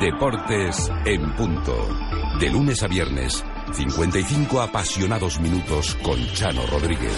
Deportes 0.00 0.90
en 1.04 1.30
punto. 1.34 1.76
De 2.40 2.48
lunes 2.48 2.82
a 2.82 2.86
viernes, 2.86 3.44
55 3.74 4.62
apasionados 4.62 5.38
minutos 5.40 5.94
con 6.02 6.18
Chano 6.32 6.64
Rodríguez. 6.68 7.12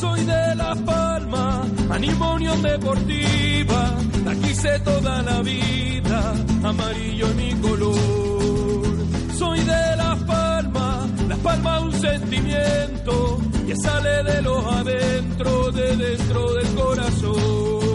Soy 0.00 0.24
de 0.24 0.54
La 0.56 0.74
Palma, 0.74 1.64
animo 1.88 2.34
Unión 2.34 2.60
Deportiva, 2.62 3.94
la 4.24 4.34
quise 4.34 4.80
toda 4.80 5.22
la 5.22 5.40
vida, 5.42 6.34
amarillo 6.64 7.28
mi 7.36 7.54
color. 7.60 7.96
Soy 9.38 9.60
de 9.60 9.96
La 9.96 10.16
Palma, 10.26 11.06
La 11.28 11.36
Palma 11.36 11.80
un 11.80 11.92
sentimiento 11.92 13.38
que 13.68 13.76
sale 13.76 14.24
de 14.24 14.42
los 14.42 14.66
adentro, 14.66 15.70
de 15.70 15.96
dentro 15.96 16.54
del 16.54 16.74
corazón. 16.74 17.85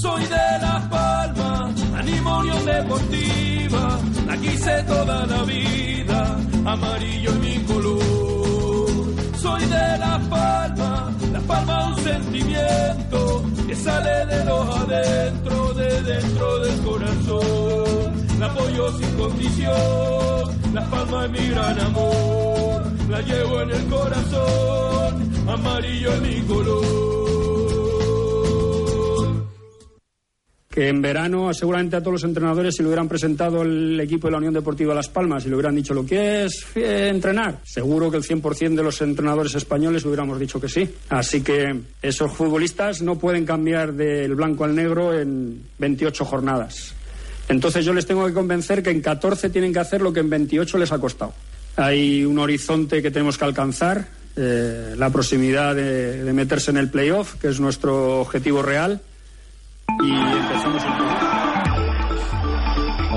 Soy 0.00 0.22
de 0.22 0.58
La 0.60 0.88
Palma, 0.88 1.74
animo 1.96 2.38
Unión 2.38 2.64
Deportiva, 2.64 3.98
la 4.28 4.36
quise 4.36 4.82
toda 4.84 5.26
la 5.26 5.42
vida, 5.42 6.36
amarillo 6.64 7.30
en 7.32 7.40
mi 7.40 7.56
color. 7.64 8.90
Soy 9.40 9.60
de 9.62 9.98
La 9.98 10.20
Palma, 10.30 11.12
La 11.32 11.40
Palma 11.40 11.88
un 11.88 11.96
sentimiento 12.04 13.44
que 13.66 13.74
sale 13.74 14.26
de 14.26 14.44
los 14.44 14.76
adentro, 14.82 15.74
de 15.74 16.02
dentro 16.02 16.58
del 16.60 16.82
corazón. 16.82 18.38
La 18.38 18.46
apoyo 18.46 18.98
sin 18.98 19.16
condición, 19.16 20.74
La 20.74 20.84
Palma 20.90 21.24
es 21.24 21.30
mi 21.32 21.48
gran 21.48 21.80
amor, 21.80 22.82
la 23.08 23.20
llevo 23.22 23.62
en 23.62 23.70
el 23.70 23.84
corazón, 23.86 25.32
amarillo 25.48 26.14
en 26.14 26.22
mi 26.22 26.40
color. 26.42 27.47
En 30.86 31.02
verano 31.02 31.52
seguramente 31.52 31.96
a 31.96 32.00
todos 32.00 32.12
los 32.12 32.24
entrenadores 32.24 32.76
si 32.76 32.82
le 32.82 32.88
hubieran 32.88 33.08
presentado 33.08 33.62
el 33.62 33.98
equipo 34.00 34.28
de 34.28 34.32
la 34.32 34.38
Unión 34.38 34.54
Deportiva 34.54 34.94
Las 34.94 35.08
Palmas 35.08 35.44
y 35.44 35.48
le 35.48 35.54
hubieran 35.54 35.74
dicho 35.74 35.94
lo 35.94 36.06
que 36.06 36.44
es 36.44 36.66
eh, 36.74 37.08
entrenar, 37.08 37.58
seguro 37.64 38.10
que 38.10 38.18
el 38.18 38.22
100% 38.22 38.74
de 38.74 38.82
los 38.82 39.00
entrenadores 39.00 39.54
españoles 39.54 40.04
hubiéramos 40.04 40.38
dicho 40.38 40.60
que 40.60 40.68
sí. 40.68 40.88
Así 41.08 41.40
que 41.40 41.80
esos 42.02 42.32
futbolistas 42.32 43.02
no 43.02 43.18
pueden 43.18 43.44
cambiar 43.44 43.92
del 43.94 44.34
blanco 44.34 44.64
al 44.64 44.74
negro 44.74 45.18
en 45.18 45.62
28 45.78 46.24
jornadas. 46.24 46.94
Entonces 47.48 47.84
yo 47.84 47.92
les 47.92 48.06
tengo 48.06 48.26
que 48.26 48.32
convencer 48.32 48.82
que 48.82 48.90
en 48.90 49.00
14 49.00 49.50
tienen 49.50 49.72
que 49.72 49.78
hacer 49.78 50.02
lo 50.02 50.12
que 50.12 50.20
en 50.20 50.30
28 50.30 50.78
les 50.78 50.92
ha 50.92 50.98
costado. 50.98 51.32
Hay 51.76 52.24
un 52.24 52.38
horizonte 52.38 53.00
que 53.02 53.10
tenemos 53.10 53.38
que 53.38 53.44
alcanzar, 53.44 54.06
eh, 54.36 54.94
la 54.96 55.10
proximidad 55.10 55.74
de, 55.74 56.22
de 56.22 56.32
meterse 56.32 56.70
en 56.70 56.76
el 56.76 56.90
playoff, 56.90 57.36
que 57.36 57.48
es 57.48 57.58
nuestro 57.58 58.20
objetivo 58.20 58.62
real 58.62 59.00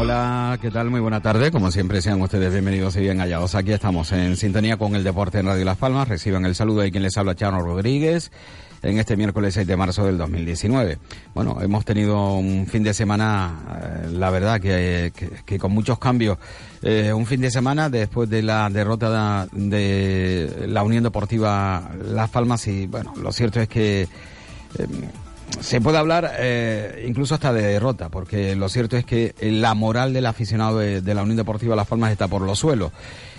Hola, 0.01 0.57
¿qué 0.59 0.71
tal? 0.71 0.89
Muy 0.89 0.99
buena 0.99 1.21
tarde. 1.21 1.51
Como 1.51 1.69
siempre, 1.69 2.01
sean 2.01 2.19
ustedes 2.21 2.51
bienvenidos 2.51 2.95
y 2.95 3.01
bien 3.01 3.19
hallados. 3.19 3.53
Aquí 3.53 3.71
estamos 3.71 4.11
en 4.13 4.35
sintonía 4.35 4.75
con 4.77 4.95
el 4.95 5.03
deporte 5.03 5.39
en 5.39 5.45
Radio 5.45 5.63
Las 5.63 5.77
Palmas. 5.77 6.07
Reciban 6.07 6.43
el 6.45 6.55
saludo 6.55 6.81
de 6.81 6.91
quien 6.91 7.03
les 7.03 7.15
habla, 7.17 7.35
Chano 7.35 7.61
Rodríguez, 7.61 8.31
en 8.81 8.97
este 8.97 9.15
miércoles 9.15 9.53
6 9.53 9.67
de 9.67 9.77
marzo 9.77 10.03
del 10.05 10.17
2019. 10.17 10.97
Bueno, 11.35 11.59
hemos 11.61 11.85
tenido 11.85 12.35
un 12.35 12.65
fin 12.65 12.81
de 12.81 12.95
semana, 12.95 13.51
eh, 13.79 14.07
la 14.11 14.31
verdad, 14.31 14.59
que, 14.59 15.11
que, 15.15 15.29
que, 15.45 15.59
con 15.59 15.71
muchos 15.71 15.99
cambios. 15.99 16.39
Eh, 16.81 17.13
un 17.13 17.27
fin 17.27 17.41
de 17.41 17.51
semana 17.51 17.89
después 17.89 18.27
de 18.27 18.41
la 18.41 18.69
derrota 18.71 19.47
de, 19.51 20.65
la 20.67 20.81
Unión 20.81 21.03
Deportiva 21.03 21.91
Las 22.05 22.31
Palmas 22.31 22.65
y, 22.67 22.87
bueno, 22.87 23.13
lo 23.21 23.31
cierto 23.31 23.59
es 23.59 23.67
que... 23.67 24.07
Eh, 24.79 24.87
se 25.59 25.81
puede 25.81 25.97
hablar 25.97 26.31
eh, 26.39 27.05
incluso 27.07 27.35
hasta 27.35 27.53
de 27.53 27.61
derrota, 27.61 28.09
porque 28.09 28.55
lo 28.55 28.69
cierto 28.69 28.97
es 28.97 29.05
que 29.05 29.35
la 29.41 29.73
moral 29.73 30.13
del 30.13 30.25
aficionado 30.25 30.79
de, 30.79 31.13
la 31.13 31.21
Unión 31.21 31.37
Deportiva 31.37 31.75
Las 31.75 31.87
Palmas 31.87 32.11
está 32.11 32.27
por 32.27 32.41
los 32.41 32.59
suelos. 32.59 32.91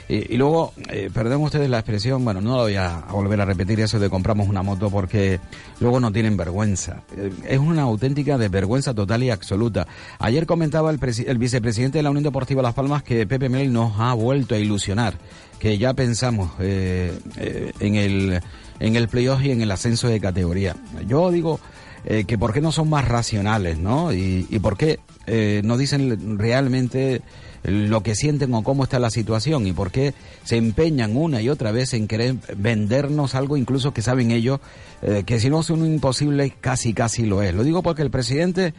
Y, 0.09 0.37
luego, 0.37 0.75
eh, 0.91 1.09
perdón 1.15 1.43
ustedes 1.43 1.71
la 1.71 1.79
expresión, 1.79 2.23
bueno, 2.23 2.43
no 2.43 2.57
lo 2.57 2.63
voy 2.65 2.75
a, 2.75 2.99
a, 2.99 3.13
volver 3.13 3.41
a 3.41 3.47
repetir 3.47 3.81
eso 3.81 3.99
de 3.99 4.11
compramos 4.11 4.47
una 4.47 4.63
moto 4.63 4.91
porque 4.91 5.41
luego 5.81 6.01
no 6.01 6.13
tienen 6.13 6.37
vergüenza. 6.37 7.03
Eh, 7.17 7.33
es 7.49 7.59
una 7.59 7.83
auténtica 7.83 8.37
desvergüenza 8.37 8.93
total 8.93 9.23
y 9.23 9.31
absoluta. 9.31 9.87
Ayer 10.19 10.45
comentaba 10.45 10.91
el, 10.91 10.99
el, 11.27 11.39
vicepresidente 11.39 11.99
de 11.99 12.03
la 12.03 12.11
Unión 12.11 12.25
Deportiva 12.25 12.61
Las 12.61 12.75
Palmas 12.75 13.03
que 13.03 13.27
Pepe 13.27 13.49
Mel 13.49 13.73
nos 13.73 13.99
ha 13.99 14.13
vuelto 14.13 14.55
a 14.55 14.59
ilusionar, 14.59 15.15
que 15.59 15.79
ya 15.79 15.95
pensamos 15.95 16.51
eh, 16.59 17.19
eh, 17.37 17.73
en 17.81 17.95
el 17.95 18.43
en 18.81 18.97
el 18.97 19.09
playoff 19.09 19.43
y 19.45 19.53
en 19.53 19.63
el 19.63 19.71
ascenso 19.71 20.09
de 20.09 20.21
categoría. 20.21 20.75
Yo 21.07 21.31
digo, 21.31 21.61
eh, 22.05 22.25
que 22.25 22.37
por 22.37 22.53
qué 22.53 22.61
no 22.61 22.73
son 22.73 22.91
más 22.91 23.07
racionales, 23.07 23.79
¿no? 23.79 24.13
Y, 24.13 24.47
y 24.51 24.59
por 24.59 24.77
qué 24.77 24.99
eh, 25.27 25.63
no 25.65 25.77
dicen 25.77 26.39
realmente 26.39 27.23
lo 27.63 28.03
que 28.03 28.17
sienten 28.17 28.53
o 28.55 28.65
cómo 28.65 28.83
está 28.83 28.99
la 28.99 29.11
situación 29.11 29.69
y 29.69 29.73
por 29.73 29.93
qué 29.93 30.15
se 30.43 30.57
empeñan 30.57 31.17
una 31.17 31.41
y 31.41 31.49
otra 31.49 31.71
vez 31.71 31.95
en 31.95 32.09
querer 32.09 32.35
vendernos 32.57 33.37
algo 33.37 33.57
incluso 33.57 33.95
que 33.95 34.03
saben 34.03 34.33
ellos 34.33 34.59
eh, 35.03 35.23
que 35.25 35.39
si 35.39 35.49
no 35.49 35.61
es 35.61 35.71
un 35.71 35.87
imposible 35.87 36.53
casi 36.61 36.93
casi 36.93 37.25
lo 37.25 37.41
es. 37.41 37.55
Lo 37.55 37.63
digo 37.63 37.81
porque 37.85 38.03
el 38.03 38.11
presidente 38.11 38.75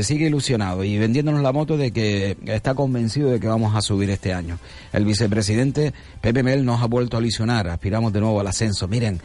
sigue 0.00 0.28
ilusionado 0.28 0.82
y 0.82 0.96
vendiéndonos 0.96 1.42
la 1.42 1.52
moto 1.52 1.76
de 1.76 1.92
que 1.92 2.38
está 2.46 2.74
convencido 2.74 3.28
de 3.28 3.38
que 3.38 3.46
vamos 3.46 3.76
a 3.76 3.82
subir 3.82 4.08
este 4.08 4.32
año. 4.32 4.58
El 4.94 5.04
vicepresidente 5.04 5.92
Pepe 6.22 6.42
Mel 6.42 6.64
nos 6.64 6.80
ha 6.80 6.86
vuelto 6.86 7.18
a 7.18 7.20
ilusionar, 7.20 7.68
aspiramos 7.68 8.10
de 8.14 8.20
nuevo 8.20 8.40
al 8.40 8.46
ascenso. 8.46 8.88
Miren, 8.88 9.20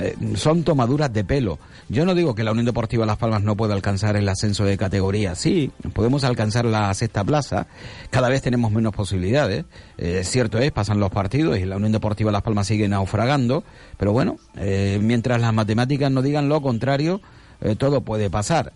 eh, 0.00 0.16
son 0.34 0.64
tomaduras 0.64 1.12
de 1.12 1.24
pelo. 1.24 1.58
Yo 1.88 2.04
no 2.04 2.14
digo 2.14 2.34
que 2.34 2.44
la 2.44 2.52
Unión 2.52 2.66
Deportiva 2.66 3.06
Las 3.06 3.16
Palmas 3.16 3.42
no 3.42 3.56
pueda 3.56 3.74
alcanzar 3.74 4.16
el 4.16 4.28
ascenso 4.28 4.64
de 4.64 4.76
categoría. 4.76 5.34
Sí, 5.34 5.70
podemos 5.94 6.24
alcanzar 6.24 6.66
la 6.66 6.92
sexta 6.92 7.24
plaza. 7.24 7.66
Cada 8.10 8.28
vez 8.28 8.42
tenemos 8.42 8.70
menos 8.70 8.94
posibilidades. 8.94 9.64
Eh, 9.96 10.22
cierto 10.24 10.58
es, 10.58 10.72
pasan 10.72 11.00
los 11.00 11.10
partidos 11.10 11.58
y 11.58 11.64
la 11.64 11.76
Unión 11.76 11.92
Deportiva 11.92 12.30
Las 12.30 12.42
Palmas 12.42 12.66
sigue 12.66 12.86
naufragando. 12.86 13.64
Pero 13.96 14.12
bueno, 14.12 14.36
eh, 14.56 14.98
mientras 15.02 15.40
las 15.40 15.54
matemáticas 15.54 16.10
no 16.10 16.22
digan 16.22 16.48
lo 16.48 16.60
contrario, 16.60 17.20
todo 17.78 18.02
puede 18.02 18.30
pasar. 18.30 18.72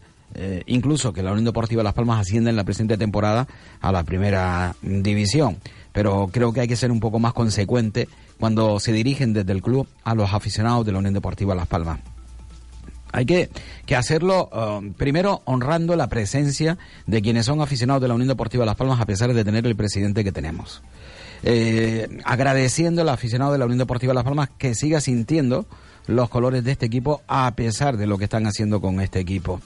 Incluso 0.67 1.12
que 1.12 1.23
la 1.23 1.31
Unión 1.31 1.44
Deportiva 1.44 1.84
Las 1.84 1.93
Palmas 1.93 2.21
ascienda 2.21 2.50
en 2.50 2.56
la 2.56 2.65
presente 2.65 2.97
temporada 2.97 3.47
a 3.81 3.93
la 3.93 4.03
primera 4.03 4.75
división. 4.83 5.59
Pero 5.93 6.31
creo 6.33 6.53
que 6.53 6.61
hay 6.61 6.69
que 6.69 6.75
ser 6.75 6.91
un 6.91 7.00
poco 7.00 7.21
más 7.21 7.33
consecuente 7.33 8.09
cuando 8.43 8.81
se 8.81 8.93
dirigen 8.93 9.33
desde 9.33 9.53
el 9.53 9.63
club 9.63 9.87
a 10.03 10.17
los 10.17 10.35
aficionados 10.35 10.85
de 10.85 10.91
la 10.91 10.99
Unión 10.99 11.15
Deportiva 11.15 11.55
Las 11.55 11.69
Palmas. 11.69 12.01
Hay 13.13 13.25
que, 13.25 13.51
que 13.87 13.95
hacerlo 13.95 14.51
uh, 14.53 14.93
primero 14.95 15.43
honrando 15.45 15.95
la 15.95 16.09
presencia 16.09 16.77
de 17.07 17.23
quienes 17.23 17.47
son 17.47 17.61
aficionados 17.61 18.03
de 18.03 18.09
la 18.09 18.15
Unión 18.15 18.27
Deportiva 18.27 18.67
Las 18.67 18.75
Palmas 18.75 19.01
a 19.01 19.07
pesar 19.07 19.33
de 19.33 19.45
tener 19.45 19.65
el 19.65 19.77
presidente 19.77 20.25
que 20.25 20.33
tenemos. 20.33 20.83
Eh, 21.45 22.19
agradeciendo 22.25 23.03
al 23.03 23.11
aficionado 23.11 23.53
de 23.53 23.59
la 23.59 23.65
Unión 23.67 23.79
Deportiva 23.79 24.13
Las 24.13 24.25
Palmas 24.25 24.49
que 24.59 24.75
siga 24.75 25.01
sintiendo 25.01 25.67
los 26.09 26.29
colores 26.29 26.65
de 26.65 26.73
este 26.73 26.87
equipo 26.87 27.23
a 27.29 27.55
pesar 27.55 27.97
de 27.97 28.09
lo 28.09 28.19
que 28.19 28.25
están 28.25 28.49
haciendo 28.49 28.81
con 28.81 29.01
este 29.01 29.21
equipo. 29.21 29.61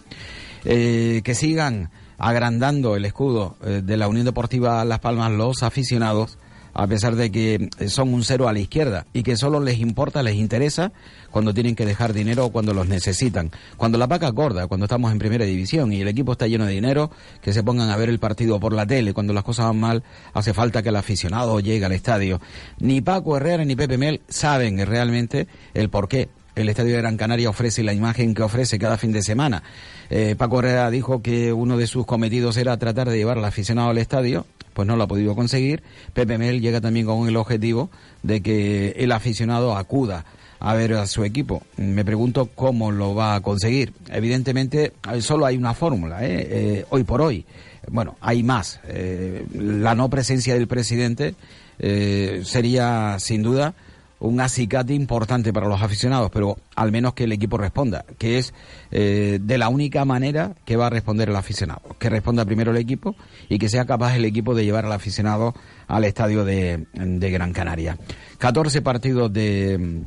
Eh, 0.67 1.23
que 1.25 1.35
sigan 1.35 1.89
agrandando 2.19 2.95
el 2.95 3.07
escudo 3.07 3.57
eh, 3.65 3.81
de 3.83 3.97
la 3.97 4.07
Unión 4.07 4.27
Deportiva 4.27 4.85
Las 4.85 4.99
Palmas 4.99 5.33
los 5.33 5.63
aficionados 5.63 6.37
a 6.77 6.87
pesar 6.87 7.17
de 7.17 7.33
que 7.33 7.71
son 7.89 8.13
un 8.13 8.23
cero 8.23 8.49
a 8.49 8.53
la 8.53 8.59
izquierda 8.59 9.07
y 9.15 9.23
que 9.23 9.37
solo 9.37 9.61
les 9.61 9.79
importa, 9.79 10.23
les 10.23 10.35
interesa 10.35 10.93
cuando 11.31 11.55
tienen 11.55 11.75
que 11.75 11.87
dejar 11.87 12.13
dinero 12.13 12.45
o 12.45 12.53
cuando 12.53 12.75
los 12.75 12.87
necesitan. 12.87 13.51
Cuando 13.79 13.97
la 13.97 14.07
vaca 14.07 14.29
gorda, 14.29 14.67
cuando 14.67 14.85
estamos 14.85 15.11
en 15.11 15.19
primera 15.19 15.47
división 15.47 15.93
y 15.93 16.03
el 16.03 16.09
equipo 16.09 16.33
está 16.33 16.47
lleno 16.47 16.67
de 16.67 16.73
dinero, 16.73 17.11
que 17.41 17.55
se 17.55 17.63
pongan 17.63 17.89
a 17.89 17.97
ver 17.97 18.11
el 18.11 18.19
partido 18.19 18.61
por 18.61 18.75
la 18.75 18.87
tele. 18.87 19.15
Cuando 19.15 19.33
las 19.33 19.43
cosas 19.43 19.67
van 19.67 19.81
mal, 19.81 20.03
hace 20.35 20.53
falta 20.53 20.83
que 20.83 20.91
el 20.91 20.97
aficionado 20.97 21.61
llegue 21.61 21.87
al 21.87 21.93
estadio. 21.93 22.41
Ni 22.79 23.01
Paco 23.01 23.39
Herrera 23.39 23.65
ni 23.65 23.75
Pepe 23.75 23.97
Mel 23.97 24.21
saben 24.29 24.85
realmente 24.87 25.47
el 25.73 25.89
porqué 25.89 26.29
el 26.57 26.71
Estadio 26.71 26.95
de 26.95 27.03
Gran 27.03 27.17
Canaria 27.17 27.51
ofrece 27.51 27.83
la 27.83 27.93
imagen 27.93 28.35
que 28.35 28.43
ofrece 28.43 28.79
cada 28.79 28.97
fin 28.97 29.13
de 29.13 29.23
semana. 29.23 29.63
Eh, 30.09 30.35
Paco 30.37 30.59
Herrera 30.59 30.91
dijo 30.91 31.21
que 31.23 31.53
uno 31.53 31.77
de 31.77 31.87
sus 31.87 32.07
cometidos 32.07 32.57
era 32.57 32.77
tratar 32.79 33.09
de 33.11 33.17
llevar 33.17 33.39
al 33.39 33.45
aficionado 33.45 33.91
al 33.91 33.99
estadio, 33.99 34.47
pues 34.73 34.89
no 34.89 34.97
lo 34.97 35.05
ha 35.05 35.07
podido 35.07 35.37
conseguir. 35.37 35.83
Pepe 36.15 36.39
Mel 36.39 36.63
llega 36.63 36.81
también 36.81 37.07
con 37.07 37.29
el 37.29 37.37
objetivo 37.37 37.91
de 38.23 38.41
que 38.41 38.95
el 38.97 39.13
aficionado 39.13 39.77
acuda 39.77 40.25
a 40.59 40.75
ver 40.75 40.95
a 40.95 41.07
su 41.07 41.25
equipo. 41.25 41.63
Me 41.77 42.07
pregunto 42.07 42.47
cómo 42.55 42.91
lo 42.91 43.15
va 43.15 43.35
a 43.35 43.41
conseguir. 43.43 43.93
Evidentemente, 44.11 44.95
solo 45.21 45.45
hay 45.45 45.59
una 45.59 45.75
fórmula, 45.75 46.25
¿eh? 46.25 46.49
Eh, 46.51 46.85
hoy 46.89 47.05
por 47.05 47.21
hoy. 47.21 47.45
Bueno, 47.89 48.17
hay 48.23 48.43
más. 48.43 48.81
Eh, 48.89 49.45
la 49.53 49.95
no 49.95 50.09
presencia 50.09 50.55
del 50.55 50.67
presidente 50.67 51.35
sería, 51.79 53.19
sin 53.19 53.43
duda, 53.43 53.75
un 54.19 54.41
acicate 54.41 54.95
importante 54.95 55.53
para 55.53 55.69
los 55.69 55.83
aficionados, 55.83 56.31
pero 56.33 56.57
al 56.75 56.93
menos 56.93 57.15
que 57.15 57.25
el 57.25 57.33
equipo 57.33 57.59
responda, 57.59 58.05
que 58.19 58.39
es 58.39 58.55
de 58.91 59.59
la 59.59 59.69
única 59.69 60.05
manera 60.05 60.55
que 60.65 60.77
va 60.77 60.87
a 60.87 60.91
responder 60.91 61.29
el 61.29 61.37
aficionado, 61.37 61.83
que 61.99 62.09
responda 62.09 62.45
primero 62.45 62.71
el 62.71 62.79
equipo 62.79 63.15
y 63.49 63.59
que 63.59 63.69
sea 63.69 63.85
capaz 63.85 64.17
el 64.17 64.25
equipo 64.25 64.55
de 64.55 64.65
llevar 64.65 64.87
al 64.87 64.93
aficionado 64.93 65.55
al 65.87 66.05
estadio 66.05 66.45
de, 66.45 66.87
de 66.95 67.31
Gran 67.31 67.53
Canaria. 67.53 67.99
14 68.39 68.83
partidos 68.83 69.33
de 69.33 70.05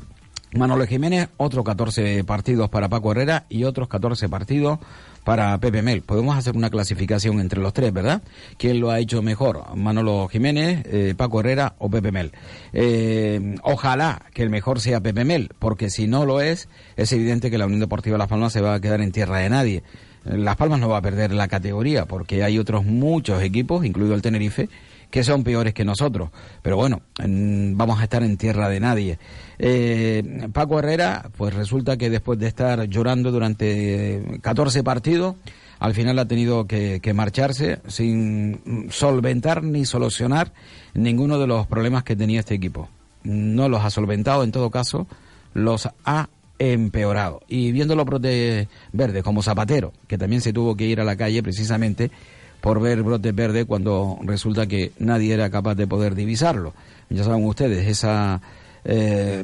Manolo 0.54 0.88
Jiménez, 0.88 1.30
otros 1.38 1.63
14 1.63 2.24
partidos 2.24 2.69
para 2.69 2.90
Paco 2.90 3.12
Herrera 3.12 3.46
y 3.50 3.66
otros 3.66 3.88
14 3.88 4.30
partidos 4.30 4.80
para 5.24 5.56
Pepe 5.60 5.84
Mel. 5.84 6.01
Podemos 6.01 6.36
hacer 6.36 6.56
una 6.56 6.72
clasificación 6.72 7.40
entre 7.40 7.62
los 7.62 7.72
tres, 7.72 7.94
¿verdad? 7.94 8.24
¿Quién 8.57 8.80
lo 8.80 8.90
ha 8.90 9.00
hecho 9.00 9.22
mejor? 9.22 9.75
Manolo 9.75 10.28
Jiménez, 10.28 10.84
eh, 10.88 11.13
Paco 11.16 11.42
Herrera 11.42 11.75
o 11.78 11.90
Pepe 11.90 12.12
Mel. 12.12 12.31
Eh, 12.74 13.57
ojalá 13.62 14.24
que 14.34 14.42
el 14.42 14.50
mejor 14.50 14.80
sea 14.80 15.01
Pepe 15.01 15.24
Mel, 15.24 15.51
porque 15.60 15.92
si 15.92 16.07
no 16.07 16.25
lo 16.25 16.42
es, 16.42 16.68
es 16.98 17.12
evidente 17.12 17.51
que 17.51 17.60
la 17.60 17.68
Unión 17.68 17.81
Deportiva 17.81 18.18
Las 18.18 18.28
Palmas 18.28 18.51
se 18.51 18.62
va 18.62 18.74
a 18.74 18.81
quedar 18.81 19.01
en 19.01 19.12
tierra 19.12 19.38
de 19.38 19.50
nadie. 19.50 19.84
Las 20.24 20.56
Palmas 20.56 20.80
no 20.80 20.90
va 20.90 20.98
a 20.98 21.01
perder 21.01 21.31
la 21.31 21.48
categoría, 21.48 22.06
porque 22.06 22.44
hay 22.44 22.57
otros 22.57 22.86
muchos 22.86 23.42
equipos, 23.44 23.86
incluido 23.86 24.16
el 24.16 24.22
Tenerife, 24.24 24.68
que 25.09 25.23
son 25.23 25.44
peores 25.44 25.73
que 25.73 25.85
nosotros. 25.85 26.29
Pero 26.61 26.77
bueno, 26.77 27.01
vamos 27.17 28.00
a 28.00 28.03
estar 28.03 28.23
en 28.23 28.38
tierra 28.38 28.69
de 28.69 28.79
nadie. 28.79 29.19
Eh, 29.57 30.47
Paco 30.53 30.79
Herrera, 30.79 31.29
pues 31.38 31.53
resulta 31.53 31.97
que 31.97 32.09
después 32.09 32.39
de 32.39 32.47
estar 32.47 32.85
llorando 32.85 33.31
durante 33.31 34.39
14 34.41 34.83
partidos, 34.83 35.35
al 35.79 35.94
final 35.94 36.19
ha 36.19 36.27
tenido 36.27 36.67
que, 36.67 37.01
marcharse 37.13 37.79
sin 37.88 38.89
solventar 38.91 39.63
ni 39.63 39.85
solucionar 39.85 40.53
ninguno 40.94 41.39
de 41.39 41.47
los 41.47 41.67
problemas 41.67 42.03
que 42.03 42.15
tenía 42.15 42.41
este 42.41 42.55
equipo. 42.55 42.89
No 43.23 43.67
los 43.69 43.83
ha 43.83 43.89
solventado, 43.89 44.44
en 44.44 44.51
todo 44.51 44.69
caso, 44.69 45.07
los 45.53 45.89
ha 46.05 46.29
empeorado. 46.59 47.41
Y 47.47 47.71
viéndolo 47.71 48.05
verde 48.05 49.23
como 49.23 49.41
Zapatero, 49.41 49.94
que 50.07 50.17
también 50.17 50.41
se 50.41 50.53
tuvo 50.53 50.75
que 50.75 50.85
ir 50.85 51.00
a 51.00 51.05
la 51.05 51.15
calle 51.15 51.41
precisamente 51.41 52.12
por 52.61 52.81
ver 52.81 53.03
brote 53.03 53.31
verde 53.31 53.65
cuando 53.65 54.17
resulta 54.23 54.67
que 54.67 54.91
nadie 55.00 55.33
era 55.33 55.50
capaz 55.50 55.75
de 55.75 55.88
poder 55.88 56.15
divisarlo. 56.15 56.73
Ya 57.09 57.23
saben 57.23 57.45
ustedes, 57.45 57.88
esa 57.88 58.41
eh, 58.85 59.44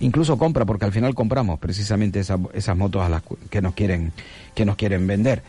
incluso 0.00 0.38
compra, 0.38 0.64
porque 0.64 0.84
al 0.84 0.92
final 0.92 1.14
compramos 1.14 1.58
precisamente 1.58 2.20
esas 2.20 2.76
motos 2.76 3.02
a 3.02 3.08
las 3.08 3.22
que 3.50 3.62
nos 3.62 3.74
quieren, 3.74 4.12
que 4.54 4.64
nos 4.64 4.76
quieren 4.76 5.06
vender. 5.06 5.42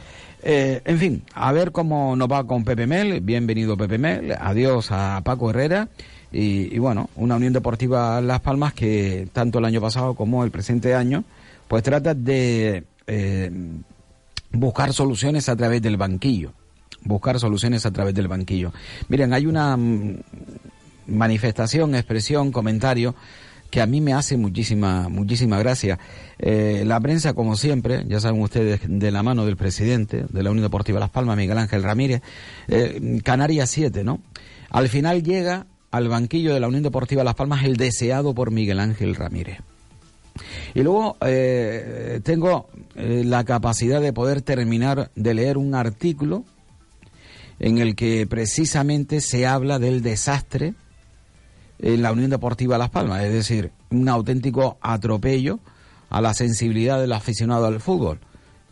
Eh, 0.45 0.81
en 0.83 0.98
fin, 0.98 1.24
a 1.33 1.51
ver 1.54 1.71
cómo 1.71 2.16
nos 2.16 2.27
va 2.30 2.45
con 2.45 2.63
Pepe 2.63 2.86
Mel. 2.86 3.21
Bienvenido 3.21 3.77
Pepe 3.77 3.98
Mel. 3.98 4.36
Adiós 4.39 4.92
a 4.92 5.21
Paco 5.24 5.50
Herrera. 5.50 5.88
Y, 6.36 6.80
bueno, 6.80 7.12
una 7.16 7.36
Unión 7.36 7.54
Deportiva 7.54 8.19
Las 8.19 8.39
Palmas 8.39 8.74
que 8.74 9.27
tanto 9.31 9.59
el 9.59 9.66
año 9.66 9.80
pasado 9.80 10.16
como 10.16 10.44
el 10.44 10.50
presente 10.50 10.95
año, 10.95 11.24
pues 11.68 11.83
trata 11.83 12.16
de 12.16 12.86
eh, 13.06 13.51
buscar 14.54 14.94
soluciones 14.94 15.50
a 15.50 15.56
través 15.56 15.82
del 15.82 15.98
banquillo. 15.98 16.54
Buscar 17.04 17.40
soluciones 17.40 17.86
a 17.86 17.92
través 17.92 18.16
del 18.16 18.30
banquillo. 18.30 18.72
Miren, 19.10 19.34
hay 19.34 19.46
una 19.46 19.76
mm, 19.76 20.20
manifestación, 21.08 21.96
expresión, 21.96 22.52
comentario 22.52 23.14
que 23.70 23.82
a 23.82 23.88
mí 23.88 24.02
me 24.02 24.14
hace 24.14 24.38
muchísima, 24.38 25.10
muchísima 25.10 25.58
gracia. 25.58 25.98
Eh, 26.38 26.84
la 26.86 27.00
prensa, 27.00 27.34
como 27.34 27.58
siempre, 27.58 28.04
ya 28.08 28.20
saben 28.20 28.40
ustedes, 28.40 28.82
de 28.86 29.10
la 29.10 29.24
mano 29.24 29.48
del 29.48 29.58
presidente 29.58 30.26
de 30.30 30.44
la 30.44 30.52
Unión 30.52 30.64
Deportiva 30.64 31.00
Las 31.00 31.10
Palmas, 31.10 31.36
Miguel 31.38 31.58
Ángel 31.58 31.82
Ramírez, 31.82 32.22
eh, 32.68 33.20
Canarias 33.24 33.72
7, 33.72 34.04
¿no? 34.04 34.22
Al 34.70 34.90
final 34.90 35.24
llega 35.24 35.66
al 35.90 36.08
banquillo 36.08 36.54
de 36.54 36.60
la 36.60 36.68
Unión 36.68 36.84
Deportiva 36.84 37.24
Las 37.24 37.34
Palmas 37.34 37.64
el 37.64 37.76
deseado 37.76 38.36
por 38.36 38.52
Miguel 38.52 38.80
Ángel 38.80 39.16
Ramírez. 39.16 39.58
Y 40.74 40.81
luego 40.81 41.18
eh, 41.21 42.19
tengo 42.24 42.69
eh, 42.95 43.24
la 43.25 43.44
capacidad 43.44 44.01
de 44.01 44.13
poder 44.13 44.41
terminar 44.41 45.12
de 45.15 45.33
leer 45.33 45.57
un 45.57 45.75
artículo 45.75 46.44
en 47.59 47.77
el 47.77 47.95
que 47.95 48.25
precisamente 48.27 49.21
se 49.21 49.45
habla 49.45 49.80
del 49.80 50.01
desastre 50.01 50.74
en 51.80 52.01
la 52.01 52.12
Unión 52.12 52.30
Deportiva 52.30 52.77
Las 52.77 52.89
Palmas, 52.89 53.24
es 53.24 53.33
decir, 53.33 53.71
un 53.89 54.09
auténtico 54.09 54.77
atropello 54.81 55.59
a 56.09 56.21
la 56.21 56.33
sensibilidad 56.33 57.00
del 57.00 57.12
aficionado 57.13 57.65
al 57.65 57.80
fútbol. 57.80 58.19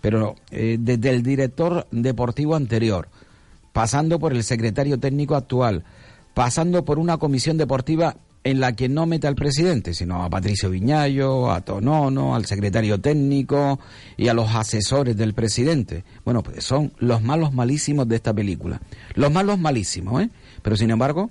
Pero 0.02 0.36
eh, 0.50 0.78
desde 0.80 1.10
el 1.10 1.22
director 1.22 1.88
deportivo 1.92 2.56
anterior, 2.56 3.10
pasando 3.74 4.20
por 4.20 4.34
el 4.34 4.44
secretario 4.44 5.00
técnico 5.00 5.36
actual, 5.36 5.84
pasando 6.34 6.86
por 6.86 7.00
una 7.00 7.18
comisión 7.18 7.58
deportiva 7.58 8.16
en 8.44 8.60
la 8.60 8.76
que 8.76 8.90
no 8.90 9.06
mete 9.06 9.28
al 9.28 9.36
presidente, 9.36 9.94
sino 9.94 10.24
a 10.24 10.30
Patricio 10.30 10.70
Viñayo, 10.70 11.52
a 11.52 11.62
Tonono, 11.62 12.36
al 12.36 12.46
secretario 12.46 13.00
técnico 13.00 13.80
y 14.18 14.30
a 14.30 14.34
los 14.34 14.50
asesores 14.56 15.16
del 15.16 15.34
presidente. 15.34 16.04
Bueno, 16.26 16.42
pues 16.42 16.64
son 16.64 16.92
los 16.98 17.22
malos 17.22 17.54
malísimos 17.54 18.08
de 18.08 18.16
esta 18.16 18.34
película. 18.34 18.82
Los 19.14 19.32
malos 19.32 19.60
malísimos, 19.60 20.24
¿eh? 20.24 20.30
Pero 20.62 20.76
sin 20.76 20.90
embargo, 20.90 21.30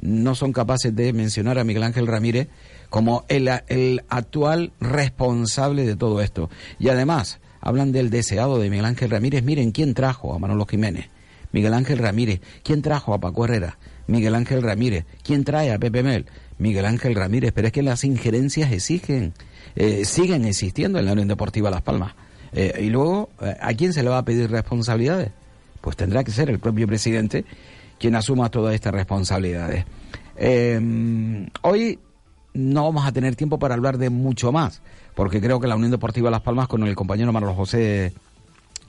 no 0.00 0.34
son 0.34 0.52
capaces 0.52 0.94
de 0.94 1.12
mencionar 1.12 1.58
a 1.58 1.64
Miguel 1.64 1.82
Ángel 1.82 2.06
Ramírez 2.06 2.48
como 2.88 3.24
el, 3.28 3.50
el 3.68 4.04
actual 4.08 4.72
responsable 4.80 5.84
de 5.84 5.96
todo 5.96 6.20
esto. 6.20 6.50
Y 6.78 6.88
además, 6.88 7.40
hablan 7.60 7.90
del 7.90 8.10
deseado 8.10 8.58
de 8.58 8.70
Miguel 8.70 8.86
Ángel 8.86 9.10
Ramírez. 9.10 9.42
Miren 9.42 9.72
quién 9.72 9.94
trajo 9.94 10.34
a 10.34 10.38
Manolo 10.38 10.66
Jiménez. 10.66 11.08
Miguel 11.50 11.74
Ángel 11.74 11.98
Ramírez. 11.98 12.40
¿Quién 12.62 12.82
trajo 12.82 13.14
a 13.14 13.20
Paco 13.20 13.44
Herrera? 13.44 13.78
Miguel 14.06 14.34
Ángel 14.34 14.62
Ramírez. 14.62 15.06
¿Quién 15.22 15.44
trae 15.44 15.72
a 15.72 15.78
Pepe 15.78 16.02
Mel? 16.02 16.26
Miguel 16.58 16.84
Ángel 16.86 17.14
Ramírez, 17.14 17.52
pero 17.52 17.68
es 17.68 17.72
que 17.72 17.82
las 17.82 18.04
injerencias 18.04 18.72
exigen, 18.72 19.32
eh, 19.76 20.04
siguen 20.04 20.44
existiendo 20.44 20.98
en 20.98 21.06
la 21.06 21.12
Unión 21.12 21.28
Deportiva 21.28 21.70
Las 21.70 21.82
Palmas. 21.82 22.14
Eh, 22.52 22.82
y 22.82 22.90
luego, 22.90 23.30
eh, 23.40 23.56
¿a 23.60 23.74
quién 23.74 23.92
se 23.92 24.02
le 24.02 24.10
va 24.10 24.18
a 24.18 24.24
pedir 24.24 24.50
responsabilidades? 24.50 25.30
Pues 25.80 25.96
tendrá 25.96 26.22
que 26.22 26.30
ser 26.30 26.50
el 26.50 26.58
propio 26.58 26.86
presidente 26.86 27.44
quien 27.98 28.14
asuma 28.14 28.50
todas 28.50 28.74
estas 28.74 28.92
responsabilidades. 28.92 29.84
hoy 31.62 31.98
no 32.54 32.84
vamos 32.84 33.06
a 33.06 33.12
tener 33.12 33.34
tiempo 33.34 33.58
para 33.58 33.74
hablar 33.74 33.98
de 33.98 34.10
mucho 34.10 34.52
más, 34.52 34.82
porque 35.14 35.40
creo 35.40 35.60
que 35.60 35.66
la 35.66 35.76
Unión 35.76 35.90
Deportiva 35.90 36.30
Las 36.30 36.42
Palmas 36.42 36.68
con 36.68 36.84
el 36.84 36.94
compañero 36.94 37.32
Manuel 37.32 37.54
José 37.54 38.12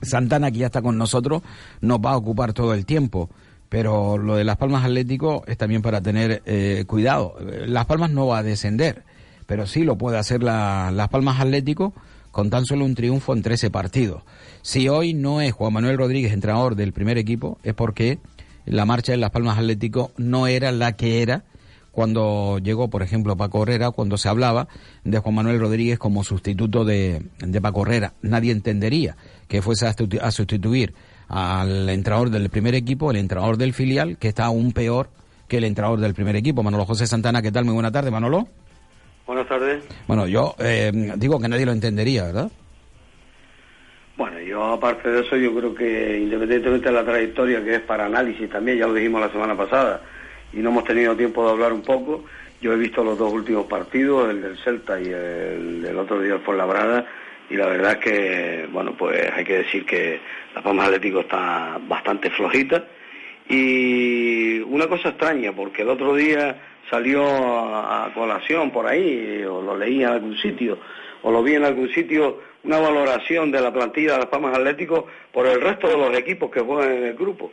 Santana, 0.02 0.50
que 0.50 0.58
ya 0.58 0.66
está 0.66 0.82
con 0.82 0.98
nosotros, 0.98 1.42
nos 1.80 1.98
va 1.98 2.12
a 2.12 2.16
ocupar 2.16 2.52
todo 2.52 2.74
el 2.74 2.84
tiempo 2.84 3.30
pero 3.68 4.18
lo 4.18 4.36
de 4.36 4.44
Las 4.44 4.56
Palmas 4.56 4.84
Atlético 4.84 5.42
es 5.46 5.56
también 5.56 5.82
para 5.82 6.00
tener 6.00 6.42
eh, 6.46 6.84
cuidado. 6.86 7.36
Las 7.66 7.86
Palmas 7.86 8.10
no 8.10 8.26
va 8.26 8.38
a 8.38 8.42
descender, 8.42 9.02
pero 9.46 9.66
sí 9.66 9.84
lo 9.84 9.96
puede 9.96 10.18
hacer 10.18 10.42
la, 10.42 10.90
Las 10.92 11.08
Palmas 11.08 11.40
Atlético 11.40 11.92
con 12.30 12.50
tan 12.50 12.66
solo 12.66 12.84
un 12.84 12.94
triunfo 12.94 13.32
en 13.32 13.42
13 13.42 13.70
partidos. 13.70 14.22
Si 14.62 14.88
hoy 14.88 15.14
no 15.14 15.40
es 15.40 15.52
Juan 15.52 15.72
Manuel 15.72 15.96
Rodríguez 15.96 16.32
entrenador 16.32 16.74
del 16.74 16.92
primer 16.92 17.18
equipo, 17.18 17.58
es 17.62 17.74
porque 17.74 18.18
la 18.66 18.84
marcha 18.84 19.12
de 19.12 19.18
Las 19.18 19.30
Palmas 19.30 19.58
Atlético 19.58 20.12
no 20.16 20.46
era 20.46 20.70
la 20.70 20.96
que 20.96 21.22
era 21.22 21.44
cuando 21.92 22.58
llegó, 22.58 22.90
por 22.90 23.02
ejemplo, 23.02 23.38
Paco 23.38 23.62
Herrera, 23.62 23.90
cuando 23.90 24.18
se 24.18 24.28
hablaba 24.28 24.68
de 25.04 25.18
Juan 25.18 25.34
Manuel 25.34 25.58
Rodríguez 25.58 25.98
como 25.98 26.24
sustituto 26.24 26.84
de, 26.84 27.22
de 27.38 27.60
Paco 27.62 27.86
Herrera. 27.86 28.12
Nadie 28.20 28.52
entendería 28.52 29.16
que 29.48 29.62
fuese 29.62 29.86
a 29.86 30.30
sustituir 30.30 30.92
al 31.28 31.88
entrenador 31.88 32.30
del 32.30 32.48
primer 32.50 32.74
equipo, 32.74 33.10
el 33.10 33.16
entrenador 33.16 33.56
del 33.56 33.72
filial, 33.72 34.18
que 34.18 34.28
está 34.28 34.44
aún 34.44 34.72
peor 34.72 35.08
que 35.48 35.58
el 35.58 35.64
entrenador 35.64 36.00
del 36.00 36.14
primer 36.14 36.36
equipo. 36.36 36.62
Manolo 36.62 36.84
José 36.84 37.06
Santana, 37.06 37.42
¿qué 37.42 37.52
tal? 37.52 37.64
Muy 37.64 37.74
buena 37.74 37.92
tarde, 37.92 38.10
Manolo. 38.10 38.48
Buenas 39.26 39.48
tardes. 39.48 39.84
Bueno, 40.06 40.26
yo 40.26 40.54
eh, 40.58 40.92
digo 41.16 41.40
que 41.40 41.48
nadie 41.48 41.66
lo 41.66 41.72
entendería, 41.72 42.24
¿verdad? 42.24 42.50
Bueno, 44.16 44.40
yo 44.40 44.64
aparte 44.64 45.10
de 45.10 45.20
eso, 45.20 45.36
yo 45.36 45.54
creo 45.54 45.74
que 45.74 46.18
independientemente 46.18 46.88
de 46.88 46.94
la 46.94 47.04
trayectoria, 47.04 47.62
que 47.62 47.76
es 47.76 47.80
para 47.82 48.06
análisis 48.06 48.48
también, 48.48 48.78
ya 48.78 48.86
lo 48.86 48.94
dijimos 48.94 49.20
la 49.20 49.30
semana 49.30 49.56
pasada, 49.56 50.00
y 50.52 50.58
no 50.58 50.70
hemos 50.70 50.84
tenido 50.84 51.16
tiempo 51.16 51.44
de 51.44 51.52
hablar 51.52 51.72
un 51.72 51.82
poco, 51.82 52.24
yo 52.62 52.72
he 52.72 52.76
visto 52.76 53.04
los 53.04 53.18
dos 53.18 53.32
últimos 53.32 53.66
partidos, 53.66 54.30
el 54.30 54.40
del 54.40 54.56
Celta 54.58 54.98
y 54.98 55.08
el 55.08 55.82
del 55.82 55.98
otro 55.98 56.20
día 56.20 56.38
por 56.38 56.56
Labrada, 56.56 57.04
y 57.48 57.56
la 57.56 57.66
verdad 57.66 57.92
es 57.92 57.98
que, 57.98 58.66
bueno, 58.70 58.94
pues 58.96 59.30
hay 59.32 59.44
que 59.44 59.58
decir 59.58 59.84
que 59.86 60.20
la 60.54 60.62
Palmas 60.62 60.86
Atlético 60.86 61.20
está 61.20 61.78
bastante 61.86 62.30
flojita 62.30 62.84
y 63.48 64.58
una 64.60 64.88
cosa 64.88 65.10
extraña, 65.10 65.52
porque 65.52 65.82
el 65.82 65.90
otro 65.90 66.14
día 66.14 66.56
salió 66.90 67.24
a, 67.24 68.10
colación 68.14 68.70
por 68.70 68.86
ahí, 68.86 69.44
o 69.44 69.62
lo 69.62 69.76
leí 69.76 70.02
en 70.02 70.08
algún 70.08 70.36
sitio, 70.38 70.78
o 71.22 71.30
lo 71.30 71.42
vi 71.42 71.54
en 71.54 71.64
algún 71.64 71.88
sitio, 71.90 72.40
una 72.64 72.78
valoración 72.78 73.52
de 73.52 73.60
la 73.60 73.72
plantilla 73.72 74.14
de 74.14 74.18
las 74.18 74.26
Palmas 74.26 74.56
Atlético 74.56 75.06
por 75.32 75.46
el 75.46 75.60
resto 75.60 75.88
de 75.88 75.96
los 75.96 76.16
equipos 76.18 76.50
que 76.50 76.60
juegan 76.60 76.92
en 76.92 77.04
el 77.04 77.14
grupo. 77.14 77.52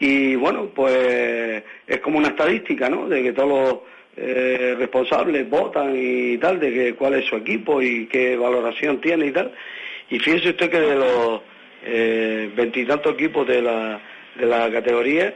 Y 0.00 0.34
bueno, 0.34 0.70
pues 0.74 1.62
es 1.86 2.00
como 2.00 2.18
una 2.18 2.28
estadística, 2.28 2.88
¿no? 2.88 3.06
De 3.08 3.22
que 3.22 3.32
todos 3.32 3.48
los 3.48 3.78
eh, 4.16 4.74
responsables 4.78 5.48
votan 5.48 5.94
y 5.96 6.36
tal 6.38 6.58
de 6.58 6.72
que 6.72 6.94
cuál 6.94 7.14
es 7.14 7.26
su 7.26 7.36
equipo 7.36 7.80
y 7.80 8.06
qué 8.06 8.36
valoración 8.36 9.00
tiene 9.00 9.26
y 9.26 9.32
tal. 9.32 9.52
Y 10.10 10.18
fíjese 10.18 10.50
usted 10.50 10.70
que 10.70 10.80
de 10.80 10.96
los 10.96 11.40
eh, 11.84 12.50
veintitantos 12.54 13.14
equipos 13.14 13.46
de 13.46 13.62
la, 13.62 14.00
de 14.36 14.46
la 14.46 14.70
categoría, 14.70 15.34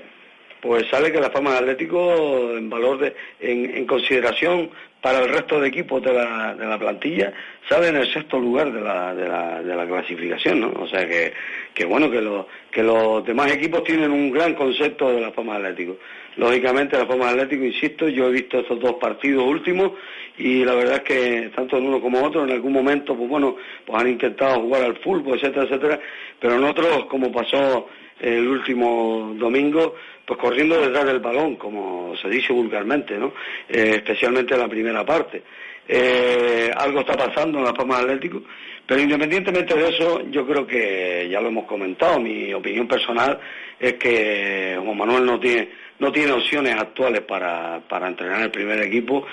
pues 0.60 0.86
sale 0.88 1.12
que 1.12 1.20
la 1.20 1.30
de 1.30 1.58
Atlético 1.58 2.56
en 2.56 2.68
valor 2.70 2.98
de, 2.98 3.14
en, 3.40 3.86
consideración 3.86 4.70
para 5.04 5.18
el 5.18 5.28
resto 5.28 5.60
de 5.60 5.68
equipos 5.68 6.02
de 6.02 6.14
la, 6.14 6.78
plantilla 6.78 7.30
sale 7.68 7.88
en 7.88 7.96
el 7.96 8.10
sexto 8.10 8.40
lugar 8.40 8.72
de 8.72 8.80
la, 8.80 9.86
clasificación, 9.86 10.62
¿no? 10.62 10.72
O 10.80 10.88
sea 10.88 11.06
que, 11.06 11.30
que 11.74 11.84
bueno 11.84 12.10
que 12.10 12.22
los, 12.22 13.26
demás 13.26 13.52
equipos 13.52 13.84
tienen 13.84 14.10
un 14.10 14.30
gran 14.30 14.54
concepto 14.54 15.12
de 15.12 15.20
la 15.20 15.30
de 15.30 15.50
Atlético. 15.50 15.98
Lógicamente 16.36 16.96
la 16.96 17.04
de 17.04 17.22
Atlético, 17.22 17.64
insisto, 17.66 18.08
yo 18.08 18.28
he 18.28 18.32
visto 18.32 18.60
estos 18.60 18.80
dos 18.80 18.94
partidos 18.94 19.44
últimos 19.46 19.92
y 20.38 20.64
la 20.64 20.74
verdad 20.74 20.94
es 20.94 21.02
que 21.02 21.50
tanto 21.54 21.76
en 21.76 21.86
uno 21.86 22.00
como 22.00 22.24
otro 22.24 22.42
en 22.42 22.52
algún 22.52 22.72
momento, 22.72 23.14
pues 23.14 23.28
bueno, 23.28 23.56
pues 23.84 24.00
han 24.00 24.08
intentado 24.08 24.62
jugar 24.62 24.84
al 24.84 24.96
fútbol, 25.00 25.36
etcétera, 25.36 25.64
etcétera, 25.64 26.00
pero 26.40 26.54
en 26.54 26.64
otros, 26.64 27.04
como 27.10 27.30
pasó 27.30 27.90
el 28.20 28.48
último 28.48 29.34
domingo, 29.36 29.96
pues 30.26 30.38
corriendo 30.38 30.80
detrás 30.80 31.04
del 31.04 31.20
balón, 31.20 31.56
como 31.56 32.16
se 32.16 32.28
dice 32.28 32.52
vulgarmente, 32.52 33.18
¿no? 33.18 33.32
Eh, 33.68 33.96
especialmente 33.96 34.54
en 34.54 34.60
la 34.60 34.68
primera 34.68 35.04
parte. 35.04 35.42
Eh, 35.86 36.70
algo 36.76 37.00
está 37.00 37.16
pasando 37.16 37.58
en 37.58 37.64
la 37.64 37.74
Palma 37.74 37.98
Atlético, 37.98 38.42
pero 38.86 39.00
independientemente 39.00 39.74
de 39.74 39.88
eso, 39.88 40.22
yo 40.30 40.46
creo 40.46 40.66
que 40.66 41.28
ya 41.30 41.40
lo 41.40 41.48
hemos 41.48 41.64
comentado, 41.64 42.20
mi 42.20 42.52
opinión 42.54 42.88
personal 42.88 43.38
es 43.78 43.94
que 43.94 44.78
Juan 44.82 44.96
Manuel 44.96 45.26
no 45.26 45.38
tiene 45.40 45.84
no 45.98 46.10
tiene 46.10 46.32
opciones 46.32 46.74
actuales 46.74 47.20
para, 47.22 47.80
para 47.88 48.08
entrenar 48.08 48.42
el 48.42 48.50
primer 48.50 48.82
equipo 48.82 49.24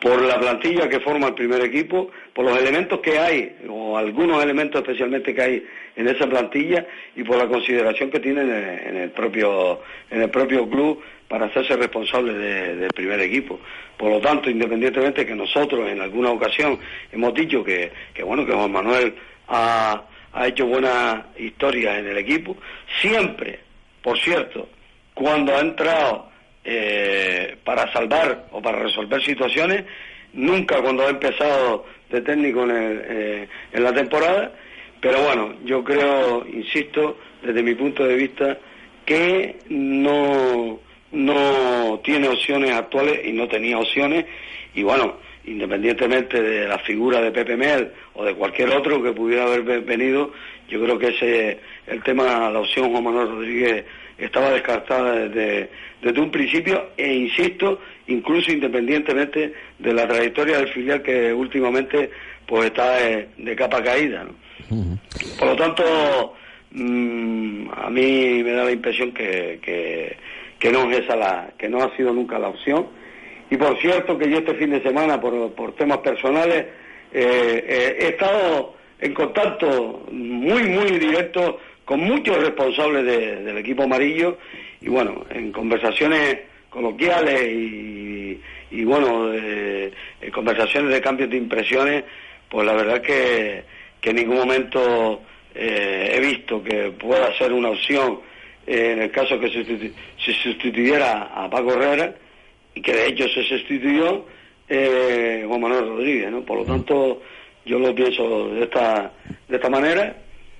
por 0.00 0.22
la 0.22 0.38
plantilla 0.38 0.88
que 0.88 1.00
forma 1.00 1.28
el 1.28 1.34
primer 1.34 1.62
equipo, 1.62 2.10
por 2.32 2.44
los 2.44 2.58
elementos 2.58 3.00
que 3.00 3.18
hay, 3.18 3.56
o 3.68 3.98
algunos 3.98 4.42
elementos 4.42 4.80
especialmente 4.80 5.34
que 5.34 5.42
hay 5.42 5.66
en 5.94 6.08
esa 6.08 6.26
plantilla, 6.26 6.86
y 7.16 7.22
por 7.22 7.36
la 7.36 7.46
consideración 7.46 8.10
que 8.10 8.20
tiene 8.20 8.42
en 8.42 8.96
el, 8.96 9.10
propio, 9.10 9.80
en 10.10 10.22
el 10.22 10.30
propio 10.30 10.68
club 10.68 11.02
para 11.30 11.46
hacerse 11.46 11.76
responsable 11.76 12.34
del 12.34 12.90
primer 12.90 13.20
equipo. 13.20 13.60
Por 13.96 14.10
lo 14.10 14.20
tanto, 14.20 14.50
independientemente 14.50 15.24
que 15.24 15.36
nosotros 15.36 15.88
en 15.88 16.00
alguna 16.00 16.32
ocasión 16.32 16.76
hemos 17.12 17.32
dicho 17.34 17.62
que, 17.62 17.92
bueno, 18.24 18.44
que 18.44 18.52
Juan 18.52 18.72
Manuel 18.72 19.14
ha, 19.46 20.02
hecho 20.44 20.66
buena 20.66 21.26
historia 21.38 22.00
en 22.00 22.08
el 22.08 22.18
equipo, 22.18 22.56
siempre, 23.00 23.60
por 24.02 24.18
cierto, 24.18 24.70
cuando 25.14 25.56
ha 25.56 25.60
entrado 25.60 26.30
eh, 26.64 27.56
para 27.62 27.92
salvar 27.92 28.46
o 28.50 28.60
para 28.60 28.80
resolver 28.80 29.22
situaciones, 29.22 29.84
nunca 30.32 30.82
cuando 30.82 31.06
ha 31.06 31.10
empezado 31.10 31.86
de 32.10 32.22
técnico 32.22 32.66
eh, 32.68 33.46
en 33.72 33.84
la 33.84 33.92
temporada, 33.92 34.52
pero 35.00 35.22
bueno, 35.22 35.54
yo 35.64 35.84
creo, 35.84 36.44
insisto, 36.48 37.18
desde 37.40 37.62
mi 37.62 37.76
punto 37.76 38.04
de 38.04 38.16
vista, 38.16 38.58
que 39.06 39.58
no, 39.68 40.80
no 41.12 42.00
tiene 42.04 42.28
opciones 42.28 42.72
actuales 42.72 43.20
y 43.24 43.32
no 43.32 43.48
tenía 43.48 43.78
opciones, 43.78 44.26
y 44.74 44.82
bueno, 44.82 45.16
independientemente 45.44 46.40
de 46.40 46.68
la 46.68 46.78
figura 46.78 47.20
de 47.20 47.32
Pepe 47.32 47.56
Mel 47.56 47.90
o 48.14 48.24
de 48.24 48.34
cualquier 48.34 48.70
otro 48.70 49.02
que 49.02 49.12
pudiera 49.12 49.44
haber 49.44 49.82
venido, 49.82 50.32
yo 50.68 50.82
creo 50.82 50.98
que 50.98 51.08
ese 51.08 51.58
el 51.86 52.02
tema, 52.02 52.50
la 52.50 52.60
opción 52.60 52.90
Juan 52.90 53.04
Manuel 53.04 53.28
Rodríguez 53.28 53.84
estaba 54.16 54.50
descartada 54.50 55.28
desde, 55.28 55.70
desde 56.02 56.20
un 56.20 56.30
principio 56.30 56.90
e 56.96 57.12
insisto, 57.12 57.80
incluso 58.06 58.52
independientemente 58.52 59.52
de 59.78 59.94
la 59.94 60.06
trayectoria 60.06 60.58
del 60.58 60.68
filial 60.68 61.02
que 61.02 61.32
últimamente 61.32 62.10
pues 62.46 62.66
está 62.66 62.96
de, 62.96 63.56
capa 63.56 63.82
caída. 63.82 64.26
Por 65.38 65.48
lo 65.48 65.56
tanto, 65.56 66.34
mm, 66.72 67.68
a 67.72 67.90
mí 67.90 68.42
me 68.42 68.52
da 68.52 68.64
la 68.64 68.72
impresión 68.72 69.12
que, 69.12 69.58
que, 69.62 70.16
no 70.70 70.90
es 70.90 71.00
esa 71.00 71.16
la, 71.16 71.52
que 71.56 71.68
no 71.68 71.82
ha 71.82 71.96
sido 71.96 72.12
nunca 72.12 72.38
la 72.38 72.48
opción. 72.48 72.86
Y 73.50 73.56
por 73.56 73.80
cierto 73.80 74.18
que 74.18 74.30
yo 74.30 74.38
este 74.38 74.54
fin 74.54 74.70
de 74.70 74.82
semana, 74.82 75.20
por, 75.20 75.52
por 75.54 75.74
temas 75.74 75.98
personales, 75.98 76.66
eh, 77.12 77.64
eh, 77.66 77.96
he 77.98 78.08
estado 78.08 78.74
en 79.00 79.14
contacto 79.14 80.06
muy, 80.12 80.62
muy 80.64 80.98
directo 80.98 81.58
con 81.84 82.00
muchos 82.00 82.38
responsables 82.38 83.04
del 83.04 83.58
equipo 83.58 83.82
amarillo 83.82 84.38
y 84.80 84.88
bueno, 84.88 85.24
en 85.30 85.50
conversaciones 85.50 86.38
coloquiales 86.68 87.42
y, 88.70 88.84
bueno, 88.84 89.32
en 89.32 90.30
conversaciones 90.30 90.92
de 90.92 91.00
cambios 91.00 91.30
de 91.30 91.36
impresiones, 91.36 92.04
pues 92.48 92.64
la 92.64 92.74
verdad 92.74 93.00
que, 93.00 93.64
que 94.00 94.10
en 94.10 94.16
ningún 94.16 94.36
momento 94.36 95.22
eh, 95.54 96.12
he 96.14 96.20
visto 96.20 96.62
que 96.62 96.92
pueda 96.92 97.36
ser 97.36 97.52
una 97.52 97.70
opción 97.70 98.20
eh, 98.70 98.92
en 98.92 99.02
el 99.02 99.10
caso 99.10 99.40
que 99.40 99.50
se, 99.50 99.92
sustituyera 100.42 101.32
a 101.34 101.50
Paco 101.50 101.72
Herrera 101.72 102.14
y 102.72 102.80
que 102.80 102.92
de 102.92 103.08
hecho 103.08 103.28
se 103.28 103.42
sustituyó 103.42 104.24
eh, 104.68 105.44
Juan 105.44 105.60
Manuel 105.60 105.88
Rodríguez, 105.88 106.30
¿no? 106.30 106.42
Por 106.42 106.58
lo 106.58 106.64
tanto, 106.64 107.20
yo 107.64 107.80
lo 107.80 107.92
pienso 107.92 108.50
de 108.50 108.62
esta, 108.62 109.10
de 109.48 109.56
esta 109.56 109.68
manera 109.68 110.16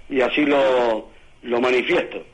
y 0.08 0.20
así 0.20 0.44
lo, 0.44 1.08
lo 1.42 1.60
manifiesto. 1.60 2.24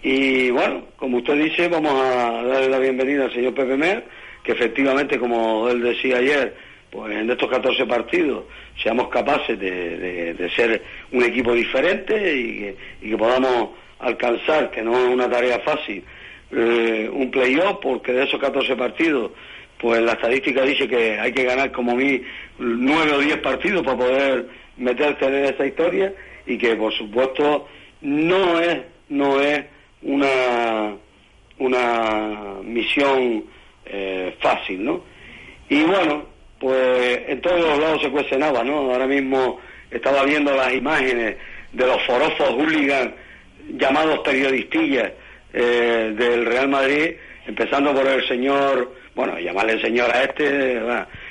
Y 0.00 0.50
bueno, 0.50 0.84
como 0.96 1.16
usted 1.16 1.42
dice, 1.42 1.66
vamos 1.66 1.92
a 1.92 2.42
darle 2.44 2.68
la 2.68 2.78
bienvenida 2.78 3.24
al 3.24 3.32
señor 3.32 3.54
Pepe 3.54 3.76
Mer, 3.76 4.04
que 4.44 4.52
efectivamente, 4.52 5.18
como 5.18 5.68
él 5.68 5.82
decía 5.82 6.18
ayer, 6.18 6.54
pues 6.88 7.16
en 7.16 7.28
estos 7.28 7.50
14 7.50 7.84
partidos 7.86 8.44
seamos 8.80 9.08
capaces 9.08 9.58
de, 9.58 10.50
ser 10.54 10.82
un 11.10 11.24
equipo 11.24 11.52
diferente 11.52 12.36
y 12.36 13.08
que, 13.08 13.16
podamos 13.16 13.70
alcanzar, 13.98 14.70
que 14.70 14.82
no 14.82 14.96
es 14.98 15.08
una 15.08 15.30
tarea 15.30 15.58
fácil, 15.60 16.04
eh, 16.50 17.10
un 17.12 17.30
playoff, 17.30 17.78
porque 17.82 18.12
de 18.12 18.24
esos 18.24 18.40
14 18.40 18.76
partidos, 18.76 19.32
pues 19.78 20.00
la 20.02 20.12
estadística 20.12 20.62
dice 20.62 20.88
que 20.88 21.18
hay 21.18 21.32
que 21.32 21.44
ganar 21.44 21.72
como 21.72 21.94
mí 21.94 22.22
9 22.58 23.12
o 23.12 23.18
10 23.18 23.38
partidos 23.38 23.84
para 23.84 23.98
poder 23.98 24.48
meterte 24.76 25.26
en 25.26 25.44
esa 25.46 25.66
historia 25.66 26.14
y 26.46 26.56
que 26.56 26.76
por 26.76 26.92
supuesto 26.92 27.68
no 28.00 28.60
es, 28.60 28.78
no 29.08 29.40
es 29.40 29.64
una, 30.02 30.94
una 31.58 32.54
misión 32.62 33.44
eh, 33.84 34.34
fácil, 34.40 34.84
¿no? 34.84 35.02
Y 35.68 35.82
bueno, 35.82 36.24
pues 36.60 37.22
en 37.28 37.40
todos 37.40 37.60
los 37.60 37.78
lados 37.78 38.02
se 38.02 38.10
cuestionaba, 38.10 38.62
¿no? 38.62 38.92
Ahora 38.92 39.06
mismo 39.06 39.60
estaba 39.90 40.24
viendo 40.24 40.54
las 40.54 40.72
imágenes 40.72 41.36
de 41.72 41.86
los 41.86 42.02
forofos 42.06 42.50
hooligans 42.50 43.12
llamados 43.68 44.20
periodistillas 44.20 45.12
eh, 45.52 46.14
del 46.16 46.46
Real 46.46 46.68
Madrid, 46.68 47.14
empezando 47.46 47.94
por 47.94 48.06
el 48.06 48.26
señor, 48.26 48.94
bueno, 49.14 49.38
llamarle 49.38 49.80
señor 49.80 50.10
a 50.10 50.24
este, 50.24 50.80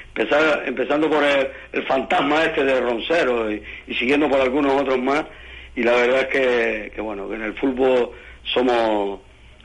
empezar, 0.08 0.64
empezando 0.66 1.10
por 1.10 1.24
el, 1.24 1.84
fantasma 1.84 2.46
este 2.46 2.64
de 2.64 2.82
Roncero 2.82 3.52
y 3.52 3.94
siguiendo 3.94 4.30
por 4.30 4.42
algunos 4.42 4.82
otros 4.82 5.00
más, 5.00 5.26
y 5.76 5.84
la 5.84 5.94
verdad 5.94 6.22
es 6.22 6.28
que, 6.28 6.92
que 6.96 7.02
bueno, 7.02 7.28
que 7.28 7.36
en 7.36 7.44
el 7.44 7.54
fútbol 7.56 8.12
somos, 8.44 9.20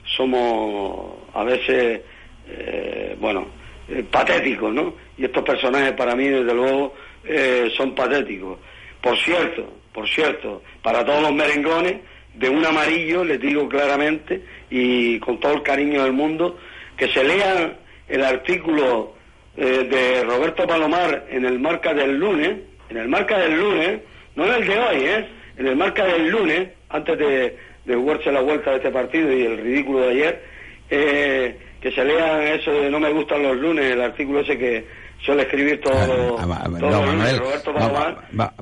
somos 0.04 1.14
a 1.34 1.44
veces, 1.44 2.00
eh, 2.48 3.16
bueno, 3.20 3.46
eh, 3.88 4.04
patéticos, 4.10 4.72
¿no? 4.72 4.94
Y 5.16 5.24
estos 5.24 5.44
personajes 5.44 5.92
para 5.92 6.16
mí, 6.16 6.28
desde 6.28 6.54
luego, 6.54 6.94
eh, 7.24 7.70
son 7.76 7.94
patéticos. 7.94 8.58
Por 9.00 9.16
cierto, 9.18 9.72
por 9.92 10.08
cierto, 10.08 10.62
para 10.82 11.04
todos 11.04 11.22
los 11.22 11.32
merengones, 11.32 11.96
de 12.40 12.48
un 12.48 12.64
amarillo, 12.64 13.22
les 13.22 13.38
digo 13.38 13.68
claramente, 13.68 14.40
y 14.70 15.18
con 15.20 15.38
todo 15.38 15.52
el 15.52 15.62
cariño 15.62 16.02
del 16.02 16.12
mundo, 16.12 16.58
que 16.96 17.08
se 17.08 17.22
lean 17.22 17.74
el 18.08 18.24
artículo 18.24 19.14
de 19.56 20.24
Roberto 20.24 20.66
Palomar 20.66 21.26
en 21.30 21.44
el 21.44 21.58
marca 21.58 21.92
del 21.92 22.18
lunes, 22.18 22.60
en 22.88 22.96
el 22.96 23.08
marca 23.08 23.38
del 23.38 23.60
lunes, 23.60 24.00
no 24.36 24.46
en 24.46 24.62
el 24.62 24.66
de 24.66 24.78
hoy, 24.78 24.96
¿eh? 25.04 25.26
en 25.58 25.66
el 25.66 25.76
marca 25.76 26.06
del 26.06 26.28
lunes, 26.28 26.68
antes 26.88 27.18
de, 27.18 27.58
de 27.84 27.94
jugarse 27.94 28.32
la 28.32 28.40
vuelta 28.40 28.70
de 28.70 28.76
este 28.78 28.90
partido 28.90 29.30
y 29.32 29.42
el 29.44 29.58
ridículo 29.58 30.00
de 30.00 30.10
ayer, 30.10 30.42
eh, 30.88 31.56
que 31.80 31.92
se 31.92 32.04
lean 32.04 32.42
eso 32.42 32.72
de 32.72 32.90
no 32.90 32.98
me 32.98 33.10
gustan 33.10 33.42
los 33.42 33.56
lunes, 33.56 33.92
el 33.92 34.00
artículo 34.00 34.40
ese 34.40 34.56
que 34.56 34.84
suele 35.24 35.42
escribir 35.42 35.80
todo, 35.80 36.38
ah, 36.38 36.66
Roberto 36.68 37.74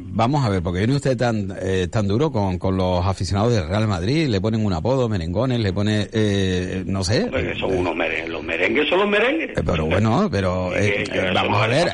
vamos 0.01 0.45
a 0.45 0.49
ver, 0.49 0.63
porque 0.63 0.81
viene 0.81 0.97
usted 0.97 1.17
tan 1.17 1.57
eh, 1.61 1.89
tan 1.91 2.09
duro 2.09 2.33
con, 2.33 2.59
con 2.59 2.77
los 2.77 3.05
aficionados 3.07 3.53
del 3.53 3.69
Real 3.69 3.87
Madrid, 3.87 4.29
le 4.29 4.41
ponen 4.41 4.65
un 4.65 4.73
apodo, 4.73 5.09
merengones, 5.09 5.61
le 5.61 5.73
pone, 5.73 6.09
eh, 6.13 6.83
no 6.87 7.05
sé. 7.05 7.31
son 7.59 7.77
unos 7.79 7.95
merengues, 7.95 8.29
los 8.29 8.43
merengues 8.43 8.89
son 8.89 8.99
los 9.01 9.09
merengues. 9.09 9.51
Pero 9.55 9.87
bueno, 9.87 10.29
pero 10.31 10.71
vamos 11.35 11.63
a 11.63 11.67
ver, 11.67 11.93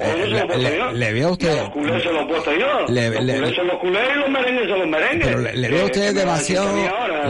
le, 0.94 1.12
veo 1.12 1.28
a 1.28 1.32
usted... 1.32 1.56
Los 1.56 1.70
culés 1.70 2.02
se 2.02 2.12
los 2.12 2.22
he 2.22 2.26
puesto 2.26 2.52
yo, 2.52 2.66
los 2.88 3.16
culés 3.16 3.56
son 3.56 3.66
los 3.66 3.78
culés 3.78 4.02
y 4.14 4.18
los 4.18 4.30
merengues 4.30 4.68
son 4.68 4.78
los 4.78 4.88
merengues. 4.88 5.26
Pero 5.26 5.40
le, 5.40 5.68
veo 5.68 5.82
a 5.82 5.84
usted 5.86 6.14
demasiado... 6.14 6.76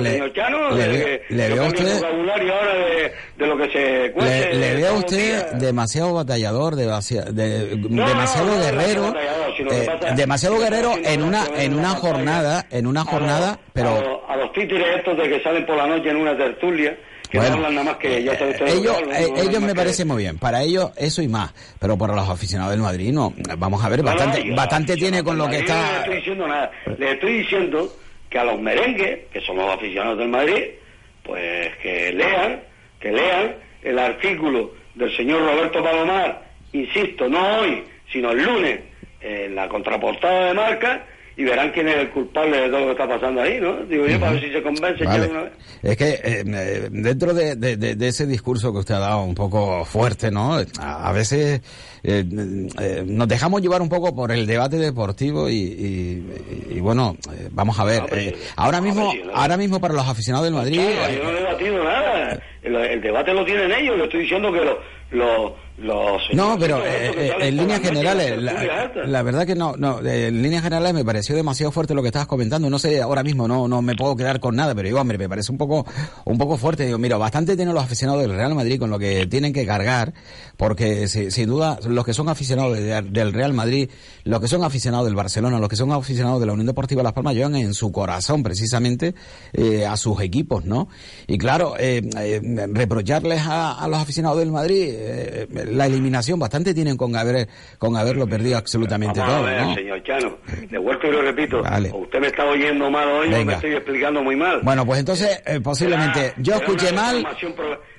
le, 0.01 0.11
señor 0.11 0.33
Chano, 0.33 0.71
le, 0.71 0.89
de, 0.89 1.23
le 1.29 1.49
veo 1.49 1.67
usted 1.67 1.97
vocabulario 2.01 2.55
ahora 2.55 2.75
de, 2.75 3.13
de, 3.39 3.47
lo 3.47 3.57
que 3.57 3.71
se 3.71 4.13
cuece, 4.13 4.55
le, 4.55 4.59
le 4.59 4.75
veo 4.75 4.95
usted 4.99 5.53
demasiado 5.55 6.15
batallador, 6.15 6.77
demasiado, 6.77 7.24
de, 7.33 7.77
no, 7.89 8.07
demasiado 8.09 8.47
no, 8.49 8.55
no, 8.57 8.61
guerrero, 8.63 9.15
eh, 9.71 9.89
demasiado 10.17 10.59
guerrero 10.59 10.95
en 11.03 11.23
una 11.23 11.47
en 11.57 11.75
una 11.75 11.91
jornada, 11.91 12.67
en 12.71 12.87
una 12.87 13.05
jornada, 13.05 13.59
pero 13.73 13.89
a 13.91 14.01
los, 14.01 14.19
a 14.29 14.37
los 14.37 14.53
títeres 14.53 14.97
estos 14.99 15.17
de 15.17 15.29
que 15.29 15.43
salen 15.43 15.65
por 15.67 15.77
la 15.77 15.87
noche 15.87 16.11
en 16.11 16.17
una 16.17 16.37
tertulia 16.37 16.97
que 17.31 17.39
bueno, 17.39 17.57
no 17.57 17.67
hablan 17.67 17.75
nada 17.75 17.85
más 17.93 17.97
que 17.97 18.23
ya 18.23 18.33
usted 18.33 18.69
ellos, 18.69 18.97
eh, 19.13 19.29
no 19.35 19.43
ellos 19.43 19.61
me 19.61 19.69
que- 19.69 19.75
parece 19.75 20.05
muy 20.05 20.23
bien. 20.23 20.39
Para 20.39 20.63
ellos 20.63 20.93
eso 20.97 21.21
y 21.21 21.27
más. 21.27 21.53
Pero 21.81 21.99
para 21.99 22.15
los 22.15 22.29
aficionados 22.29 22.71
del 22.73 22.81
Madrid 22.83 23.13
no. 23.13 23.33
Vamos 23.59 23.83
a 23.85 23.89
ver, 23.89 24.05
No, 24.05 24.11
no, 24.11 24.17
bastante, 24.17 24.45
yo- 24.49 24.55
bastante 24.55 24.95
tiene 24.97 25.19
no, 25.19 25.25
con 25.25 25.39
lo 25.39 25.45
que 25.49 25.59
No 25.63 25.65
le 25.65 25.65
está. 25.65 25.99
estoy 26.01 26.17
diciendo 26.17 26.47
nada. 26.47 26.71
Le 26.97 27.13
estoy 27.13 27.39
diciendo 27.39 27.93
que 28.31 28.39
a 28.39 28.45
los 28.45 28.61
merengues, 28.61 29.19
que 29.33 29.41
son 29.41 29.57
los 29.57 29.69
aficionados 29.75 30.19
del 30.19 30.29
Madrid, 30.29 30.63
pues 31.25 31.77
que 31.79 32.13
lean, 32.13 32.61
que 33.01 33.11
lean 33.11 33.57
el 33.83 33.99
artículo 33.99 34.73
del 34.95 35.17
señor 35.17 35.41
Roberto 35.43 35.83
Palomar, 35.83 36.44
insisto, 36.75 37.29
no 37.29 37.61
hoy, 37.61 37.83
sino 38.13 38.31
el 38.33 38.43
lunes, 38.45 38.81
en 39.21 39.55
la 39.55 39.69
contraportada 39.69 40.49
de 40.49 40.55
marca, 40.55 41.07
y 41.37 41.43
verán 41.43 41.73
quién 41.73 41.89
es 41.89 41.97
el 41.97 42.11
culpable 42.11 42.57
de 42.61 42.69
todo 42.69 42.81
lo 42.81 42.87
que 42.87 42.93
está 42.93 43.09
pasando 43.09 43.41
ahí, 43.43 43.59
¿no? 43.61 43.75
Digo 43.87 44.07
yo, 44.07 44.21
para 44.21 44.33
ver 44.33 44.41
si 44.43 44.53
se 44.53 44.63
convence 44.63 45.03
Vale. 45.05 45.27
una 45.27 45.43
vez. 45.43 45.53
Es 45.83 45.97
que 45.97 46.09
eh, 46.11 46.45
eh, 46.47 46.89
dentro 46.93 47.35
de, 47.35 47.57
de- 47.57 48.07
ese 48.07 48.25
discurso 48.27 48.73
que 48.73 48.79
usted 48.79 48.95
ha 48.95 49.01
dado 49.01 49.25
un 49.25 49.35
poco 49.35 49.85
fuerte, 49.85 50.31
¿no? 50.31 50.59
A, 50.79 51.11
veces 51.13 51.61
eh, 52.05 52.25
eh, 52.81 53.03
nos 53.05 53.27
dejamos 53.27 53.63
llevar 53.63 53.83
un 53.83 53.89
poco 53.89 54.15
por 54.15 54.31
el 54.31 54.47
debate 54.47 54.77
deportivo 54.77 55.49
y, 55.51 55.55
y- 55.57 56.77
y, 56.77 56.81
bueno, 56.81 57.17
vamos 57.51 57.81
a 57.81 57.85
ver. 57.85 58.03
No, 58.03 58.07
pero 58.11 58.23
sí. 58.23 58.35
ahora 58.55 58.79
No, 58.79 58.85
mismo, 58.85 59.13
no. 59.25 59.33
ahora 59.35 59.57
mismo 59.57 59.81
para 59.81 59.95
los 59.95 60.07
aficionados 60.07 60.47
del 60.47 60.55
Madrid. 60.55 60.81
Yo 61.17 61.23
no 61.25 61.31
he 61.31 61.35
debatido 61.35 61.83
nada. 61.83 62.39
El, 62.63 62.77
el 62.77 63.01
debate 63.01 63.35
lo 63.35 63.45
tienen 63.45 63.73
ellos. 63.73 63.97
Le 63.99 64.05
estoy 64.05 64.21
diciendo 64.21 64.53
que 64.53 64.61
los 64.65 64.77
los 65.11 65.53
los 65.77 66.23
No, 66.33 66.57
pero 66.59 66.79
eh, 66.85 67.11
eh, 67.17 67.33
en 67.41 67.57
líneas 67.57 67.81
generales, 67.81 68.41
la, 68.41 69.23
verdad 69.23 69.45
que 69.45 69.57
no, 69.57 69.75
no, 69.77 70.01
eh, 70.07 70.29
en 70.29 70.41
líneas 70.41 70.63
generales 70.63 70.95
me 70.95 71.05
pareció 71.05 71.35
demasiado 71.35 71.73
fuerte 71.73 71.95
lo 71.95 72.03
que 72.03 72.09
estabas 72.09 72.29
comentando. 72.29 72.71
No 72.71 72.79
sé, 72.79 73.03
ahora 73.03 73.25
mismo 73.25 73.49
no, 73.49 73.67
no 73.67 73.83
me 73.83 73.97
puedo 73.97 74.15
quedar 74.15 74.39
con 74.39 74.55
nada, 74.55 74.75
pero 74.75 74.87
digo, 74.87 75.01
hombre, 75.01 75.19
me 75.19 75.29
parece 75.29 75.51
un 75.51 75.59
poco, 75.59 75.85
un 76.25 76.39
poco 76.39 76.57
fuerte. 76.59 76.87
Digo, 76.87 76.99
mira, 76.99 77.17
bastante 77.17 77.57
tienen 77.57 77.75
los 77.75 77.83
aficionados 77.83 78.23
del 78.23 78.33
Real 78.35 78.55
Madrid 78.55 78.79
con 78.79 78.89
lo 78.91 78.99
que 79.01 79.27
tienen 79.27 79.53
que 79.53 79.67
cargar, 79.67 80.15
porque 80.57 81.09
si- 81.09 81.31
sin 81.33 81.49
duda 81.49 81.79
los 81.89 82.05
que 82.05 82.15
son 82.15 82.29
aficionados 82.29 82.79
de- 82.79 83.03
del 83.03 83.33
Real 83.33 83.53
Madrid, 83.53 83.91
los 84.23 84.41
que 84.41 84.47
son 84.49 84.63
aficionados 84.63 85.07
del 85.07 85.17
Barcelona, 85.17 85.59
los 85.59 85.69
que 85.69 85.77
son 85.77 85.91
aficionados 85.91 86.39
de 86.41 86.47
la 86.47 86.53
Unión 86.53 86.67
Deportiva 86.69 87.03
Las 87.03 87.13
Palmas 87.15 87.35
llevan 87.35 87.57
en 87.57 87.75
su 87.75 87.91
corazón 87.91 88.43
precisamente 88.45 89.15
eh, 89.53 89.87
a 89.87 89.97
sus 89.97 90.21
equipos, 90.21 90.65
¿no? 90.65 90.89
Y 91.27 91.37
claro, 91.37 91.75
eh, 91.79 92.01
reprocharles 92.73 93.43
a, 93.43 93.73
a 93.73 93.89
los 93.89 93.99
aficionados 93.99 94.39
del 94.39 94.53
Madrid 94.53 94.89
eh, 94.91 95.49
la 95.65 95.87
eliminación 95.87 96.39
bastante 96.39 96.75
tienen 96.75 96.97
con 96.97 97.17
haber 97.17 97.49
con 97.79 97.97
haberlo 97.97 98.27
perdido 98.27 98.59
absolutamente 98.59 99.21
Vamos 99.21 99.37
todo, 99.37 99.47
a 99.47 99.51
ver, 99.51 99.63
¿no? 99.63 99.75
señor 99.75 100.03
Chano. 100.03 100.39
De 100.71 100.79
vuelta 100.79 101.07
y 101.07 101.11
lo 101.11 101.23
repito. 101.23 101.63
Vale. 101.63 101.91
O 101.93 101.99
usted 101.99 102.21
me 102.21 102.27
está 102.29 102.45
oyendo 102.45 102.91
mal 102.91 103.09
hoy 103.09 103.29
o 103.29 103.31
Venga. 103.31 103.45
me 103.45 103.53
estoy 103.55 103.73
explicando 103.73 104.23
muy 104.23 104.37
mal. 104.37 104.61
Bueno, 104.63 104.85
pues 104.87 105.01
entonces 105.01 105.43
eh, 105.47 105.61
posiblemente 105.61 106.35
yo 106.39 106.55
escuché 106.55 106.93
mal, 106.93 107.27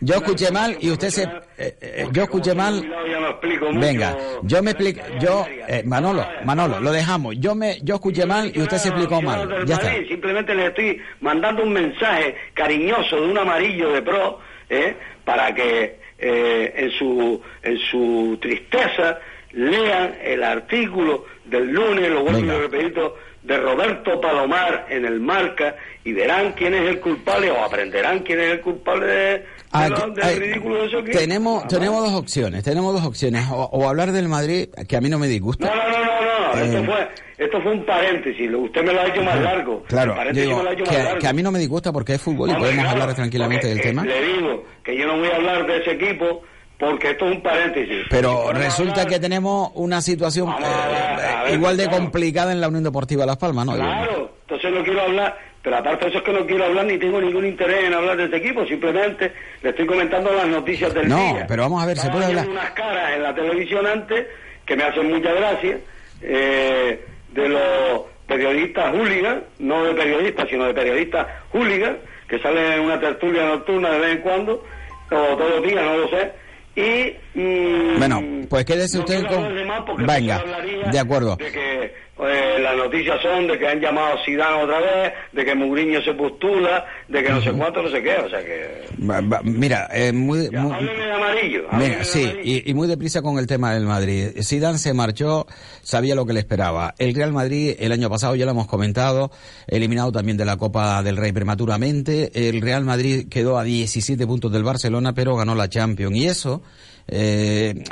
yo 0.01 0.15
escuché 0.15 0.51
mal 0.51 0.77
y 0.79 0.91
usted 0.91 1.09
se, 1.09 1.23
eh, 1.23 1.77
eh, 1.81 2.07
yo 2.11 2.23
escuché 2.23 2.53
mal. 2.53 2.85
no. 2.85 3.79
Venga, 3.79 4.17
yo 4.43 4.61
me 4.63 4.71
explico, 4.71 5.01
yo, 5.19 5.45
eh, 5.67 5.83
Manolo, 5.85 6.25
Manolo, 6.43 6.79
lo 6.79 6.91
dejamos. 6.91 7.35
Yo 7.39 7.55
me, 7.55 7.79
yo 7.81 7.95
escuché 7.95 8.25
mal 8.25 8.51
y 8.53 8.61
usted 8.61 8.77
se 8.77 8.89
explicó 8.89 9.21
mal. 9.21 9.65
Ya 9.65 9.75
está. 9.75 9.91
Simplemente 10.07 10.53
le 10.53 10.67
estoy 10.67 11.01
mandando 11.21 11.63
un 11.63 11.73
mensaje 11.73 12.35
cariñoso 12.53 13.17
de 13.17 13.27
un 13.27 13.37
amarillo 13.37 13.91
de 13.91 14.01
pro, 14.01 14.39
¿eh? 14.69 14.95
para 15.23 15.53
que 15.53 15.99
eh, 16.27 16.73
en 16.75 16.89
su 16.89 17.39
en 17.61 17.77
su 17.77 18.35
tristeza 18.41 19.19
lean 19.51 20.15
el 20.23 20.43
artículo 20.43 21.25
del 21.45 21.71
lunes, 21.71 22.09
lo 22.09 22.23
vuelvo 22.23 22.41
lo 22.41 22.67
repito, 22.67 23.17
de 23.43 23.57
Roberto 23.57 24.19
Palomar 24.19 24.87
en 24.89 25.05
el 25.05 25.19
Marca 25.19 25.75
y 26.03 26.13
verán 26.13 26.53
quién 26.53 26.73
es 26.73 26.89
el 26.89 26.99
culpable 26.99 27.51
o 27.51 27.63
aprenderán 27.63 28.21
quién 28.21 28.39
es 28.39 28.53
el 28.53 28.61
culpable 28.61 29.05
de, 29.05 29.45
de 29.79 30.85
eso 30.85 31.03
que 31.03 31.11
tenemos, 31.11 31.67
tenemos 31.67 32.03
dos 32.03 32.13
opciones, 32.19 32.63
tenemos 32.63 32.93
dos 32.93 33.05
opciones. 33.05 33.45
O, 33.51 33.63
o 33.71 33.87
hablar 33.89 34.11
del 34.11 34.27
Madrid, 34.27 34.69
que 34.87 34.97
a 34.97 35.01
mí 35.01 35.09
no 35.09 35.19
me 35.19 35.27
disgusta. 35.27 35.67
No, 35.67 35.75
no, 35.75 35.89
no, 35.89 36.05
no, 36.05 36.55
no. 36.55 36.59
Eh, 36.59 36.65
Esto, 36.67 36.83
fue, 36.85 37.09
esto 37.37 37.61
fue 37.61 37.71
un 37.73 37.85
paréntesis. 37.85 38.49
Usted 38.53 38.83
me 38.83 38.93
lo 38.93 39.01
ha 39.01 39.07
hecho 39.07 39.21
más 39.23 39.39
largo. 39.41 39.83
Claro, 39.87 40.15
digo, 40.33 40.61
hecho 40.69 40.83
que, 40.83 40.91
más 40.91 41.03
largo. 41.05 41.19
que 41.19 41.27
a 41.27 41.33
mí 41.33 41.43
no 41.43 41.51
me 41.51 41.59
disgusta 41.59 41.91
porque 41.91 42.13
es 42.15 42.21
fútbol 42.21 42.49
y 42.51 42.53
podemos 42.53 42.83
claro, 42.85 43.01
hablar 43.01 43.15
tranquilamente 43.15 43.67
del 43.67 43.79
eh, 43.79 43.83
tema. 43.83 44.03
Le 44.05 44.21
digo 44.21 44.63
que 44.83 44.97
yo 44.97 45.07
no 45.07 45.17
voy 45.17 45.27
a 45.29 45.35
hablar 45.35 45.67
de 45.67 45.77
ese 45.81 45.91
equipo 45.91 46.41
porque 46.79 47.11
esto 47.11 47.25
es 47.29 47.35
un 47.37 47.41
paréntesis. 47.41 48.05
Pero 48.09 48.51
resulta 48.53 49.01
hablar- 49.01 49.07
que 49.07 49.19
tenemos 49.19 49.71
una 49.75 50.01
situación 50.01 50.49
a 50.49 50.57
eh, 50.57 50.61
ver, 50.61 51.25
a 51.25 51.43
ver, 51.43 51.53
igual 51.53 51.77
de 51.77 51.83
claro. 51.83 51.97
complicada 51.99 52.51
en 52.51 52.61
la 52.61 52.67
Unión 52.67 52.83
Deportiva 52.83 53.25
Las 53.25 53.37
Palmas, 53.37 53.65
¿no? 53.65 53.75
Claro, 53.75 54.31
entonces 54.41 54.71
no 54.73 54.83
quiero 54.83 55.01
hablar, 55.01 55.37
pero 55.65 55.77
aparte 55.77 56.05
de 56.05 56.09
eso 56.11 56.19
es 56.19 56.23
que 56.23 56.31
no 56.31 56.45
quiero 56.45 56.63
hablar 56.65 56.85
ni 56.85 56.97
tengo 56.99 57.19
ningún 57.19 57.43
interés 57.45 57.85
en 57.85 57.93
hablar 57.95 58.15
de 58.15 58.25
este 58.25 58.37
equipo, 58.37 58.65
simplemente 58.67 59.33
le 59.63 59.71
estoy 59.71 59.85
comentando 59.87 60.31
las 60.31 60.47
noticias 60.47 60.93
del 60.93 61.09
No, 61.09 61.17
día. 61.17 61.45
pero 61.47 61.63
vamos 61.63 61.81
a 61.83 61.87
ver, 61.87 61.97
se 61.97 62.07
puede 62.09 62.25
hablar- 62.25 62.47
unas 62.47 62.69
caras 62.71 63.13
en 63.15 63.23
la 63.23 63.33
televisión 63.33 63.85
antes 63.87 64.27
que 64.63 64.75
me 64.75 64.83
hacen 64.83 65.09
mucha 65.11 65.33
gracia, 65.33 65.79
eh, 66.21 67.03
de 67.33 67.49
los 67.49 68.01
periodistas 68.27 68.93
hooligan, 68.93 69.43
no 69.59 69.83
de 69.85 69.93
periodistas, 69.95 70.47
sino 70.49 70.65
de 70.65 70.73
periodistas 70.75 71.27
hooligan, 71.51 71.97
que 72.29 72.39
salen 72.39 72.73
en 72.73 72.79
una 72.81 72.99
tertulia 72.99 73.45
nocturna 73.47 73.89
de 73.91 73.99
vez 73.99 74.11
en 74.17 74.21
cuando, 74.21 74.63
o 75.11 75.35
todos 75.35 75.49
los 75.49 75.63
días, 75.63 75.83
no 75.83 75.97
lo 75.97 76.07
sé, 76.09 76.31
y... 76.75 77.39
mm, 77.39 77.97
Bueno, 77.99 78.21
pues 78.49 78.65
quédese 78.65 78.97
no 78.97 79.03
usted 79.03 79.25
con- 79.27 80.05
Venga, 80.05 80.43
de 80.91 80.99
acuerdo. 80.99 81.35
de 81.37 81.51
que 81.51 82.04
eh, 82.19 82.59
las 82.61 82.77
noticias 82.77 83.21
son 83.21 83.45
de 83.47 83.59
que 83.59 83.67
han 83.67 83.79
llamado 83.81 84.13
a 84.17 84.25
Zidane 84.25 84.63
otra 84.63 84.79
vez, 84.79 85.13
de 85.33 85.43
que 85.45 85.53
Mourinho 85.55 86.01
se 86.01 86.13
postula, 86.13 86.85
de 87.09 87.21
que 87.23 87.29
no 87.29 87.41
sé 87.41 87.51
cuánto, 87.51 87.81
no 87.81 87.89
sé 87.89 88.01
qué, 88.01 88.15
o 88.17 88.29
sea 88.29 88.39
que... 88.43 88.85
Va- 89.07 89.21
va- 89.21 89.41
Mira, 89.43 89.89
eh, 89.93 90.13
muy, 90.13 90.49
Ya, 90.49 90.61
muy- 90.61 90.73
hábleme 90.73 91.05
de 91.05 91.11
amarillo. 91.11 91.63
Mira, 91.73 91.97
de 91.97 92.05
sí, 92.05 92.23
amarillo. 92.23 92.41
y, 92.43 92.71
y 92.71 92.73
muy 92.73 92.87
deprisa 92.87 93.21
con 93.21 93.37
el 93.37 93.47
tema 93.47 93.73
del 93.73 93.83
Madrid. 93.85 94.29
Zidane 94.41 94.77
se 94.77 94.93
marchó, 94.93 95.45
sabía 95.81 96.15
lo 96.15 96.25
que 96.25 96.33
le 96.33 96.39
esperaba. 96.39 96.95
El 96.97 97.13
Real 97.13 97.33
Madrid 97.33 97.75
el 97.79 97.91
año 97.91 98.09
pasado 98.09 98.35
ya 98.35 98.45
lo 98.45 98.51
hemos 98.51 98.67
comentado, 98.67 99.31
eliminado 99.67 100.11
también 100.13 100.37
de 100.37 100.45
la 100.45 100.55
Copa 100.57 101.03
del 101.03 101.17
Rey 101.17 101.33
prematuramente. 101.33 102.31
El 102.47 102.61
Real 102.61 102.85
Madrid 102.85 103.27
quedó 103.29 103.57
a 103.57 103.63
17 103.63 104.25
puntos 104.25 104.51
del 104.51 104.63
Barcelona, 104.63 105.13
pero 105.13 105.35
ganó 105.35 105.53
la 105.55 105.67
Champions. 105.69 106.15
Y 106.15 106.25
eso, 106.27 106.61
eh, 107.07 107.83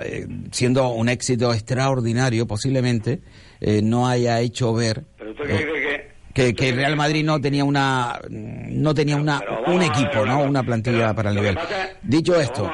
siendo 0.51 0.89
un 0.89 1.09
éxito 1.09 1.53
extraordinario, 1.53 2.47
posiblemente 2.47 3.21
eh, 3.61 3.81
no 3.83 4.07
haya 4.07 4.39
hecho 4.39 4.73
ver 4.73 5.03
Pero 5.17 5.31
eh, 5.31 5.35
cree 5.35 6.13
que... 6.33 6.55
que, 6.55 6.71
Real 6.71 6.95
Madrid 6.95 7.23
no 7.23 7.39
tenía 7.39 7.63
una 7.63 8.19
no 8.29 8.93
tenía 8.93 9.17
una 9.17 9.41
un 9.67 9.81
equipo, 9.83 10.25
¿no? 10.25 10.43
Una 10.43 10.63
plantilla 10.63 11.13
para 11.13 11.29
el 11.29 11.35
nivel. 11.35 11.57
Dicho 12.01 12.39
esto, 12.39 12.71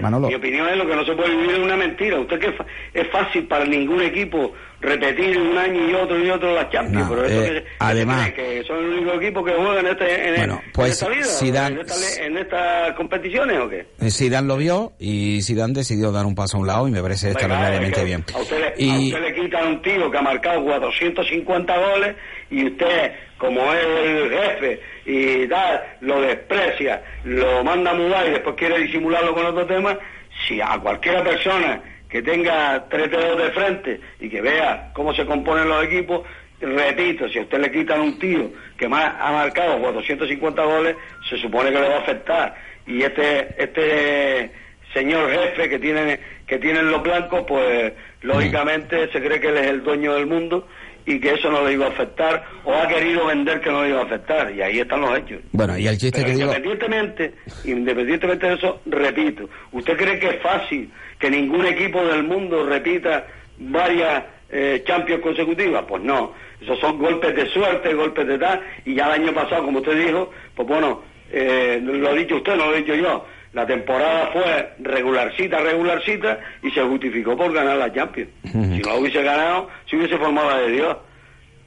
Manolo. 0.00 0.28
Mi 0.28 0.34
opinión 0.34 0.68
es 0.68 0.76
lo 0.76 0.86
que 0.86 0.96
no 0.96 1.04
se 1.04 1.12
puede 1.12 1.30
vivir 1.36 1.54
en 1.56 1.62
una 1.62 1.76
mentira. 1.76 2.18
Usted 2.18 2.38
que 2.38 2.46
es 2.48 2.54
fa- 2.56 2.66
es 2.94 3.08
fácil 3.08 3.46
para 3.46 3.64
ningún 3.64 4.00
equipo 4.02 4.52
repetir 4.80 5.36
un 5.38 5.58
año 5.58 5.90
y 5.90 5.94
otro 5.94 6.18
y 6.18 6.30
otro 6.30 6.54
las 6.54 6.70
Champions, 6.70 7.06
No, 7.06 7.14
pero 7.14 7.24
esto 7.26 7.42
eh, 7.42 7.46
que, 7.48 7.62
que 7.62 7.66
además- 7.80 8.32
que 8.32 8.62
son 8.64 8.78
el 8.78 8.84
único 8.92 9.12
equipo 9.20 9.44
que 9.44 9.52
juega 9.52 9.80
en, 9.80 9.86
este, 9.88 10.28
en, 10.30 10.34
Bueno, 10.36 10.62
en 10.64 10.72
pues 10.72 10.92
esta 10.92 11.08
vida, 11.10 11.26
Zidane- 11.26 11.72
en, 11.74 11.80
esta- 11.80 12.24
en 12.24 12.36
estas 12.38 12.92
competiciones 12.94 13.58
o 13.58 13.68
qué. 13.68 13.86
Eh, 14.00 14.10
Zidane 14.10 14.48
lo 14.48 14.56
vio 14.56 14.92
y 14.98 15.42
Zidane 15.42 15.74
decidió 15.74 16.10
dar 16.12 16.24
un 16.24 16.34
paso 16.34 16.56
a 16.56 16.60
un 16.60 16.66
lado 16.66 16.88
y 16.88 16.92
me 16.92 17.02
parece 17.02 17.28
extraordinariamente 17.28 18.02
bien. 18.04 18.20
es 18.26 18.32
que 18.32 18.38
A 18.38 18.42
usted, 18.42 18.58
le, 18.58 18.66
a 18.68 18.72
Y 18.78 19.08
usted 19.08 19.20
le 19.22 19.34
quitan 19.34 19.66
un 19.68 19.82
tío 19.82 20.10
que 20.10 20.16
ha 20.18 20.22
marcado 20.22 20.64
450 20.64 21.76
goles 21.78 22.16
y 22.50 22.66
usted, 22.66 23.12
como 23.38 23.72
es 23.72 23.84
el 23.84 24.30
jefe 24.30 24.80
y 25.06 25.46
tal, 25.46 25.82
lo 26.00 26.20
desprecia, 26.20 27.02
lo 27.24 27.62
manda 27.64 27.92
a 27.92 27.94
mudar 27.94 28.26
y 28.26 28.30
después 28.30 28.56
quiere 28.56 28.78
disimularlo 28.78 29.34
con 29.34 29.46
otro 29.46 29.66
tema, 29.66 29.98
si 30.46 30.60
a 30.60 30.78
cualquiera 30.78 31.22
persona 31.22 31.80
que 32.08 32.22
tenga 32.22 32.86
tres 32.88 33.10
dedos 33.10 33.38
de 33.38 33.50
frente 33.52 34.00
y 34.18 34.28
que 34.28 34.40
vea 34.40 34.90
cómo 34.92 35.14
se 35.14 35.24
componen 35.24 35.68
los 35.68 35.84
equipos, 35.84 36.22
repito, 36.60 37.28
si 37.28 37.38
a 37.38 37.42
usted 37.42 37.60
le 37.60 37.70
quitan 37.70 38.00
un 38.00 38.18
tío 38.18 38.50
que 38.76 38.88
más 38.88 39.14
ha 39.20 39.30
marcado 39.32 39.78
450 39.78 40.64
goles, 40.64 40.96
se 41.28 41.38
supone 41.38 41.70
que 41.70 41.80
le 41.80 41.88
va 41.88 41.96
a 41.96 42.00
afectar. 42.00 42.54
Y 42.86 43.02
este, 43.02 43.54
este 43.56 44.50
señor 44.92 45.30
jefe 45.30 45.68
que 45.68 45.78
tiene 45.78 46.18
que 46.50 46.58
tienen 46.58 46.90
los 46.90 47.00
blancos, 47.00 47.44
pues 47.46 47.92
lógicamente 48.22 49.08
se 49.12 49.22
cree 49.22 49.40
que 49.40 49.50
él 49.50 49.58
es 49.58 49.66
el 49.68 49.84
dueño 49.84 50.14
del 50.14 50.26
mundo 50.26 50.66
y 51.06 51.20
que 51.20 51.32
eso 51.32 51.50
no 51.50 51.66
le 51.66 51.74
iba 51.74 51.86
a 51.86 51.90
afectar 51.90 52.44
o 52.64 52.74
ha 52.74 52.86
querido 52.88 53.26
vender 53.26 53.60
que 53.60 53.70
no 53.70 53.82
le 53.82 53.90
iba 53.90 54.00
a 54.00 54.04
afectar 54.04 54.54
y 54.54 54.62
ahí 54.62 54.80
están 54.80 55.00
los 55.00 55.18
hechos. 55.18 55.40
bueno, 55.52 55.76
y 55.78 55.86
el 55.86 55.98
chiste 55.98 56.20
Pero 56.20 56.26
que 56.26 56.34
digo, 56.36 56.48
independientemente, 56.48 57.34
independientemente 57.64 58.46
de 58.46 58.54
eso, 58.54 58.80
repito, 58.86 59.48
¿usted 59.72 59.96
cree 59.96 60.18
que 60.18 60.28
es 60.28 60.42
fácil 60.42 60.90
que 61.18 61.30
ningún 61.30 61.66
equipo 61.66 62.04
del 62.04 62.24
mundo 62.24 62.66
repita 62.66 63.26
varias 63.58 64.24
eh, 64.50 64.82
Champions 64.86 65.22
consecutivas? 65.22 65.84
Pues 65.88 66.02
no, 66.02 66.32
esos 66.60 66.78
son 66.80 66.98
golpes 66.98 67.34
de 67.34 67.46
suerte, 67.46 67.94
golpes 67.94 68.26
de 68.26 68.38
tal, 68.38 68.60
y 68.84 68.94
ya 68.94 69.06
el 69.06 69.22
año 69.22 69.32
pasado, 69.32 69.64
como 69.64 69.78
usted 69.78 70.06
dijo, 70.06 70.30
pues 70.54 70.68
bueno, 70.68 71.02
eh, 71.32 71.80
lo 71.82 72.10
ha 72.10 72.14
dicho 72.14 72.36
usted, 72.36 72.56
no 72.56 72.66
lo 72.66 72.74
he 72.74 72.82
dicho 72.82 72.94
yo, 72.94 73.24
la 73.52 73.66
temporada 73.66 74.30
fue 74.32 74.74
regularcita, 74.80 75.58
regularcita, 75.60 76.38
y 76.62 76.70
se 76.70 76.82
justificó 76.82 77.36
por 77.36 77.52
ganar 77.52 77.76
la 77.76 77.92
Champions. 77.92 78.30
Si 78.44 78.80
no 78.80 78.96
hubiese 78.96 79.22
ganado, 79.22 79.68
si 79.88 79.96
hubiese 79.96 80.16
formado 80.18 80.50
la 80.50 80.58
de 80.58 80.70
Dios. 80.70 80.96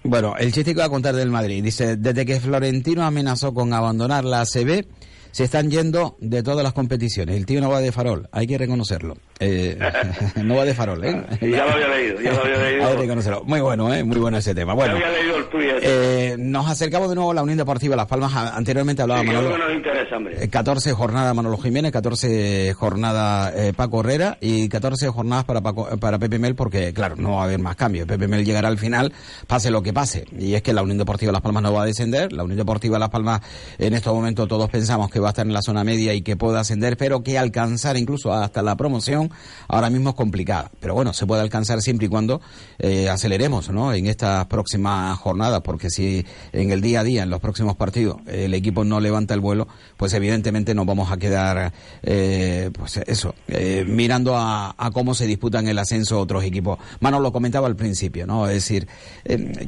Bueno, 0.04 0.36
el 0.38 0.52
chiste 0.52 0.74
que 0.74 0.80
va 0.80 0.86
a 0.86 0.90
contar 0.90 1.16
del 1.16 1.30
Madrid. 1.30 1.64
Dice, 1.64 1.96
desde 1.98 2.26
que 2.26 2.40
Florentino 2.40 3.04
amenazó 3.04 3.54
con 3.54 3.74
abandonar 3.74 4.26
la 4.26 4.42
ACB, 4.42 4.86
se 5.32 5.46
están 5.46 5.72
yendo 5.72 6.16
de 6.20 6.44
todas 6.44 6.64
las 6.64 6.74
competiciones. 6.74 7.36
El 7.36 7.46
tío 7.46 7.60
no 7.60 7.70
va 7.70 7.82
de 7.82 7.92
farol, 7.92 8.30
hay 8.32 8.46
que 8.46 8.58
reconocerlo. 8.58 9.16
Eh, 9.40 9.78
no 10.44 10.56
va 10.56 10.66
de 10.66 10.74
farol, 10.74 11.04
¿eh? 11.04 11.24
ya 11.42 11.66
lo 11.66 11.72
había 11.72 11.88
leído, 11.88 12.22
ya 12.22 12.32
lo 12.34 12.42
había 12.44 12.58
leído. 12.58 12.86
Hay 12.88 12.94
que 12.96 13.02
reconocerlo. 13.02 13.44
Muy 13.46 13.60
bueno, 13.62 13.94
¿eh? 13.94 14.04
Muy 14.04 14.18
bueno 14.18 14.38
ese 14.38 14.54
tema. 14.56 14.74
Bueno, 14.74 14.98
ya 14.98 15.08
había 15.08 15.20
leído 15.20 15.38
el 15.38 15.46
tuyo. 15.50 15.74
eh, 15.82 16.36
nos 16.40 16.70
acercamos 16.70 17.10
de 17.10 17.16
nuevo 17.16 17.32
a 17.32 17.34
la 17.34 17.44
Unión 17.44 17.58
Deportiva 17.58 17.96
Las 17.96 18.06
Palmas. 18.08 18.34
Anteriormente 18.36 19.02
hablaba 19.02 19.22
Sí, 19.22 19.28
Manolo. 19.28 19.48
creo 19.54 19.58
que 19.58 19.64
nos 19.66 19.76
interesa, 19.76 20.18
hombre. 20.18 20.44
Eh, 20.44 20.48
14 20.50 20.94
jornadas 20.94 21.36
Manolo 21.36 21.58
Jiménez, 21.58 21.92
14 21.92 22.74
jornadas 22.74 23.54
eh, 23.56 23.74
Paco 23.76 24.00
Herrera 24.02 24.38
y 24.40 24.70
14 24.70 25.10
jornadas 25.10 25.46
para 25.46 25.62
Paco- 25.62 25.98
para 26.00 26.20
Pepe 26.20 26.40
Mel 26.40 26.56
porque, 26.56 26.94
claro, 26.94 27.16
no 27.18 27.34
va 27.34 27.42
a 27.42 27.46
haber 27.46 27.60
más 27.60 27.76
cambios. 27.76 28.08
Pepe 28.08 28.28
Mel 28.28 28.46
llegará 28.46 28.68
al 28.70 28.78
final, 28.78 29.12
pase 29.48 29.72
lo 29.72 29.82
que 29.84 29.94
pase. 29.94 30.26
Y 30.38 30.54
es 30.54 30.62
que 30.62 30.74
la 30.74 30.84
Unión 30.84 30.98
Deportiva 31.00 31.32
Las 31.32 31.42
Palmas 31.42 31.64
no 31.64 31.74
va 31.74 31.84
a 31.84 31.86
descender. 31.86 32.32
La 32.34 32.44
Unión 32.44 32.58
Deportiva 32.58 32.98
Las 33.00 33.10
Palmas, 33.10 33.42
en 33.78 33.94
estos 33.94 34.14
momentos 34.14 34.48
todos 34.48 34.70
pensamos 34.70 35.10
que 35.10 35.20
va 35.20 35.28
a 35.28 35.32
estar 35.32 35.46
en 35.46 35.54
la 35.54 35.62
zona 35.62 35.84
media 35.84 36.14
y 36.14 36.22
que 36.22 36.38
puede 36.38 36.60
ascender, 36.60 36.96
pero 36.98 37.24
que 37.24 37.38
alcanzar 37.38 37.98
incluso 37.98 38.32
hasta 38.34 38.62
la 38.62 38.76
promoción 38.78 39.23
ahora 39.68 39.90
mismo 39.90 40.10
es 40.10 40.16
complicada. 40.16 40.72
Pero 40.80 40.94
bueno, 40.94 41.14
se 41.14 41.26
puede 41.26 41.42
alcanzar 41.42 41.82
siempre 41.82 42.08
y 42.08 42.10
cuando 42.10 42.42
eh, 42.80 43.10
aceleremos, 43.10 43.70
¿no? 43.70 43.94
En 43.94 44.08
estas 44.08 44.46
próximas 44.48 45.18
jornadas, 45.20 45.62
porque 45.64 45.90
si 45.90 46.26
en 46.52 46.72
el 46.72 46.82
día 46.82 47.02
a 47.02 47.04
día, 47.04 47.24
en 47.24 47.30
los 47.30 47.40
próximos 47.40 47.76
partidos, 47.76 48.18
el 48.28 48.54
equipo 48.54 48.84
no 48.84 49.00
levanta 49.00 49.34
el 49.34 49.40
vuelo, 49.40 49.68
pues 49.98 50.14
evidentemente 50.14 50.74
nos 50.74 50.86
vamos 50.86 51.12
a 51.12 51.18
quedar, 51.18 51.74
eh, 52.02 52.70
pues 52.78 52.98
eso, 52.98 53.36
eh, 53.48 53.86
mirando 53.88 54.36
a, 54.36 54.76
a 54.78 54.92
cómo 54.92 55.14
se 55.16 55.28
disputan 55.28 55.68
el 55.68 55.80
ascenso 55.80 56.20
otros 56.20 56.44
equipos. 56.44 56.80
Mano 57.00 57.20
lo 57.20 57.32
comentaba 57.32 57.68
al 57.68 57.76
principio, 57.76 58.26
¿no? 58.26 58.48
Es 58.48 58.54
decir, 58.54 58.88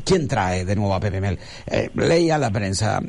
¿quién 0.03 0.27
trae 0.27 0.65
de 0.65 0.75
nuevo 0.75 0.93
a 0.93 0.99
Pepe 0.99 1.21
Mel? 1.21 1.39
Leía 1.95 2.37
la 2.37 2.51
prensa 2.51 3.01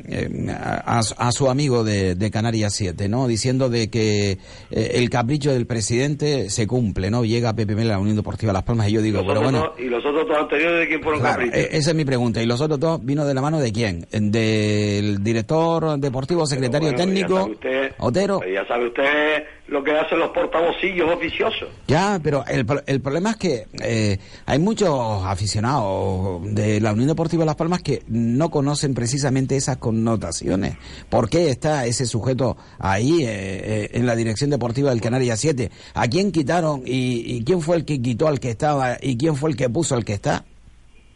a, 0.85 1.31
su 1.31 1.49
amigo 1.49 1.83
de, 1.83 2.15
de 2.15 2.31
Canarias 2.31 2.73
7, 2.75 3.09
¿no? 3.09 3.27
Diciendo 3.27 3.69
de 3.69 3.89
que 3.89 4.39
el 4.71 5.09
capricho 5.09 5.51
del 5.51 5.67
presidente 5.67 6.36
se 6.49 6.67
cumple, 6.67 7.09
¿no? 7.11 7.25
Llega 7.25 7.53
Pepe 7.53 7.75
Mel 7.75 7.87
a 7.89 7.93
la 7.93 7.99
Unión 7.99 8.15
Deportiva 8.15 8.53
Las 8.53 8.63
Palmas 8.63 8.89
y 8.89 8.93
yo 8.93 9.01
digo, 9.01 9.23
pero 9.27 9.41
bueno. 9.41 9.59
dos- 9.59 9.79
¿Y 9.79 9.85
los 9.89 10.05
otros 10.05 10.27
dos 10.27 10.37
anteriores 10.37 10.79
de 10.79 10.87
quién 10.87 11.01
fueron 11.01 11.19
Claro, 11.21 11.35
caprichos? 11.43 11.59
eh, 11.59 11.69
esa 11.77 11.89
es 11.91 11.95
mi 11.95 12.05
pregunta. 12.05 12.41
¿Y 12.41 12.45
los 12.45 12.61
otros 12.61 12.79
dos 12.79 13.03
vino 13.03 13.25
de 13.25 13.33
la 13.33 13.41
mano 13.41 13.59
de 13.59 13.71
quién? 13.71 14.05
¿Del 14.11 15.23
director 15.23 15.99
deportivo, 15.99 16.45
secretario 16.45 16.89
Bueno, 16.91 16.97
técnico, 17.03 17.35
ya 17.35 17.41
sabe 17.41 17.51
usted- 17.53 17.91
Otero? 17.99 18.37
pues 18.39 18.53
Ya 18.53 18.67
sabe 18.67 18.87
usted 18.87 19.43
lo 19.67 19.83
que 19.83 19.91
hacen 19.91 20.19
los 20.19 20.29
portavocillos 20.29 21.09
oficiosos. 21.13 21.67
Ya, 21.87 22.19
pero 22.23 22.45
el, 22.47 22.65
el 22.85 23.01
problema 23.01 23.31
es 23.31 23.35
que 23.37 23.65
eh, 23.83 24.17
hay 24.45 24.59
muchos 24.59 24.89
aficionados 25.25 26.41
de 26.55 26.79
la 26.79 26.93
Unión 26.93 27.07
Deportiva 27.07 27.43
Las 27.43 27.55
Palmas 27.55 27.81
que 27.81 28.03
no 28.07 28.49
conocen 28.49 28.93
precisamente 28.93 29.55
esas 29.57 29.77
connotaciones. 29.77 30.77
¿Por 31.09 31.29
qué 31.29 31.49
está 31.49 31.85
ese 31.85 32.05
sujeto 32.05 32.55
ahí 32.79 33.23
eh, 33.23 33.27
eh, 33.27 33.89
en 33.93 34.05
la 34.05 34.15
dirección 34.15 34.49
deportiva 34.49 34.91
del 34.91 35.01
Canarias 35.01 35.39
7? 35.39 35.69
¿A 35.95 36.07
quién 36.07 36.31
quitaron 36.31 36.83
y, 36.85 37.35
y 37.35 37.43
quién 37.43 37.61
fue 37.61 37.75
el 37.75 37.83
que 37.85 38.01
quitó 38.01 38.27
al 38.29 38.39
que 38.39 38.51
estaba 38.51 38.97
y 39.01 39.17
quién 39.17 39.35
fue 39.35 39.49
el 39.49 39.57
que 39.57 39.69
puso 39.69 39.95
al 39.95 40.05
que 40.05 40.13
está? 40.13 40.45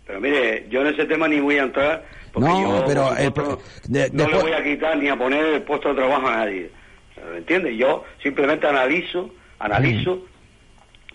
Pero 0.05 0.19
mire, 0.19 0.67
yo 0.69 0.81
en 0.81 0.87
ese 0.87 1.05
tema 1.05 1.27
ni 1.29 1.39
voy 1.39 1.57
a 1.57 1.63
entrar. 1.63 2.03
Porque 2.33 2.49
No, 2.49 2.79
yo, 2.79 2.85
pero 2.85 3.15
el 3.15 3.31
de- 3.87 4.09
no 4.11 4.23
después- 4.23 4.43
le 4.43 4.51
voy 4.51 4.53
a 4.59 4.63
quitar 4.63 4.97
ni 4.97 5.07
a 5.07 5.15
poner 5.17 5.45
el 5.45 5.61
puesto 5.63 5.89
de 5.89 5.95
trabajo 5.95 6.27
a 6.27 6.35
nadie. 6.37 6.69
¿Me 7.31 7.37
entiende? 7.37 7.75
Yo 7.75 8.03
simplemente 8.21 8.67
analizo, 8.67 9.29
analizo 9.59 10.25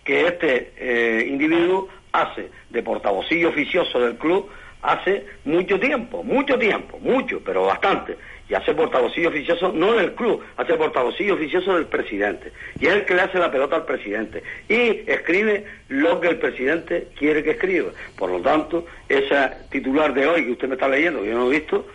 que 0.04 0.26
este 0.26 0.72
eh, 0.76 1.26
individuo 1.28 1.88
hace 2.12 2.50
de 2.70 2.82
portavocillo 2.82 3.48
oficioso 3.48 4.00
del 4.00 4.16
club 4.16 4.48
hace 4.82 5.26
mucho 5.44 5.78
tiempo, 5.80 6.22
mucho 6.22 6.58
tiempo, 6.58 6.98
mucho, 7.00 7.40
pero 7.44 7.64
bastante. 7.66 8.16
Y 8.48 8.54
hace 8.54 8.72
portavocillo 8.74 9.30
oficioso 9.30 9.72
no 9.72 9.94
del 9.94 10.14
club, 10.14 10.40
hace 10.56 10.74
portavocillo 10.74 11.34
oficioso 11.34 11.74
del 11.74 11.86
presidente. 11.86 12.52
Y 12.78 12.86
es 12.86 12.94
el 12.94 13.04
que 13.04 13.14
le 13.14 13.22
hace 13.22 13.38
la 13.38 13.50
pelota 13.50 13.76
al 13.76 13.84
presidente. 13.84 14.44
Y 14.68 15.02
escribe 15.10 15.64
lo 15.88 16.20
que 16.20 16.28
el 16.28 16.38
presidente 16.38 17.08
quiere 17.18 17.42
que 17.42 17.52
escriba. 17.52 17.90
Por 18.16 18.30
lo 18.30 18.40
tanto, 18.40 18.86
esa 19.08 19.58
titular 19.70 20.14
de 20.14 20.28
hoy 20.28 20.44
que 20.44 20.52
usted 20.52 20.68
me 20.68 20.74
está 20.74 20.88
leyendo, 20.88 21.22
que 21.22 21.30
yo 21.30 21.38
no 21.38 21.48
he 21.48 21.58
visto, 21.58 21.86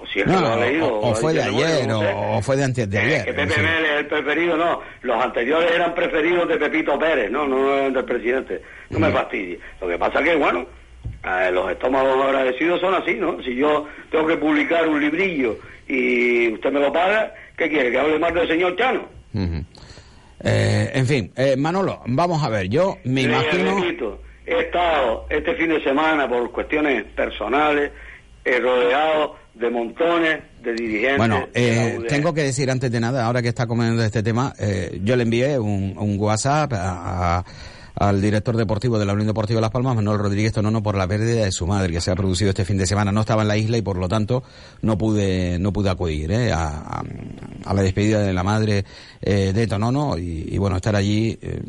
o 0.00 0.06
si 0.06 0.20
es 0.20 0.26
que 0.26 0.32
No, 0.32 0.40
lo 0.40 0.46
ha 0.48 0.56
o- 0.56 0.60
leído... 0.60 0.86
o 1.00 1.12
ha 1.12 1.14
fue 1.14 1.32
de 1.34 1.42
ayer, 1.42 1.86
no 1.86 2.00
o- 2.00 2.38
o 2.38 2.42
fue 2.42 2.56
de 2.56 2.64
antes 2.64 2.88
de 2.90 2.96
Eh, 2.96 3.00
ayer, 3.00 3.24
que 3.26 3.32
Pepe. 3.34 3.60
Mel 3.62 3.84
es 3.84 3.90
el 4.00 4.06
preferido, 4.06 4.56
no. 4.56 4.80
Los 5.02 5.22
anteriores 5.24 5.70
eran 5.72 5.94
preferidos 5.94 6.48
de 6.48 6.56
Pepito 6.56 6.98
Pérez, 6.98 7.30
no, 7.30 7.46
no 7.46 7.74
eran 7.74 7.92
del 7.92 8.04
presidente. 8.04 8.62
No 8.90 8.98
me 8.98 9.10
fastidie. 9.10 9.60
Lo 9.80 9.88
que 9.88 9.98
pasa 9.98 10.22
que, 10.22 10.34
bueno, 10.36 10.66
eh, 11.24 11.50
los 11.52 11.70
estómagos 11.70 12.24
agradecidos 12.26 12.80
son 12.80 12.94
así, 12.94 13.14
¿no? 13.14 13.42
Si 13.42 13.54
yo 13.54 13.86
tengo 14.10 14.26
que 14.26 14.36
publicar 14.36 14.88
un 14.88 15.00
librillo 15.00 15.58
y 15.86 16.52
usted 16.52 16.72
me 16.72 16.80
lo 16.80 16.92
paga, 16.92 17.32
¿qué 17.56 17.68
quiere? 17.68 17.90
¿Que 17.90 17.98
hable 17.98 18.18
más 18.18 18.32
del 18.34 18.48
señor 18.48 18.76
Chano? 18.76 19.08
Eh, 20.42 20.90
en 20.94 21.06
fin, 21.06 21.32
eh, 21.36 21.54
Manolo, 21.56 22.00
vamos 22.06 22.42
a 22.42 22.48
ver, 22.48 22.68
yo 22.68 22.96
me 23.04 23.22
imagino... 23.22 23.78
repito, 23.80 24.22
he 24.46 24.58
estado 24.60 25.26
este 25.28 25.54
fin 25.54 25.68
de 25.68 25.82
semana 25.84 26.26
por 26.28 26.50
cuestiones 26.50 27.04
personales 27.14 27.92
rodeado 28.62 29.36
de 29.60 29.70
montones 29.70 30.38
de 30.62 30.72
dirigentes. 30.72 31.18
Bueno, 31.18 31.46
eh, 31.54 31.98
tengo 32.08 32.32
que 32.34 32.42
decir 32.42 32.70
antes 32.70 32.90
de 32.90 32.98
nada, 33.00 33.24
ahora 33.26 33.42
que 33.42 33.48
está 33.48 33.66
comentando 33.66 34.02
este 34.02 34.22
tema, 34.22 34.52
eh, 34.58 35.00
yo 35.04 35.16
le 35.16 35.22
envié 35.24 35.58
un, 35.58 35.94
un 35.98 36.18
WhatsApp 36.18 36.72
a- 36.72 37.38
a- 37.38 37.44
al 38.00 38.18
director 38.22 38.56
deportivo 38.56 38.98
de 38.98 39.04
la 39.04 39.12
Unión 39.12 39.26
Deportiva 39.26 39.58
de 39.58 39.60
Las 39.60 39.70
Palmas, 39.70 39.94
Manuel 39.94 40.18
Rodríguez 40.18 40.54
Tonono, 40.54 40.82
por 40.82 40.96
la 40.96 41.06
pérdida 41.06 41.44
de 41.44 41.52
su 41.52 41.66
madre 41.66 41.92
que 41.92 42.00
se 42.00 42.10
ha 42.10 42.16
producido 42.16 42.48
este 42.48 42.64
fin 42.64 42.78
de 42.78 42.86
semana. 42.86 43.12
No 43.12 43.20
estaba 43.20 43.42
en 43.42 43.48
la 43.48 43.58
isla 43.58 43.76
y 43.76 43.82
por 43.82 43.98
lo 43.98 44.08
tanto 44.08 44.42
no 44.80 44.96
pude 44.96 45.58
no 45.58 45.70
pude 45.70 45.90
acudir 45.90 46.32
eh, 46.32 46.50
a, 46.50 46.78
a- 46.78 47.02
a 47.66 47.74
la 47.74 47.82
despedida 47.82 48.20
de 48.22 48.32
la 48.32 48.42
madre 48.42 48.86
eh, 49.20 49.52
de 49.52 49.66
Tonono 49.66 50.16
y, 50.16 50.46
y, 50.50 50.56
bueno, 50.56 50.76
estar 50.76 50.96
allí 50.96 51.38
eh, 51.42 51.60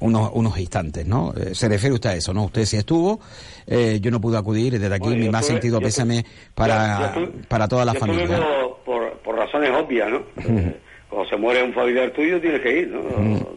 unos, 0.00 0.30
unos 0.34 0.58
instantes, 0.58 1.06
¿no? 1.06 1.32
Eh, 1.34 1.54
se 1.54 1.66
refiere 1.66 1.94
usted 1.94 2.10
a 2.10 2.14
eso, 2.16 2.34
¿no? 2.34 2.44
Usted 2.44 2.66
sí 2.66 2.76
estuvo, 2.76 3.18
eh, 3.66 4.00
yo 4.02 4.10
no 4.10 4.20
pude 4.20 4.36
acudir 4.36 4.78
desde 4.78 4.94
aquí 4.94 5.06
Bueno, 5.08 5.22
mi 5.24 5.30
más 5.30 5.46
sentido 5.46 5.80
pésame 5.80 6.26
para, 6.54 7.14
yo 7.14 7.28
para 7.48 7.66
toda 7.66 7.86
la 7.86 7.94
yo 7.94 8.00
familia. 8.00 8.38
Por, 8.84 9.18
por 9.20 9.34
razones 9.34 9.70
obvias, 9.70 10.10
¿no? 10.10 10.20
Cuando 11.08 11.28
se 11.30 11.36
muere 11.36 11.62
un 11.62 11.72
familiar 11.72 12.10
tuyo 12.10 12.40
tienes 12.40 12.60
que 12.60 12.80
ir, 12.80 12.88
¿no? 12.88 13.00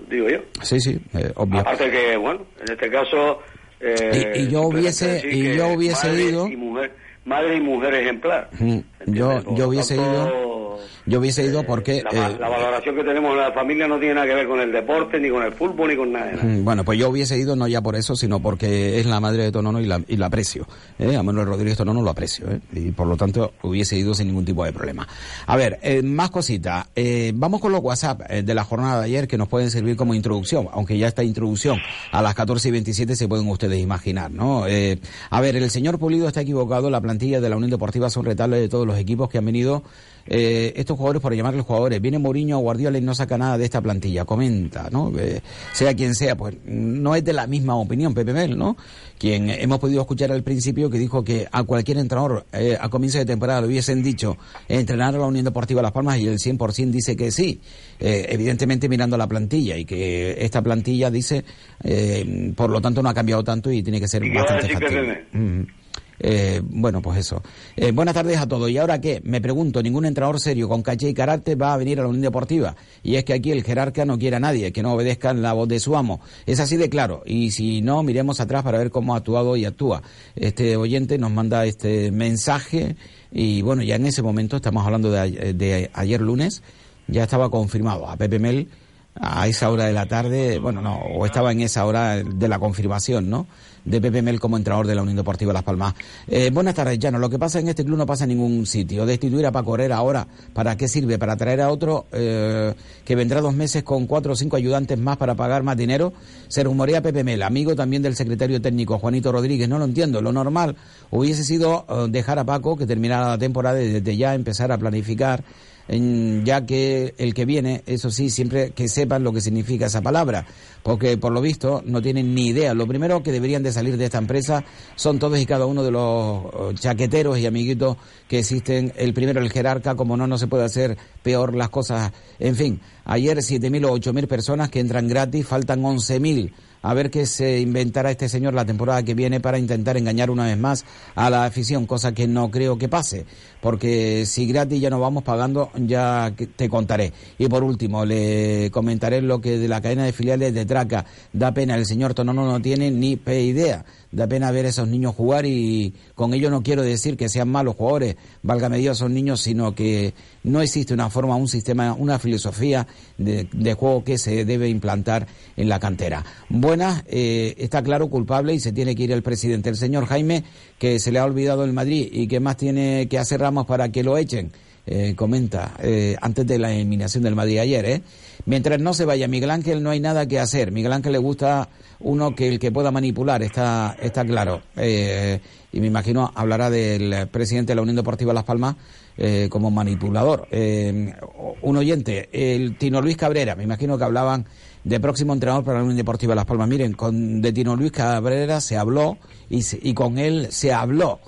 Digo 0.09 0.29
yo. 0.29 0.39
Sí, 0.61 0.79
sí, 0.79 0.97
eh, 1.13 1.31
obvio. 1.35 1.59
Aparte 1.59 1.89
que, 1.91 2.15
bueno, 2.17 2.45
en 2.65 2.71
este 2.73 2.89
caso... 2.89 3.39
eh, 3.79 4.33
Y- 4.37 4.39
y 4.43 4.47
yo 4.49 4.61
hubiese- 4.63 5.21
y 5.29 5.55
yo 5.55 5.67
hubiese 5.69 6.07
madre 6.07 6.23
ido- 6.23 6.47
Y 6.47 6.55
mujer, 6.55 6.91
madre 7.25 7.55
y 7.57 7.59
mujer 7.61 7.93
ejemplar. 7.95 8.49
Mm, 8.59 8.77
yo- 9.07 9.55
yo 9.55 9.67
hubiese 9.67 9.95
tanto, 9.95 10.11
ido- 10.11 10.60
yo 11.05 11.19
hubiese 11.19 11.43
ido 11.43 11.63
porque, 11.63 12.03
La, 12.11 12.29
eh, 12.29 12.37
la 12.39 12.49
valoración 12.49 12.95
que 12.95 13.03
tenemos 13.03 13.31
en 13.31 13.37
la 13.37 13.51
familia 13.51 13.87
no 13.87 13.99
tiene 13.99 14.15
nada 14.15 14.27
que 14.27 14.35
ver 14.35 14.47
con 14.47 14.59
el 14.59 14.71
deporte, 14.71 15.19
ni 15.19 15.29
con 15.29 15.43
el 15.43 15.53
fútbol, 15.53 15.89
ni 15.89 15.95
con 15.95 16.11
nada. 16.11 16.25
de 16.27 16.31
nada. 16.33 16.43
Mm, 16.43 16.63
Bueno, 16.65 16.83
pues 16.85 16.99
yo 16.99 17.09
hubiese 17.09 17.37
ido 17.37 17.55
no 17.55 17.67
ya 17.67 17.81
por 17.81 17.95
eso, 17.95 18.15
sino 18.15 18.39
porque 18.41 18.99
es 18.99 19.05
la 19.05 19.19
madre 19.19 19.43
de 19.43 19.51
Tonono 19.51 19.79
y 19.79 19.85
la, 19.85 20.01
y 20.07 20.17
la 20.17 20.27
aprecio. 20.27 20.67
¿eh? 20.99 21.15
A 21.15 21.23
Manuel 21.23 21.47
Rodríguez 21.47 21.77
Tonono 21.77 22.01
lo 22.01 22.09
aprecio. 22.09 22.45
¿eh? 22.49 22.59
Y 22.73 22.91
por 22.91 23.07
lo 23.07 23.17
tanto 23.17 23.53
hubiese 23.63 23.97
ido 23.97 24.13
sin 24.13 24.27
ningún 24.27 24.45
tipo 24.45 24.63
de 24.65 24.71
problema. 24.73 25.07
A 25.47 25.55
ver, 25.57 25.79
eh, 25.81 26.01
más 26.01 26.29
cositas. 26.31 26.87
Eh, 26.95 27.31
vamos 27.35 27.59
con 27.61 27.71
los 27.71 27.81
WhatsApp 27.81 28.21
eh, 28.29 28.43
de 28.43 28.53
la 28.55 28.63
jornada 28.63 28.99
de 28.99 29.05
ayer 29.05 29.27
que 29.27 29.37
nos 29.37 29.47
pueden 29.47 29.69
servir 29.71 29.95
como 29.95 30.13
introducción, 30.13 30.67
aunque 30.71 30.97
ya 30.97 31.07
esta 31.07 31.23
introducción 31.23 31.79
a 32.11 32.21
las 32.21 32.33
14 32.35 32.67
y 32.69 32.71
27 32.71 33.15
se 33.15 33.27
pueden 33.27 33.47
ustedes 33.47 33.79
imaginar, 33.79 34.31
¿no? 34.31 34.65
Eh, 34.67 34.99
a 35.29 35.41
ver, 35.41 35.55
el 35.55 35.69
señor 35.69 35.99
Pulido 35.99 36.27
está 36.27 36.41
equivocado. 36.41 36.89
La 36.89 37.01
plantilla 37.01 37.41
de 37.41 37.49
la 37.49 37.55
Unión 37.57 37.71
Deportiva 37.71 38.09
son 38.09 38.25
retables 38.25 38.59
de 38.61 38.69
todos 38.69 38.85
los 38.87 38.97
equipos 38.97 39.29
que 39.29 39.37
han 39.37 39.45
venido 39.45 39.83
eh, 40.27 40.73
estos 40.75 40.97
jugadores, 40.97 41.21
por 41.21 41.35
llamarles 41.35 41.65
jugadores, 41.65 42.01
viene 42.01 42.19
Mourinho 42.19 42.57
a 42.57 42.59
Guardiola 42.59 42.97
y 42.97 43.01
no 43.01 43.15
saca 43.15 43.37
nada 43.37 43.57
de 43.57 43.65
esta 43.65 43.81
plantilla, 43.81 44.25
comenta, 44.25 44.89
¿no? 44.91 45.11
Eh, 45.17 45.41
sea 45.73 45.93
quien 45.93 46.15
sea, 46.15 46.35
pues 46.35 46.55
no 46.65 47.15
es 47.15 47.23
de 47.23 47.33
la 47.33 47.47
misma 47.47 47.75
opinión 47.75 48.13
Pepe 48.13 48.33
Mel, 48.33 48.57
¿no? 48.57 48.77
Quien 49.21 49.51
hemos 49.51 49.77
podido 49.77 50.01
escuchar 50.01 50.31
al 50.31 50.41
principio 50.41 50.89
que 50.89 50.97
dijo 50.97 51.23
que 51.23 51.47
a 51.51 51.61
cualquier 51.63 51.99
entrenador 51.99 52.45
eh, 52.53 52.75
a 52.79 52.89
comienzo 52.89 53.19
de 53.19 53.25
temporada 53.25 53.61
le 53.61 53.67
hubiesen 53.67 54.01
dicho 54.01 54.35
entrenar 54.67 55.13
a 55.13 55.19
la 55.19 55.27
Unión 55.27 55.45
Deportiva 55.45 55.79
Las 55.81 55.91
Palmas 55.91 56.17
y 56.17 56.27
el 56.27 56.39
100% 56.39 56.89
dice 56.89 57.15
que 57.15 57.29
sí, 57.29 57.61
eh, 57.99 58.25
evidentemente 58.29 58.89
mirando 58.89 59.17
la 59.17 59.27
plantilla 59.27 59.77
y 59.77 59.85
que 59.85 60.43
esta 60.43 60.63
plantilla 60.63 61.11
dice, 61.11 61.45
eh, 61.83 62.51
por 62.55 62.71
lo 62.71 62.81
tanto 62.81 63.03
no 63.03 63.09
ha 63.09 63.13
cambiado 63.13 63.43
tanto 63.43 63.71
y 63.71 63.83
tiene 63.83 63.99
que 63.99 64.07
ser 64.07 64.23
¿Y 64.23 64.31
qué 64.31 64.37
va 64.37 64.41
a 64.41 64.53
bastante 64.53 64.73
factible. 64.73 65.25
Mm. 65.33 65.80
Eh, 66.23 66.61
bueno, 66.63 67.01
pues 67.01 67.17
eso. 67.17 67.41
Eh, 67.75 67.91
buenas 67.91 68.13
tardes 68.13 68.37
a 68.37 68.47
todos. 68.47 68.69
¿Y 68.69 68.77
ahora 68.77 69.01
qué? 69.01 69.21
Me 69.23 69.41
pregunto, 69.41 69.81
ningún 69.81 70.05
entrenador 70.05 70.39
serio 70.39 70.69
con 70.69 70.83
caché 70.83 71.09
y 71.09 71.13
carácter 71.15 71.59
va 71.59 71.73
a 71.73 71.77
venir 71.77 71.99
a 71.99 72.03
la 72.03 72.09
Unión 72.09 72.21
Deportiva. 72.21 72.75
Y 73.01 73.15
es 73.15 73.25
que 73.25 73.33
aquí 73.33 73.51
el 73.51 73.63
jerarca 73.63 74.05
no 74.05 74.19
quiere 74.19 74.35
a 74.35 74.39
nadie 74.39 74.71
que 74.71 74.83
no 74.83 74.93
obedezca 74.93 75.33
la 75.33 75.53
voz 75.53 75.67
de 75.67 75.79
su 75.79 75.97
amo. 75.97 76.21
Es 76.45 76.59
así 76.59 76.77
de 76.77 76.89
claro. 76.89 77.23
Y 77.25 77.51
si 77.51 77.81
no, 77.81 78.03
miremos 78.03 78.39
atrás 78.39 78.63
para 78.63 78.77
ver 78.77 78.91
cómo 78.91 79.15
ha 79.15 79.17
actuado 79.17 79.55
y 79.55 79.65
actúa. 79.65 80.03
Este 80.35 80.77
oyente 80.77 81.17
nos 81.17 81.31
manda 81.31 81.65
este 81.65 82.11
mensaje 82.11 82.95
y 83.31 83.61
bueno, 83.63 83.81
ya 83.81 83.95
en 83.95 84.05
ese 84.05 84.21
momento, 84.21 84.57
estamos 84.57 84.85
hablando 84.85 85.09
de, 85.09 85.53
de 85.53 85.89
ayer 85.93 86.21
lunes, 86.21 86.61
ya 87.07 87.23
estaba 87.23 87.49
confirmado 87.49 88.07
a 88.07 88.17
Pepe 88.17 88.39
Mel 88.39 88.67
a 89.15 89.47
esa 89.47 89.69
hora 89.69 89.85
de 89.85 89.93
la 89.93 90.05
tarde, 90.05 90.59
bueno, 90.59 90.81
no, 90.81 90.97
o 90.97 91.25
estaba 91.25 91.51
en 91.51 91.61
esa 91.61 91.85
hora 91.85 92.23
de 92.23 92.47
la 92.47 92.59
confirmación, 92.59 93.29
¿no? 93.29 93.47
De 93.83 93.99
Pepe 93.99 94.21
Mel 94.21 94.39
como 94.39 94.57
entrenador 94.57 94.85
de 94.85 94.95
la 94.95 95.01
Unión 95.01 95.17
Deportiva 95.17 95.51
Las 95.53 95.63
Palmas. 95.63 95.95
Eh, 96.27 96.51
buenas 96.53 96.75
tardes, 96.75 96.99
Llano. 96.99 97.17
Lo 97.17 97.29
que 97.29 97.39
pasa 97.39 97.59
en 97.59 97.67
este 97.67 97.83
club 97.83 97.97
no 97.97 98.05
pasa 98.05 98.25
en 98.25 98.29
ningún 98.29 98.65
sitio. 98.65 99.05
Destituir 99.05 99.45
a 99.45 99.51
Paco 99.51 99.75
Herrera 99.75 99.97
ahora, 99.97 100.27
¿para 100.53 100.77
qué 100.77 100.87
sirve? 100.87 101.17
¿Para 101.17 101.35
traer 101.35 101.61
a 101.61 101.69
otro 101.69 102.05
eh, 102.11 102.73
que 103.03 103.15
vendrá 103.15 103.41
dos 103.41 103.55
meses 103.55 103.83
con 103.83 104.05
cuatro 104.05 104.33
o 104.33 104.35
cinco 104.35 104.55
ayudantes 104.55 104.97
más 104.99 105.17
para 105.17 105.35
pagar 105.35 105.63
más 105.63 105.77
dinero? 105.77 106.13
Se 106.47 106.63
rumorea 106.63 107.01
Pepe 107.01 107.23
Mel, 107.23 107.41
amigo 107.41 107.75
también 107.75 108.03
del 108.03 108.15
secretario 108.15 108.61
técnico 108.61 108.99
Juanito 108.99 109.31
Rodríguez. 109.31 109.67
No 109.67 109.79
lo 109.79 109.85
entiendo. 109.85 110.21
Lo 110.21 110.31
normal 110.31 110.75
hubiese 111.09 111.43
sido 111.43 111.85
eh, 111.89 112.07
dejar 112.09 112.37
a 112.39 112.43
Paco 112.43 112.77
que 112.77 112.85
terminara 112.85 113.29
la 113.29 113.37
temporada 113.37 113.81
y 113.81 113.89
desde 113.89 114.15
ya 114.15 114.35
empezar 114.35 114.71
a 114.71 114.77
planificar 114.77 115.43
ya 115.91 116.65
que 116.65 117.13
el 117.17 117.33
que 117.33 117.45
viene, 117.45 117.83
eso 117.85 118.11
sí, 118.11 118.29
siempre 118.29 118.71
que 118.71 118.87
sepan 118.87 119.23
lo 119.23 119.33
que 119.33 119.41
significa 119.41 119.87
esa 119.87 120.01
palabra, 120.01 120.45
porque 120.83 121.17
por 121.17 121.33
lo 121.33 121.41
visto 121.41 121.83
no 121.85 122.01
tienen 122.01 122.33
ni 122.33 122.47
idea. 122.47 122.73
Lo 122.73 122.87
primero 122.87 123.21
que 123.21 123.31
deberían 123.33 123.61
de 123.61 123.73
salir 123.73 123.97
de 123.97 124.05
esta 124.05 124.17
empresa 124.17 124.63
son 124.95 125.19
todos 125.19 125.37
y 125.39 125.45
cada 125.45 125.65
uno 125.65 125.83
de 125.83 125.91
los 125.91 126.01
oh, 126.01 126.71
chaqueteros 126.73 127.37
y 127.39 127.45
amiguitos 127.45 127.97
que 128.29 128.39
existen. 128.39 128.93
El 128.95 129.13
primero, 129.13 129.41
el 129.41 129.51
jerarca, 129.51 129.95
como 129.95 130.15
no, 130.15 130.27
no 130.27 130.37
se 130.37 130.47
puede 130.47 130.63
hacer 130.63 130.97
peor 131.23 131.55
las 131.55 131.69
cosas. 131.69 132.13
En 132.39 132.55
fin, 132.55 132.79
ayer 133.03 133.37
7.000 133.37 133.85
o 133.85 133.97
8.000 133.97 134.27
personas 134.27 134.69
que 134.69 134.79
entran 134.79 135.09
gratis, 135.09 135.45
faltan 135.45 135.81
11.000 135.81 136.53
a 136.81 136.93
ver 136.93 137.11
qué 137.11 137.25
se 137.25 137.59
inventará 137.59 138.11
este 138.11 138.29
señor 138.29 138.53
la 138.53 138.65
temporada 138.65 139.03
que 139.03 139.13
viene 139.13 139.39
para 139.39 139.59
intentar 139.59 139.97
engañar 139.97 140.29
una 140.29 140.45
vez 140.45 140.57
más 140.57 140.85
a 141.15 141.29
la 141.29 141.45
afición, 141.45 141.85
cosa 141.85 142.13
que 142.13 142.27
no 142.27 142.49
creo 142.49 142.77
que 142.77 142.89
pase, 142.89 143.25
porque 143.61 144.25
si 144.25 144.45
gratis 144.45 144.81
ya 144.81 144.89
no 144.89 144.99
vamos 144.99 145.23
pagando, 145.23 145.71
ya 145.75 146.33
te 146.55 146.69
contaré. 146.69 147.13
Y 147.37 147.47
por 147.47 147.63
último, 147.63 148.05
le 148.05 148.69
comentaré 148.71 149.21
lo 149.21 149.41
que 149.41 149.57
de 149.57 149.67
la 149.67 149.81
cadena 149.81 150.05
de 150.05 150.13
filiales 150.13 150.53
de 150.53 150.65
Traca 150.65 151.05
da 151.33 151.53
pena, 151.53 151.75
el 151.75 151.85
señor 151.85 152.13
Tonono 152.13 152.45
no 152.45 152.61
tiene 152.61 152.91
ni 152.91 153.19
idea 153.25 153.85
da 154.11 154.27
pena 154.27 154.51
ver 154.51 154.65
a 154.65 154.69
esos 154.69 154.87
niños 154.87 155.15
jugar 155.15 155.45
y 155.45 155.93
con 156.15 156.33
ello 156.33 156.49
no 156.49 156.63
quiero 156.63 156.83
decir 156.83 157.17
que 157.17 157.29
sean 157.29 157.49
malos 157.49 157.75
jugadores, 157.75 158.15
válgame 158.43 158.77
Dios, 158.77 158.97
son 158.97 159.13
niños, 159.13 159.41
sino 159.41 159.73
que 159.73 160.13
no 160.43 160.61
existe 160.61 160.93
una 160.93 161.09
forma, 161.09 161.35
un 161.35 161.47
sistema, 161.47 161.93
una 161.93 162.19
filosofía 162.19 162.87
de, 163.17 163.47
juego 163.73 164.03
que 164.03 164.17
se 164.17 164.43
debe 164.43 164.69
implantar 164.69 165.27
en 165.55 165.69
la 165.69 165.79
cantera. 165.79 166.25
Buena, 166.49 167.03
eh, 167.07 167.55
está 167.57 167.81
claro, 167.81 168.09
culpable 168.09 168.53
y 168.53 168.59
se 168.59 168.73
tiene 168.73 168.95
que 168.95 169.03
ir 169.03 169.11
el 169.11 169.23
presidente, 169.23 169.69
el 169.69 169.77
señor 169.77 170.05
Jaime, 170.05 170.43
que 170.77 170.99
se 170.99 171.11
le 171.11 171.19
ha 171.19 171.25
olvidado 171.25 171.63
el 171.63 171.73
Madrid 171.73 172.09
y 172.11 172.27
que 172.27 172.39
más 172.39 172.57
tiene 172.57 173.07
que 173.09 173.17
hacer 173.17 173.39
Ramos 173.39 173.65
para 173.65 173.91
que 173.91 174.03
lo 174.03 174.17
echen. 174.17 174.51
Eh, 174.87 175.13
comenta 175.15 175.75
eh, 175.79 176.15
antes 176.21 176.45
de 176.47 176.57
la 176.57 176.73
eliminación 176.73 177.23
del 177.23 177.35
Madrid 177.35 177.59
ayer, 177.59 177.85
¿eh? 177.85 178.01
Mientras 178.45 178.79
no 178.79 178.93
se 178.93 179.05
vaya 179.05 179.27
Miguel 179.27 179.51
Ángel 179.51 179.83
no 179.83 179.89
hay 179.89 179.99
nada 179.99 180.27
que 180.27 180.39
hacer. 180.39 180.71
Miguel 180.71 180.93
Ángel 180.93 181.13
le 181.13 181.17
gusta 181.17 181.69
uno 181.99 182.35
que 182.35 182.47
el 182.47 182.59
que 182.59 182.71
pueda 182.71 182.91
manipular, 182.91 183.43
está, 183.43 183.95
está 184.01 184.25
claro. 184.25 184.61
Eh, 184.75 185.39
y 185.71 185.79
me 185.79 185.87
imagino 185.87 186.31
hablará 186.33 186.69
del 186.69 187.27
presidente 187.27 187.71
de 187.71 187.75
la 187.75 187.81
Unión 187.81 187.95
Deportiva 187.95 188.33
Las 188.33 188.43
Palmas 188.43 188.75
eh, 189.17 189.47
como 189.49 189.69
manipulador. 189.71 190.47
Eh, 190.51 191.13
un 191.61 191.77
oyente, 191.77 192.29
el 192.31 192.77
Tino 192.77 193.01
Luis 193.01 193.17
Cabrera, 193.17 193.55
me 193.55 193.63
imagino 193.63 193.97
que 193.97 194.03
hablaban 194.03 194.45
de 194.83 194.99
próximo 194.99 195.33
entrenador 195.33 195.63
para 195.63 195.77
la 195.77 195.83
Unión 195.83 195.97
Deportiva 195.97 196.33
Las 196.33 196.45
Palmas. 196.45 196.67
Miren, 196.67 196.93
con 196.93 197.41
de 197.41 197.53
Tino 197.53 197.75
Luis 197.75 197.91
Cabrera 197.91 198.61
se 198.61 198.77
habló 198.77 199.17
y, 199.49 199.63
y 199.81 199.93
con 199.93 200.17
él 200.17 200.47
se 200.49 200.73
habló. 200.73 201.19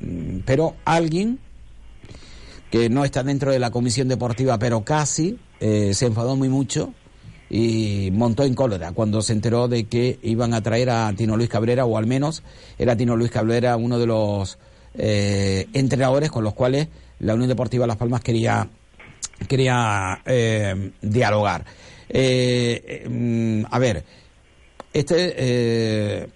Mm, 0.00 0.40
pero 0.44 0.74
alguien 0.84 1.38
que 2.70 2.88
no 2.88 3.04
está 3.04 3.22
dentro 3.22 3.52
de 3.52 3.58
la 3.58 3.70
comisión 3.70 4.08
deportiva, 4.08 4.58
pero 4.58 4.82
casi, 4.82 5.38
eh, 5.64 5.94
se 5.94 6.06
enfadó 6.06 6.34
muy 6.34 6.48
mucho 6.48 6.92
y 7.48 8.10
montó 8.12 8.42
en 8.42 8.52
cólera 8.52 8.90
cuando 8.90 9.22
se 9.22 9.32
enteró 9.32 9.68
de 9.68 9.84
que 9.84 10.18
iban 10.24 10.54
a 10.54 10.60
traer 10.60 10.90
a 10.90 11.12
Tino 11.16 11.36
Luis 11.36 11.48
Cabrera, 11.48 11.84
o 11.84 11.96
al 11.96 12.04
menos 12.04 12.42
era 12.80 12.96
Tino 12.96 13.14
Luis 13.16 13.30
Cabrera 13.30 13.76
uno 13.76 13.96
de 14.00 14.06
los 14.06 14.58
eh, 14.94 15.68
entrenadores 15.72 16.32
con 16.32 16.42
los 16.42 16.54
cuales 16.54 16.88
la 17.20 17.34
Unión 17.34 17.48
Deportiva 17.48 17.86
Las 17.86 17.96
Palmas 17.96 18.22
quería, 18.22 18.68
quería 19.46 20.20
eh, 20.26 20.90
dialogar. 21.00 21.64
Mm, 22.08 23.62
a 23.70 23.78
ver, 23.78 24.04
este 24.92 26.28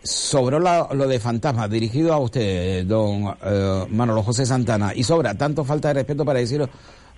sobró 0.00 0.60
lo 0.60 1.08
de 1.08 1.18
fantasma 1.18 1.66
dirigido 1.66 2.12
a 2.12 2.18
usted, 2.18 2.86
don 2.86 3.34
Manolo 3.90 4.22
José 4.22 4.46
Santana, 4.46 4.92
y 4.94 5.02
sobra 5.02 5.34
tanto 5.34 5.64
falta 5.64 5.88
de 5.88 5.94
respeto 5.94 6.24
para 6.24 6.38
decirlo 6.38 6.68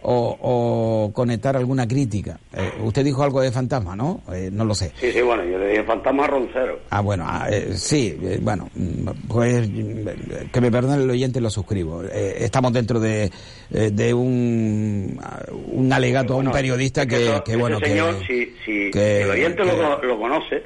o, 0.03 1.11
conectar 1.13 1.57
alguna 1.57 1.87
crítica. 1.87 2.39
Eh, 2.53 2.73
usted 2.83 3.05
dijo 3.05 3.23
algo 3.23 3.41
de 3.41 3.51
fantasma, 3.51 3.97
¿no? 3.97 4.23
Eh, 4.33 4.51
no 4.53 4.65
lo 4.65 4.75
sé. 4.75 4.93
Sí, 5.01 5.11
sí, 5.13 5.21
bueno, 5.21 5.45
yo 5.45 5.59
le 5.59 5.69
dije 5.69 5.85
fantasma 5.85 6.27
roncero. 6.27 6.81
Ah, 6.91 7.01
bueno, 7.01 7.25
ah, 7.27 7.49
eh, 7.51 7.73
sí, 7.75 8.17
bueno, 8.41 8.69
pues 9.29 9.69
que 10.53 10.61
me 10.61 10.71
perdone 10.71 11.03
el 11.03 11.11
oyente, 11.11 11.41
lo 11.41 11.51
suscribo. 11.51 12.03
estamos 12.05 12.73
dentro 12.73 13.01
de, 13.01 13.31
de 13.71 14.15
un, 14.15 15.19
un 15.73 15.93
alegato 15.93 16.35
a 16.35 16.37
un 16.37 16.51
periodista 16.51 17.07
que, 17.07 17.43
que, 17.45 17.57
bueno, 17.57 17.79
señor, 17.81 18.19
que... 18.27 18.55
Si, 18.65 18.91
el 18.95 19.31
oyente 19.31 19.65
lo, 19.65 20.03
lo, 20.03 20.19
conoce, 20.19 20.65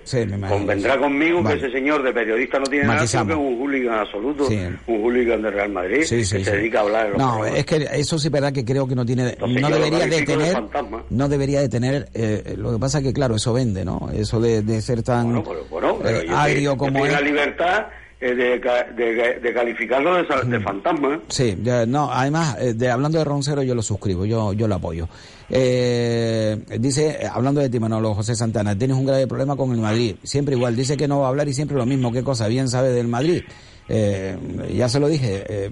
convendrá 0.48 0.98
conmigo 0.98 1.42
que 1.44 1.54
ese 1.54 1.70
señor 1.70 2.02
de 2.02 2.12
periodista 2.12 2.58
no 2.58 2.64
tiene 2.66 2.86
nada 2.86 3.06
que 3.06 3.24
ver 3.24 3.36
un 3.36 3.58
hooligan 3.58 3.98
absoluto, 3.98 4.46
un 4.86 5.02
hooligan 5.02 5.42
de 5.42 5.50
Real 5.50 5.70
Madrid, 5.70 6.04
que 6.08 6.24
se 6.24 6.38
dedica 6.38 6.80
a 6.80 6.82
hablar 6.82 7.04
de 7.04 7.10
los 7.10 7.18
No, 7.18 7.44
es 7.44 7.64
que 7.64 7.88
eso 7.92 8.18
sí 8.18 8.28
es 8.28 8.32
verdad 8.32 8.52
que 8.52 8.64
creo 8.64 8.86
que 8.86 8.94
no 8.94 9.04
tiene 9.04 9.29
no 9.38 9.70
debería 9.70 10.06
de 10.06 10.22
tener, 10.22 10.62
no 11.10 11.28
debería 11.28 11.60
de 11.60 11.68
tener, 11.68 12.08
eh, 12.14 12.54
lo 12.56 12.72
que 12.72 12.78
pasa 12.78 12.98
es 12.98 13.04
que 13.04 13.12
claro, 13.12 13.36
eso 13.36 13.52
vende, 13.52 13.84
¿no? 13.84 14.10
Eso 14.12 14.40
de, 14.40 14.80
ser 14.80 15.02
tan 15.02 15.42
bueno, 15.68 15.98
eh, 16.04 16.26
agrio 16.30 16.76
como 16.76 17.04
es. 17.04 17.12
la 17.12 17.20
libertad 17.20 17.86
eh, 18.20 18.34
de, 18.34 19.54
calificarlo 19.54 20.14
de, 20.14 20.60
fantasma. 20.60 21.20
Sí, 21.28 21.56
no, 21.86 22.10
además, 22.12 22.56
de, 22.76 22.90
hablando 22.90 23.18
de 23.18 23.24
Roncero, 23.24 23.62
yo 23.62 23.74
lo 23.74 23.82
suscribo, 23.82 24.24
yo, 24.26 24.52
yo 24.52 24.68
lo 24.68 24.74
apoyo. 24.74 25.08
dice, 25.48 27.26
hablando 27.32 27.60
de 27.60 27.68
ti, 27.68 27.80
Manolo 27.80 28.14
José 28.14 28.34
Santana, 28.34 28.76
tienes 28.76 28.96
un 28.96 29.06
grave 29.06 29.26
problema 29.26 29.56
con 29.56 29.72
el 29.72 29.78
Madrid. 29.78 30.16
Siempre 30.22 30.54
igual, 30.54 30.76
dice 30.76 30.96
que 30.96 31.08
no 31.08 31.20
va 31.20 31.26
a 31.26 31.28
hablar 31.30 31.48
y 31.48 31.54
siempre 31.54 31.76
lo 31.76 31.86
mismo. 31.86 32.12
¿Qué 32.12 32.22
cosa? 32.22 32.48
Bien 32.48 32.68
sabe 32.68 32.90
del 32.90 33.08
Madrid. 33.08 33.42
ya 33.88 34.88
se 34.88 35.00
lo 35.00 35.08
dije. 35.08 35.70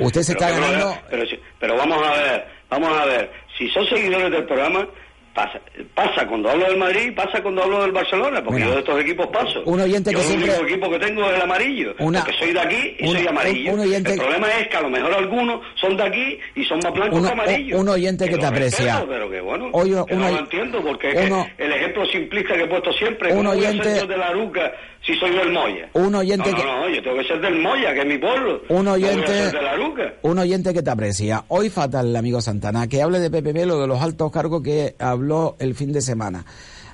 usted 0.00 0.22
se 0.22 0.32
está 0.32 0.50
ganando. 0.50 0.94
pero 1.58 1.76
vamos 1.76 1.98
a 2.06 2.12
ver 2.12 2.57
Vamos 2.70 2.90
a 2.96 3.06
ver, 3.06 3.30
si 3.56 3.68
son 3.70 3.86
seguidores 3.86 4.30
del 4.30 4.44
programa, 4.44 4.86
pasa, 5.34 5.60
pasa 5.94 6.26
cuando 6.26 6.50
hablo 6.50 6.66
del 6.66 6.76
Madrid, 6.76 7.12
pasa 7.14 7.40
cuando 7.42 7.62
hablo 7.62 7.82
del 7.82 7.92
Barcelona, 7.92 8.42
porque 8.42 8.60
yo 8.60 8.72
de 8.72 8.78
estos 8.80 9.00
equipos 9.00 9.26
paso. 9.28 9.62
Un 9.64 9.80
oyente 9.80 10.12
yo 10.12 10.18
que 10.18 10.26
el 10.26 10.42
único 10.42 10.64
equipo 10.66 10.90
que 10.90 10.98
tengo 10.98 11.24
es 11.24 11.36
el 11.36 11.42
amarillo, 11.42 11.94
porque 11.96 12.32
soy 12.38 12.52
de 12.52 12.60
aquí 12.60 12.96
y 12.98 13.08
soy 13.08 13.26
amarillo. 13.26 13.82
el 13.82 14.02
problema 14.02 14.48
es 14.58 14.68
que 14.68 14.76
a 14.76 14.82
lo 14.82 14.90
mejor 14.90 15.14
algunos 15.14 15.60
son 15.80 15.96
de 15.96 16.02
aquí 16.02 16.38
y 16.56 16.64
son 16.64 16.78
más 16.82 16.92
blancos 16.92 17.26
que 17.26 17.32
amarillos. 17.32 17.80
Un 17.80 17.88
oyente 17.88 18.28
que, 18.28 18.36
te 18.36 18.46
aprecia. 18.46 19.04
pero 19.08 19.30
que 19.30 19.40
bueno, 19.40 19.70
no 19.72 20.30
lo 20.30 20.38
entiendo, 20.38 20.82
porque 20.82 21.10
el 21.10 21.72
ejemplo 21.72 22.04
simplista 22.06 22.54
que 22.54 22.64
he 22.64 22.68
puesto 22.68 22.92
siempre, 22.92 23.32
un 23.32 23.46
oyente 23.46 24.06
de 24.06 24.16
la 24.16 24.32
Ruca 24.32 24.72
si 25.08 25.18
soy 25.18 25.30
del 25.30 25.50
Moya. 25.50 25.88
Un 25.94 26.14
oyente 26.14 26.52
no, 26.52 26.58
no, 26.58 26.80
no, 26.80 26.88
yo 26.90 27.02
tengo 27.02 27.16
que 27.16 27.24
ser 27.24 27.40
del 27.40 27.58
Moya, 27.60 27.94
que 27.94 28.00
es 28.00 28.06
mi 28.06 28.18
pueblo. 28.18 28.60
Un 28.68 28.88
oyente, 28.88 29.32
de 29.32 29.62
la 29.62 29.74
Luca. 29.74 30.12
un 30.20 30.38
oyente 30.38 30.74
que 30.74 30.82
te 30.82 30.90
aprecia. 30.90 31.44
Hoy 31.48 31.70
fatal 31.70 32.08
el 32.08 32.16
amigo 32.16 32.42
Santana, 32.42 32.86
que 32.88 33.00
hable 33.00 33.18
de 33.18 33.30
Pepe 33.30 33.54
Melo, 33.54 33.80
de 33.80 33.86
los 33.86 34.02
altos 34.02 34.30
cargos 34.30 34.62
que 34.62 34.96
habló 34.98 35.56
el 35.60 35.74
fin 35.74 35.92
de 35.92 36.02
semana. 36.02 36.44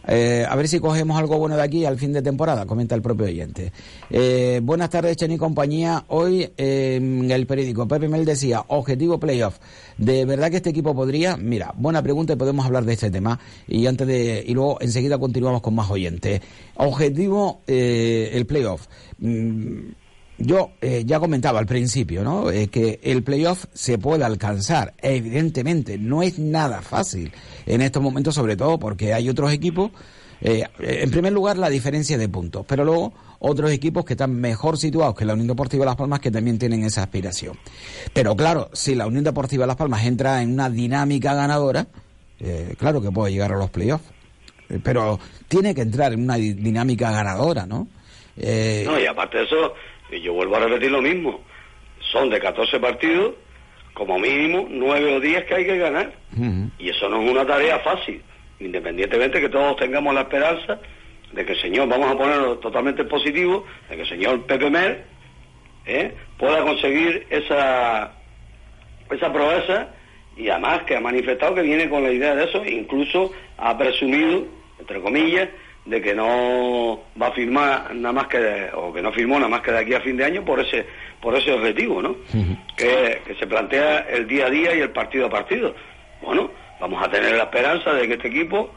Eh, 0.07 0.45
a 0.49 0.55
ver 0.57 0.69
si 0.69 0.81
cogemos 0.81 1.19
algo 1.19 1.39
bueno 1.39 1.57
de 1.57 1.63
aquí 1.63 1.85
al 1.85 1.99
fin 1.99 2.13
de 2.13 2.23
temporada, 2.23 2.67
comenta 2.67 2.95
el 2.95 3.03
propio 3.03 3.27
oyente. 3.27 3.73
Eh, 4.11 4.61
buenas 4.63 4.91
tardes, 4.91 5.17
Chen 5.17 5.31
y 5.33 5.39
compañía. 5.39 6.05
Hoy 6.09 6.51
en 6.57 7.31
el 7.31 7.47
periódico 7.47 7.89
Pepe 7.89 8.09
Mel 8.09 8.25
decía, 8.25 8.65
objetivo 8.69 9.19
playoff. 9.19 9.59
¿De 9.97 10.25
verdad 10.25 10.51
que 10.51 10.57
este 10.57 10.71
equipo 10.71 10.95
podría? 10.95 11.37
Mira, 11.37 11.73
buena 11.77 12.03
pregunta 12.03 12.33
y 12.33 12.37
podemos 12.37 12.67
hablar 12.67 12.85
de 12.85 12.95
este 12.95 13.11
tema. 13.11 13.39
Y 13.69 13.87
antes 13.87 14.07
de, 14.07 14.45
y 14.47 14.55
luego 14.55 14.79
enseguida 14.81 15.19
continuamos 15.19 15.63
con 15.63 15.75
más 15.75 15.91
oyentes. 15.91 16.41
Objetivo, 16.77 17.63
eh, 17.67 18.31
el 18.33 18.47
playoff. 18.47 18.87
Mm, 19.19 19.93
yo 20.39 20.71
eh, 20.81 21.05
ya 21.07 21.21
comentaba 21.21 21.59
al 21.59 21.67
principio, 21.67 22.25
¿no? 22.25 22.51
Eh, 22.51 22.69
que 22.69 23.01
el 23.03 23.23
playoff 23.23 23.67
se 23.73 23.99
puede 23.99 24.25
alcanzar. 24.25 24.95
Evidentemente, 25.03 25.99
no 25.99 26.23
es 26.23 26.39
nada 26.39 26.83
fácil 26.83 27.33
en 27.67 27.83
estos 27.83 28.03
momentos, 28.03 28.35
sobre 28.35 28.57
todo 28.57 28.79
porque 28.79 29.15
hay 29.15 29.29
otros 29.29 29.53
equipos 29.53 29.91
Eh, 30.47 30.65
en 30.79 31.11
primer 31.11 31.33
lugar, 31.33 31.57
la 31.57 31.71
diferencia 31.71 32.19
de 32.19 32.29
puntos, 32.29 32.67
pero 32.67 32.85
luego 32.85 33.15
otros 33.39 33.71
equipos 33.71 34.05
que 34.05 34.13
están 34.13 34.35
mejor 34.39 34.77
situados 34.77 35.15
que 35.15 35.25
la 35.25 35.33
Unión 35.33 35.49
Deportiva 35.49 35.87
Las 35.87 35.97
Palmas 35.97 36.21
que 36.21 36.31
también 36.31 36.59
tienen 36.59 36.85
esa 36.85 37.03
aspiración. 37.03 37.57
Pero 38.13 38.37
claro, 38.37 38.69
si 38.75 38.95
la 38.95 39.07
Unión 39.07 39.25
Deportiva 39.25 39.67
Las 39.67 39.77
Palmas 39.77 40.05
entra 40.05 40.43
en 40.43 40.53
una 40.53 40.69
dinámica 40.69 41.33
ganadora, 41.33 41.87
eh, 42.41 42.75
claro 42.77 43.01
que 43.01 43.11
puede 43.11 43.33
llegar 43.33 43.53
a 43.53 43.57
los 43.57 43.71
playoffs. 43.71 44.05
Eh, 44.69 44.81
pero 44.83 45.19
tiene 45.49 45.75
que 45.75 45.83
entrar 45.83 46.13
en 46.13 46.25
una 46.25 46.37
dinámica 46.37 47.11
ganadora, 47.11 47.65
¿no? 47.65 47.89
No, 48.37 49.01
y 49.01 49.07
aparte 49.07 49.39
de 49.39 49.45
eso, 49.45 49.73
yo 50.11 50.33
vuelvo 50.33 50.57
a 50.57 50.61
repetir 50.61 50.91
lo 50.91 51.03
mismo. 51.03 51.41
Son 52.13 52.31
de 52.31 52.41
14 52.41 52.79
partidos, 52.81 53.35
como 53.93 54.19
mínimo 54.19 54.67
9 54.69 55.15
o 55.15 55.21
10 55.21 55.45
que 55.45 55.55
hay 55.55 55.65
que 55.65 55.79
ganar. 55.79 56.13
Y 56.79 56.89
eso 56.89 57.09
no 57.09 57.23
es 57.23 57.31
una 57.31 57.47
tarea 57.47 57.79
fácil, 57.81 58.23
independientemente 58.61 59.41
que 59.41 59.49
todos 59.49 59.77
tengamos 59.77 60.15
la 60.15 60.23
esperanza 60.23 60.81
de 61.33 61.45
que 61.45 61.53
el 61.53 61.61
señor, 61.61 61.89
vamos 61.89 62.11
a 62.11 62.17
ponerlo 62.17 62.59
totalmente 62.59 63.05
positivo, 63.05 63.65
de 63.89 63.97
que 63.97 64.03
el 64.03 64.09
señor 64.09 64.43
Pepe 64.47 64.71
Mer 64.71 65.05
¿eh? 65.87 66.15
pueda 66.39 66.63
conseguir 66.63 67.27
esa, 67.31 68.13
esa 69.11 69.33
proeza 69.33 69.89
y 70.37 70.49
además 70.49 70.83
que 70.85 70.97
ha 70.97 71.01
manifestado 71.01 71.55
que 71.55 71.63
viene 71.63 71.89
con 71.89 72.03
la 72.03 72.13
idea 72.13 72.35
de 72.35 72.45
eso, 72.45 72.65
incluso 72.65 73.33
ha 73.59 73.77
presumido, 73.77 74.47
entre 74.79 75.01
comillas, 75.01 75.49
de 75.85 76.01
que 76.01 76.15
no 76.15 77.03
va 77.21 77.27
a 77.27 77.33
firmar 77.33 77.95
nada 77.95 78.13
más 78.13 78.27
que 78.27 78.71
o 78.75 78.93
que 78.93 79.03
no 79.03 79.13
firmó 79.13 79.37
nada 79.37 79.49
más 79.49 79.61
que 79.61 79.71
de 79.71 79.79
aquí 79.79 79.95
a 79.95 80.01
fin 80.01 80.17
de 80.17 80.25
año 80.25 80.45
por 80.45 80.61
ese 80.61 80.87
por 81.21 81.37
ese 81.37 81.53
objetivo 81.53 82.01
no 82.01 82.17
que, 82.77 83.21
que, 83.27 83.35
se 83.35 83.47
plantea 83.47 84.07
el 84.11 84.27
día 84.27 84.47
a 84.47 84.51
día 84.51 84.75
y 84.75 84.81
el 84.81 84.91
partido 84.91 85.27
a 85.27 85.31
partido. 85.31 85.75
Bueno 86.23 86.51
vamos 86.81 87.03
a 87.03 87.11
tener 87.11 87.33
la 87.33 87.45
esperanza 87.45 87.93
de 87.93 88.09
que 88.09 88.15
este 88.15 88.29
equipo 88.29 88.71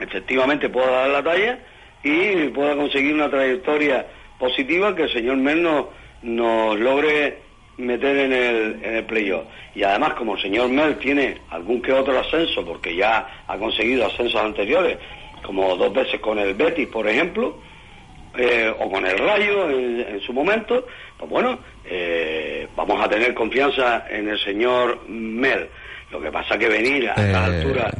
efectivamente 0.00 0.68
pueda 0.68 0.90
dar 0.90 1.10
la 1.10 1.22
talla 1.22 1.58
y 2.02 2.48
pueda 2.48 2.74
conseguir 2.76 3.14
una 3.14 3.30
trayectoria 3.30 4.06
positiva 4.38 4.94
que 4.94 5.04
el 5.04 5.12
señor 5.12 5.36
Mel 5.36 5.62
nos, 5.62 6.78
logre 6.78 7.38
meter 7.76 8.16
en 8.16 8.32
el, 8.32 8.80
en 8.82 8.96
el 8.96 9.04
playoff. 9.04 9.44
Y 9.74 9.82
además, 9.84 10.14
como 10.14 10.34
el 10.34 10.42
señor 10.42 10.68
Mel 10.68 10.96
tiene 10.98 11.38
algún 11.50 11.80
que 11.80 11.92
otro 11.92 12.18
ascenso, 12.18 12.64
porque 12.64 12.94
ya 12.94 13.44
ha 13.46 13.56
conseguido 13.56 14.06
ascensos 14.06 14.40
anteriores, 14.40 14.98
como 15.44 15.76
dos 15.76 15.92
veces 15.92 16.20
con 16.20 16.38
el 16.38 16.54
Betis, 16.54 16.88
por 16.88 17.08
ejemplo, 17.08 17.58
eh, 18.36 18.72
o 18.78 18.90
con 18.90 19.06
el 19.06 19.18
Rayo 19.18 19.68
en, 19.70 20.20
su 20.20 20.32
momento, 20.32 20.86
pues 21.18 21.30
bueno, 21.30 21.58
eh, 21.84 22.66
vamos 22.74 23.04
a 23.04 23.08
tener 23.08 23.34
confianza 23.34 24.06
en 24.08 24.28
el 24.28 24.38
señor 24.38 25.06
Mel. 25.08 25.68
Lo 26.10 26.20
que 26.20 26.30
pasa 26.30 26.58
que 26.58 26.68
venir 26.68 27.08
a 27.08 27.14
esta 27.14 27.48
eh, 27.48 27.56
altura 27.56 27.90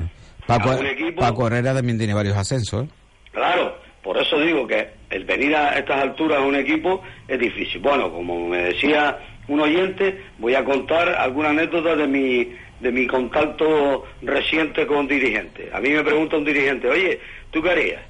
Paco, 0.46 0.70
a 0.70 0.76
un 0.76 0.86
equipo... 0.86 1.20
Paco 1.20 1.46
Herrera 1.46 1.74
también 1.74 1.98
tiene 1.98 2.14
varios 2.14 2.36
ascensos. 2.36 2.86
Claro, 3.30 3.76
por 4.02 4.18
eso 4.18 4.38
digo 4.40 4.66
que 4.66 4.90
el 5.10 5.24
venir 5.24 5.54
a 5.54 5.78
estas 5.78 6.02
alturas 6.02 6.38
a 6.38 6.42
un 6.42 6.56
equipo 6.56 7.02
es 7.28 7.38
difícil. 7.38 7.80
Bueno, 7.80 8.10
como 8.10 8.48
me 8.48 8.58
decía 8.58 9.18
un 9.48 9.60
oyente, 9.60 10.22
voy 10.38 10.54
a 10.54 10.64
contar 10.64 11.08
alguna 11.08 11.50
anécdota 11.50 11.96
de 11.96 12.06
mi, 12.06 12.54
de 12.80 12.92
mi 12.92 13.06
contacto 13.06 14.06
reciente 14.22 14.86
con 14.86 15.06
dirigentes. 15.08 15.72
A 15.72 15.80
mí 15.80 15.90
me 15.90 16.02
pregunta 16.02 16.36
un 16.36 16.44
dirigente, 16.44 16.88
oye, 16.88 17.20
¿tú 17.50 17.62
qué 17.62 17.70
harías? 17.70 18.02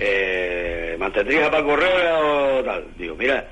Eh, 0.00 0.96
¿Mantendrías 0.98 1.48
a 1.48 1.50
Paco 1.50 1.74
o 1.74 2.64
tal? 2.64 2.84
Digo, 2.96 3.14
mira, 3.16 3.46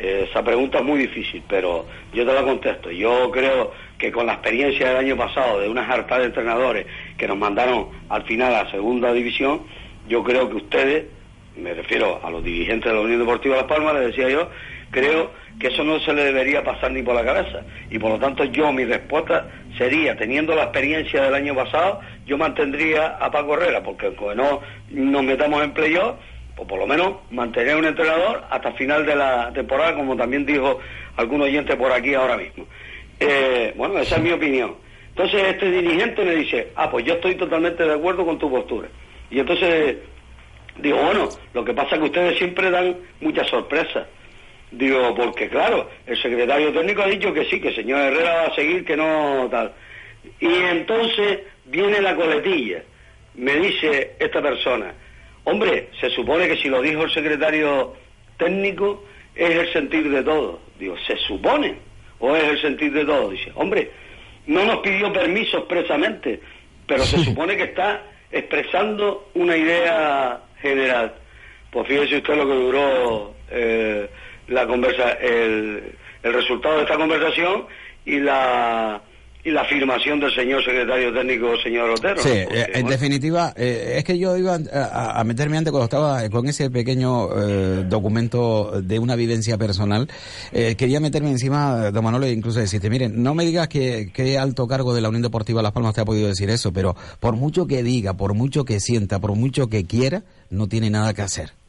esa 0.00 0.42
pregunta 0.42 0.78
es 0.78 0.84
muy 0.84 1.00
difícil, 1.00 1.42
pero 1.48 1.86
yo 2.12 2.24
te 2.24 2.32
la 2.32 2.42
contesto. 2.42 2.90
Yo 2.90 3.30
creo 3.30 3.72
que 3.98 4.10
con 4.10 4.26
la 4.26 4.34
experiencia 4.34 4.88
del 4.88 4.96
año 4.96 5.16
pasado 5.16 5.60
de 5.60 5.68
unas 5.68 5.88
hartas 5.88 6.18
de 6.18 6.24
entrenadores 6.26 6.86
que 7.18 7.28
nos 7.28 7.36
mandaron 7.36 7.88
al 8.08 8.22
final 8.24 8.54
a 8.54 8.70
segunda 8.70 9.12
división, 9.12 9.62
yo 10.08 10.24
creo 10.24 10.48
que 10.48 10.56
ustedes, 10.56 11.04
me 11.56 11.74
refiero 11.74 12.20
a 12.22 12.30
los 12.30 12.42
dirigentes 12.42 12.90
de 12.90 12.96
la 12.96 13.02
Unión 13.02 13.20
Deportiva 13.20 13.56
Las 13.56 13.66
Palmas, 13.66 13.94
les 13.94 14.06
decía 14.06 14.30
yo, 14.30 14.48
creo 14.92 15.32
que 15.58 15.68
eso 15.68 15.82
no 15.82 15.98
se 16.00 16.12
le 16.12 16.24
debería 16.24 16.62
pasar 16.62 16.92
ni 16.92 17.02
por 17.02 17.16
la 17.16 17.24
cabeza. 17.24 17.62
Y 17.90 17.98
por 17.98 18.10
lo 18.12 18.18
tanto 18.18 18.44
yo, 18.44 18.72
mi 18.72 18.84
respuesta 18.84 19.48
sería, 19.76 20.16
teniendo 20.16 20.54
la 20.54 20.64
experiencia 20.64 21.22
del 21.22 21.34
año 21.34 21.54
pasado, 21.56 22.00
yo 22.26 22.38
mantendría 22.38 23.16
a 23.16 23.30
Paco 23.30 23.54
Herrera, 23.54 23.82
porque 23.82 24.06
aunque 24.06 24.34
no 24.36 24.60
nos 24.90 25.24
metamos 25.24 25.64
en 25.64 25.72
playoff, 25.72 26.16
pues 26.54 26.68
por 26.68 26.78
lo 26.78 26.86
menos 26.86 27.14
mantener 27.30 27.76
un 27.76 27.86
entrenador 27.86 28.44
hasta 28.50 28.72
final 28.72 29.04
de 29.06 29.16
la 29.16 29.50
temporada, 29.52 29.96
como 29.96 30.16
también 30.16 30.46
dijo 30.46 30.78
algún 31.16 31.40
oyente 31.40 31.76
por 31.76 31.90
aquí 31.90 32.14
ahora 32.14 32.36
mismo. 32.36 32.66
Eh, 33.18 33.72
bueno, 33.76 33.98
esa 33.98 34.16
es 34.16 34.22
mi 34.22 34.32
opinión. 34.32 34.74
Entonces 35.08 35.42
este 35.44 35.70
dirigente 35.70 36.24
me 36.24 36.34
dice, 36.36 36.68
ah, 36.76 36.90
pues 36.90 37.04
yo 37.04 37.14
estoy 37.14 37.34
totalmente 37.34 37.84
de 37.84 37.94
acuerdo 37.94 38.24
con 38.24 38.38
tu 38.38 38.50
postura. 38.50 38.88
Y 39.30 39.40
entonces 39.40 39.96
digo, 40.78 40.98
bueno, 40.98 41.28
lo 41.54 41.64
que 41.64 41.72
pasa 41.72 41.94
es 41.94 42.00
que 42.00 42.06
ustedes 42.06 42.38
siempre 42.38 42.70
dan 42.70 42.96
muchas 43.20 43.48
sorpresas. 43.48 44.06
Digo, 44.72 45.14
porque 45.14 45.48
claro, 45.48 45.90
el 46.06 46.20
secretario 46.20 46.72
técnico 46.72 47.02
ha 47.02 47.06
dicho 47.06 47.32
que 47.32 47.44
sí, 47.44 47.60
que 47.60 47.68
el 47.68 47.74
señor 47.74 48.00
Herrera 48.00 48.34
va 48.34 48.42
a 48.46 48.54
seguir, 48.54 48.84
que 48.84 48.96
no 48.96 49.46
tal. 49.50 49.72
Y 50.40 50.46
entonces 50.46 51.40
viene 51.66 52.00
la 52.00 52.16
coletilla. 52.16 52.82
Me 53.34 53.56
dice 53.56 54.12
esta 54.18 54.40
persona, 54.40 54.94
hombre, 55.44 55.90
se 56.00 56.08
supone 56.10 56.48
que 56.48 56.56
si 56.56 56.68
lo 56.68 56.80
dijo 56.80 57.04
el 57.04 57.10
secretario 57.10 57.94
técnico 58.38 59.04
es 59.34 59.50
el 59.50 59.72
sentir 59.72 60.10
de 60.10 60.22
todo. 60.22 60.60
Digo, 60.78 60.96
¿se 61.06 61.16
supone? 61.18 61.76
¿O 62.18 62.34
es 62.34 62.44
el 62.44 62.60
sentir 62.62 62.92
de 62.92 63.04
todo? 63.04 63.30
Dice, 63.30 63.52
hombre, 63.54 63.90
no 64.46 64.64
nos 64.64 64.78
pidió 64.78 65.12
permiso 65.12 65.58
expresamente, 65.58 66.40
pero 66.86 67.04
se 67.04 67.18
supone 67.18 67.56
que 67.56 67.64
está 67.64 68.02
expresando 68.30 69.28
una 69.34 69.56
idea 69.56 70.40
general. 70.60 71.14
Pues 71.70 71.86
fíjese 71.86 72.16
usted 72.18 72.36
lo 72.36 72.46
que 72.46 72.54
duró 72.54 73.34
eh, 73.50 74.08
la 74.48 74.66
conversa, 74.66 75.12
el, 75.12 75.94
el 76.22 76.32
resultado 76.32 76.76
de 76.76 76.82
esta 76.82 76.96
conversación 76.96 77.66
y 78.04 78.18
la 78.18 79.02
y 79.44 79.50
la 79.50 79.62
afirmación 79.62 80.20
del 80.20 80.32
señor 80.32 80.64
secretario 80.64 81.12
técnico, 81.12 81.56
señor 81.62 81.90
Otero. 81.90 82.22
Sí, 82.22 82.28
eh, 82.28 82.70
en 82.74 82.86
definitiva, 82.86 83.52
eh, 83.56 83.94
es 83.98 84.04
que 84.04 84.16
yo 84.16 84.36
iba 84.36 84.56
a, 84.72 85.24
meterme 85.24 85.58
antes 85.58 85.72
cuando 85.72 85.84
estaba 85.84 86.28
con 86.30 86.46
ese 86.46 86.70
pequeño 86.70 87.28
eh, 87.36 87.84
documento 87.88 88.80
de 88.80 88.98
una 88.98 89.16
vivencia 89.16 89.58
personal, 89.58 90.08
quería 90.52 91.00
meterme 91.00 91.30
encima, 91.30 91.90
don 91.90 92.04
Manolo, 92.04 92.26
e 92.26 92.32
incluso 92.32 92.60
decirte, 92.60 92.88
miren, 92.88 93.22
no 93.22 93.34
me 93.34 93.44
digas 93.44 93.68
que, 93.68 94.10
que 94.12 94.38
alto 94.38 94.66
cargo 94.68 94.94
de 94.94 95.00
la 95.00 95.08
Unión 95.08 95.22
Deportiva 95.22 95.62
Las 95.62 95.72
Palmas 95.72 95.94
te 95.94 96.02
ha 96.02 96.04
podido 96.04 96.28
decir 96.28 96.48
eso, 96.50 96.72
pero 96.72 96.94
por 97.18 97.34
mucho 97.34 97.66
que 97.66 97.82
diga, 97.82 98.14
por 98.14 98.34
mucho 98.34 98.64
que 98.64 98.78
sienta, 98.78 99.18
por 99.18 99.34
mucho 99.34 99.68
que 99.68 99.84
quiera, 99.84 100.22
no 100.50 100.68
tiene 100.68 100.90
nada 100.90 101.14
que 101.14 101.22
hacer. 101.22 101.61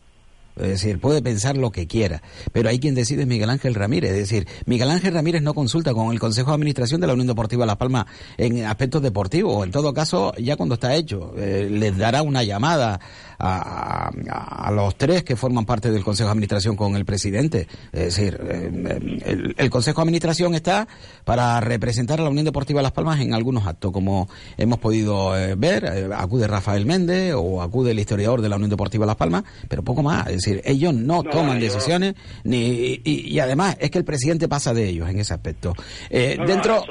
Es 0.55 0.67
decir, 0.67 0.99
puede 0.99 1.21
pensar 1.21 1.57
lo 1.57 1.71
que 1.71 1.87
quiera, 1.87 2.21
pero 2.51 2.69
hay 2.69 2.79
quien 2.79 2.93
decide 2.93 3.23
es 3.23 3.27
Miguel 3.27 3.49
Ángel 3.49 3.73
Ramírez. 3.73 4.11
Es 4.11 4.17
decir, 4.17 4.47
Miguel 4.65 4.91
Ángel 4.91 5.13
Ramírez 5.13 5.41
no 5.41 5.53
consulta 5.53 5.93
con 5.93 6.11
el 6.11 6.19
Consejo 6.19 6.51
de 6.51 6.55
Administración 6.55 7.01
de 7.01 7.07
la 7.07 7.13
Unión 7.13 7.27
Deportiva 7.27 7.65
Las 7.65 7.77
Palmas 7.77 8.05
en 8.37 8.65
aspectos 8.65 9.01
deportivos. 9.01 9.65
En 9.65 9.71
todo 9.71 9.93
caso, 9.93 10.33
ya 10.37 10.55
cuando 10.55 10.75
está 10.75 10.95
hecho, 10.95 11.33
eh, 11.37 11.67
les 11.69 11.97
dará 11.97 12.21
una 12.21 12.43
llamada 12.43 12.99
a, 13.39 14.71
los 14.73 14.95
tres 14.95 15.23
que 15.23 15.35
forman 15.35 15.65
parte 15.65 15.91
del 15.91 16.03
Consejo 16.03 16.27
de 16.27 16.31
Administración 16.31 16.75
con 16.75 16.95
el 16.95 17.05
presidente. 17.05 17.67
Es 17.91 18.15
decir, 18.15 18.39
eh, 18.41 19.53
el, 19.57 19.69
Consejo 19.69 20.01
de 20.01 20.03
Administración 20.03 20.55
está 20.55 20.87
para 21.25 21.59
representar 21.59 22.19
a 22.19 22.23
la 22.23 22.29
Unión 22.29 22.45
Deportiva 22.45 22.81
Las 22.81 22.91
Palmas 22.91 23.19
en 23.19 23.33
algunos 23.33 23.67
actos, 23.67 23.91
como 23.91 24.29
hemos 24.57 24.79
podido 24.79 25.37
eh, 25.37 25.55
ver, 25.55 26.13
acude 26.13 26.47
Rafael 26.47 26.85
Méndez 26.85 27.33
o 27.35 27.61
acude 27.61 27.91
el 27.91 27.99
historiador 27.99 28.41
de 28.41 28.49
la 28.49 28.55
Unión 28.55 28.69
Deportiva 28.69 29.05
Las 29.05 29.15
Palmas, 29.15 29.43
pero 29.67 29.83
poco 29.83 30.03
más. 30.03 30.27
Decir, 30.43 30.61
ellos 30.65 30.93
no, 30.93 31.23
toman 31.23 31.59
decisiones 31.59 32.15
ni 32.43 33.01
y, 33.03 33.39
además 33.39 33.77
es 33.79 33.91
que 33.91 33.97
el 33.97 34.05
presidente 34.05 34.47
pasa 34.47 34.73
de 34.73 34.87
ellos 34.87 35.09
en 35.09 35.19
ese 35.19 35.33
aspecto. 35.33 35.73
dentro, 36.09 36.83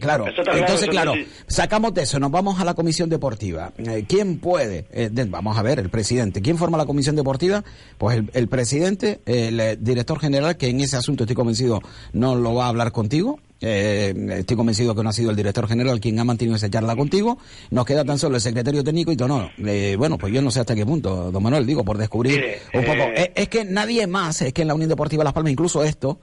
claro, 0.00 0.26
entonces 0.54 0.88
claro, 0.88 1.14
sacamos 1.46 1.94
de 1.94 2.02
eso, 2.02 2.18
nos 2.18 2.30
vamos 2.30 2.60
a 2.60 2.64
la 2.64 2.74
comisión 2.74 3.08
deportiva. 3.08 3.72
¿Quién 4.08 4.38
puede? 4.38 4.86
vamos 5.28 5.56
a 5.56 5.62
ver 5.62 5.78
el 5.78 5.90
presidente. 5.90 6.42
¿Quién 6.42 6.58
forma 6.58 6.78
la 6.78 6.86
comisión 6.86 7.16
deportiva? 7.16 7.64
Pues 7.98 8.22
el, 8.32 8.48
presidente, 8.48 9.20
el 9.26 9.60
eh, 9.60 9.76
director 9.80 10.18
general, 10.18 10.56
que 10.56 10.68
en 10.68 10.80
ese 10.80 10.96
asunto 10.96 11.24
estoy 11.24 11.36
convencido 11.36 11.80
no 12.12 12.34
lo 12.34 12.54
va 12.54 12.66
a 12.66 12.68
hablar 12.68 12.92
contigo. 12.92 13.38
Eh, 13.60 14.12
estoy 14.38 14.56
convencido 14.56 14.94
que 14.94 15.02
no 15.02 15.08
ha 15.08 15.12
sido 15.12 15.30
el 15.30 15.36
director 15.36 15.66
general 15.66 16.00
quien 16.00 16.18
ha 16.18 16.24
mantenido 16.24 16.56
esa 16.56 16.68
charla 16.68 16.96
contigo. 16.96 17.38
Nos 17.70 17.86
queda 17.86 18.04
tan 18.04 18.18
solo 18.18 18.36
el 18.36 18.42
secretario 18.42 18.84
técnico 18.84 19.12
y 19.12 19.16
todo. 19.16 19.28
No, 19.28 19.50
eh, 19.66 19.96
bueno, 19.96 20.18
pues 20.18 20.32
yo 20.32 20.42
no 20.42 20.50
sé 20.50 20.60
hasta 20.60 20.74
qué 20.74 20.84
punto, 20.84 21.30
don 21.30 21.42
Manuel, 21.42 21.66
digo, 21.66 21.84
por 21.84 21.98
descubrir 21.98 22.58
un 22.72 22.84
poco. 22.84 23.10
Es, 23.34 23.48
que 23.48 23.64
nadie 23.64 24.06
más, 24.06 24.42
es 24.42 24.52
que 24.52 24.62
en 24.62 24.68
la 24.68 24.74
Unión 24.74 24.90
Deportiva 24.90 25.24
Las 25.24 25.32
Palmas, 25.32 25.52
incluso 25.52 25.82
esto, 25.82 26.18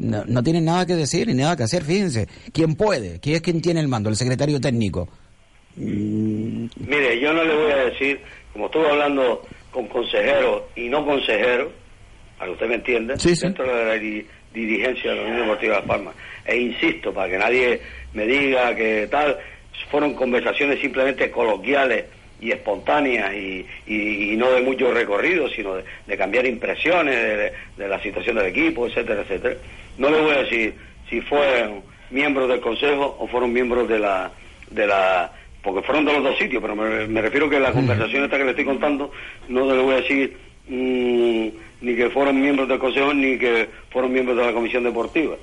no, 0.00 0.24
no 0.26 0.42
tienen 0.42 0.64
nada 0.64 0.84
que 0.86 0.96
decir 0.96 1.28
ni 1.28 1.34
nada 1.34 1.56
que 1.56 1.62
hacer. 1.62 1.84
Fíjense, 1.84 2.28
¿quién 2.52 2.74
puede? 2.74 3.20
¿Quién 3.20 3.36
es 3.36 3.42
quien 3.42 3.62
tiene 3.62 3.80
el 3.80 3.88
mando? 3.88 4.10
El 4.10 4.16
secretario 4.16 4.60
técnico. 4.60 5.08
Mire, 5.76 7.20
yo 7.20 7.32
no 7.32 7.44
le 7.44 7.54
voy 7.54 7.72
a 7.72 7.76
decir 7.86 8.20
como 8.52 8.66
estuve 8.66 8.88
hablando 8.88 9.42
con 9.70 9.86
consejeros 9.88 10.62
y 10.74 10.88
no 10.88 11.04
consejeros, 11.04 11.72
para 12.36 12.46
que 12.46 12.52
usted 12.52 12.68
me 12.68 12.74
entienda, 12.76 13.14
dentro 13.14 13.64
de 13.64 13.84
la 13.84 13.94
dirigencia 14.52 15.10
de 15.10 15.16
la 15.16 15.22
Unión 15.22 15.40
Deportiva 15.42 15.74
de 15.74 15.80
Las 15.80 15.88
Palmas. 15.88 16.14
E 16.44 16.56
insisto, 16.56 17.12
para 17.12 17.30
que 17.30 17.38
nadie 17.38 17.80
me 18.12 18.26
diga 18.26 18.74
que 18.74 19.08
tal, 19.10 19.38
fueron 19.90 20.14
conversaciones 20.14 20.80
simplemente 20.80 21.30
coloquiales 21.30 22.04
y 22.40 22.50
espontáneas 22.52 23.34
y, 23.34 23.66
y, 23.86 24.36
no 24.36 24.50
de 24.50 24.62
mucho 24.62 24.92
recorrido, 24.92 25.48
sino 25.50 25.74
de, 25.74 26.16
cambiar 26.16 26.46
impresiones 26.46 27.52
de, 27.76 27.88
la 27.88 28.00
situación 28.02 28.36
del 28.36 28.46
equipo, 28.46 28.86
etcétera, 28.86 29.22
etcétera. 29.22 29.56
No 29.98 30.10
le 30.10 30.20
voy 30.20 30.32
a 30.32 30.42
decir 30.42 30.74
si 31.08 31.20
fueron 31.20 31.82
miembros 32.10 32.48
del 32.48 32.60
Consejo 32.60 33.16
o 33.18 33.26
fueron 33.26 33.52
miembros 33.52 33.88
de 33.88 33.98
la... 33.98 34.30
De 34.70 34.86
la 34.86 35.32
porque 35.62 35.82
fueron 35.82 36.06
de 36.06 36.14
los 36.14 36.22
dos 36.22 36.38
sitios, 36.38 36.62
pero 36.62 36.74
me, 36.74 37.20
refiero 37.20 37.50
que 37.50 37.60
la 37.60 37.72
conversación 37.72 38.24
esta 38.24 38.38
que 38.38 38.44
le 38.44 38.50
estoy 38.50 38.64
contando 38.64 39.12
no 39.48 39.66
le 39.66 39.82
voy 39.82 39.92
a 39.92 40.00
decir 40.00 40.34
mm, 40.68 41.48
ni 41.80 41.94
que 41.94 42.10
fueron 42.10 42.40
miembros 42.40 42.68
del 42.68 42.78
Consejo 42.78 43.14
ni 43.14 43.38
que 43.38 43.68
fueron 43.90 44.12
miembros 44.12 44.36
de 44.36 44.46
la 44.46 44.52
Comisión 44.52 44.84
Deportiva. 44.84 45.36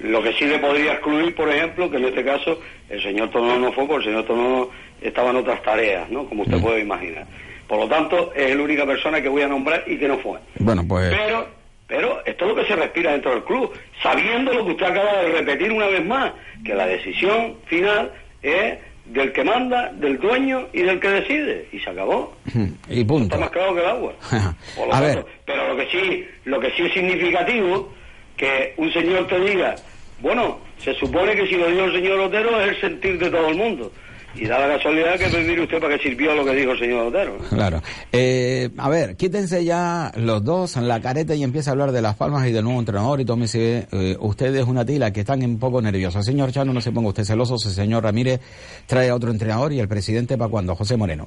Lo 0.00 0.22
que 0.22 0.32
sí 0.34 0.44
le 0.46 0.58
podría 0.58 0.92
excluir, 0.92 1.34
por 1.34 1.48
ejemplo, 1.48 1.90
que 1.90 1.96
en 1.96 2.04
este 2.04 2.24
caso 2.24 2.60
el 2.88 3.02
señor 3.02 3.30
Tonono 3.30 3.58
no 3.58 3.72
fue, 3.72 3.86
porque 3.86 4.06
el 4.06 4.12
señor 4.12 4.26
Tonono 4.26 4.70
estaba 5.00 5.30
en 5.30 5.36
otras 5.36 5.62
tareas, 5.62 6.08
¿no? 6.10 6.24
Como 6.26 6.42
usted 6.42 6.60
puede 6.60 6.80
imaginar. 6.80 7.26
Por 7.66 7.80
lo 7.80 7.88
tanto, 7.88 8.32
es 8.34 8.54
la 8.54 8.62
única 8.62 8.86
persona 8.86 9.20
que 9.20 9.28
voy 9.28 9.42
a 9.42 9.48
nombrar 9.48 9.84
y 9.86 9.96
que 9.98 10.08
no 10.08 10.18
fue. 10.18 10.38
Bueno, 10.60 10.84
pues... 10.86 11.10
Pero, 11.10 11.46
pero 11.86 12.24
esto 12.24 12.44
es 12.44 12.48
lo 12.48 12.56
que 12.56 12.68
se 12.68 12.76
respira 12.76 13.12
dentro 13.12 13.32
del 13.32 13.44
club, 13.44 13.72
sabiendo 14.02 14.52
lo 14.52 14.64
que 14.64 14.72
usted 14.72 14.86
acaba 14.86 15.22
de 15.22 15.32
repetir 15.32 15.72
una 15.72 15.86
vez 15.88 16.04
más, 16.04 16.32
que 16.64 16.74
la 16.74 16.86
decisión 16.86 17.56
final 17.66 18.12
es 18.42 18.78
del 19.08 19.32
que 19.32 19.44
manda, 19.44 19.92
del 19.92 20.18
dueño 20.18 20.68
y 20.72 20.82
del 20.82 21.00
que 21.00 21.08
decide. 21.08 21.68
Y 21.72 21.78
se 21.78 21.90
acabó. 21.90 22.34
Y 22.88 23.04
punto. 23.04 23.34
Está 23.34 23.38
más 23.38 23.50
claro 23.50 23.74
que 23.74 23.80
el 23.80 23.86
agua. 23.86 24.14
a 24.92 25.00
ver. 25.00 25.24
Pero 25.44 25.68
lo 25.68 25.76
que 25.76 25.90
sí, 25.90 26.26
lo 26.44 26.60
que 26.60 26.70
sí 26.72 26.82
es 26.82 26.92
significativo 26.92 27.92
que 28.36 28.72
un 28.76 28.92
señor 28.92 29.26
te 29.26 29.38
diga, 29.40 29.74
bueno, 30.20 30.58
se 30.78 30.94
supone 30.94 31.34
que 31.34 31.46
si 31.46 31.56
lo 31.56 31.68
dijo 31.68 31.84
el 31.84 31.92
señor 31.92 32.20
Otero 32.20 32.60
es 32.60 32.68
el 32.68 32.80
sentir 32.80 33.18
de 33.18 33.30
todo 33.30 33.48
el 33.48 33.56
mundo. 33.56 33.92
Y 34.34 34.46
da 34.46 34.58
la 34.58 34.76
casualidad 34.76 35.18
que 35.18 35.26
pues 35.26 35.58
usted 35.58 35.80
para 35.80 35.96
que 35.96 36.02
sirvió 36.02 36.34
lo 36.34 36.44
que 36.44 36.54
dijo 36.54 36.72
el 36.72 36.78
señor 36.78 37.06
Otero. 37.06 37.38
Claro. 37.48 37.82
Eh, 38.12 38.68
a 38.76 38.88
ver, 38.88 39.16
quítense 39.16 39.64
ya 39.64 40.12
los 40.16 40.44
dos 40.44 40.76
en 40.76 40.86
la 40.86 41.00
careta 41.00 41.34
y 41.34 41.42
empieza 41.42 41.70
a 41.70 41.72
hablar 41.72 41.92
de 41.92 42.02
las 42.02 42.14
palmas 42.16 42.46
y 42.46 42.52
del 42.52 42.64
nuevo 42.64 42.78
entrenador 42.78 43.20
y 43.20 43.24
me 43.24 43.42
dice, 43.42 43.88
eh, 43.90 44.16
usted 44.20 44.54
es 44.54 44.66
una 44.66 44.84
tila 44.84 45.12
que 45.12 45.20
están 45.20 45.42
un 45.42 45.58
poco 45.58 45.80
nerviosos. 45.80 46.24
Señor 46.24 46.52
Chano, 46.52 46.72
no 46.72 46.80
se 46.80 46.92
ponga 46.92 47.08
usted 47.08 47.24
celoso, 47.24 47.54
el 47.54 47.74
señor 47.74 48.04
Ramírez 48.04 48.40
trae 48.86 49.08
a 49.08 49.14
otro 49.14 49.30
entrenador 49.30 49.72
y 49.72 49.80
el 49.80 49.88
presidente 49.88 50.36
para 50.36 50.50
cuando, 50.50 50.76
José 50.76 50.96
Moreno. 50.96 51.26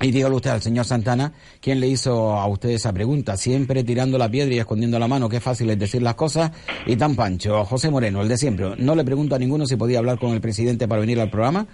Y 0.00 0.12
dígale 0.12 0.36
usted 0.36 0.50
al 0.50 0.62
señor 0.62 0.84
Santana, 0.84 1.32
¿quién 1.60 1.80
le 1.80 1.88
hizo 1.88 2.34
a 2.34 2.46
usted 2.46 2.68
esa 2.68 2.92
pregunta? 2.92 3.36
Siempre 3.36 3.82
tirando 3.82 4.16
la 4.16 4.30
piedra 4.30 4.54
y 4.54 4.58
escondiendo 4.58 4.96
la 4.98 5.08
mano, 5.08 5.28
qué 5.28 5.40
fácil 5.40 5.70
es 5.70 5.78
decir 5.78 6.02
las 6.02 6.14
cosas. 6.14 6.52
Y 6.86 6.94
tan 6.94 7.16
pancho, 7.16 7.64
José 7.64 7.90
Moreno, 7.90 8.22
el 8.22 8.28
de 8.28 8.38
siempre. 8.38 8.74
No 8.78 8.94
le 8.94 9.02
pregunto 9.02 9.34
a 9.34 9.38
ninguno 9.40 9.66
si 9.66 9.74
podía 9.74 9.98
hablar 9.98 10.20
con 10.20 10.32
el 10.32 10.40
presidente 10.40 10.86
para 10.86 11.00
venir 11.00 11.20
al 11.20 11.30
programa 11.30 11.66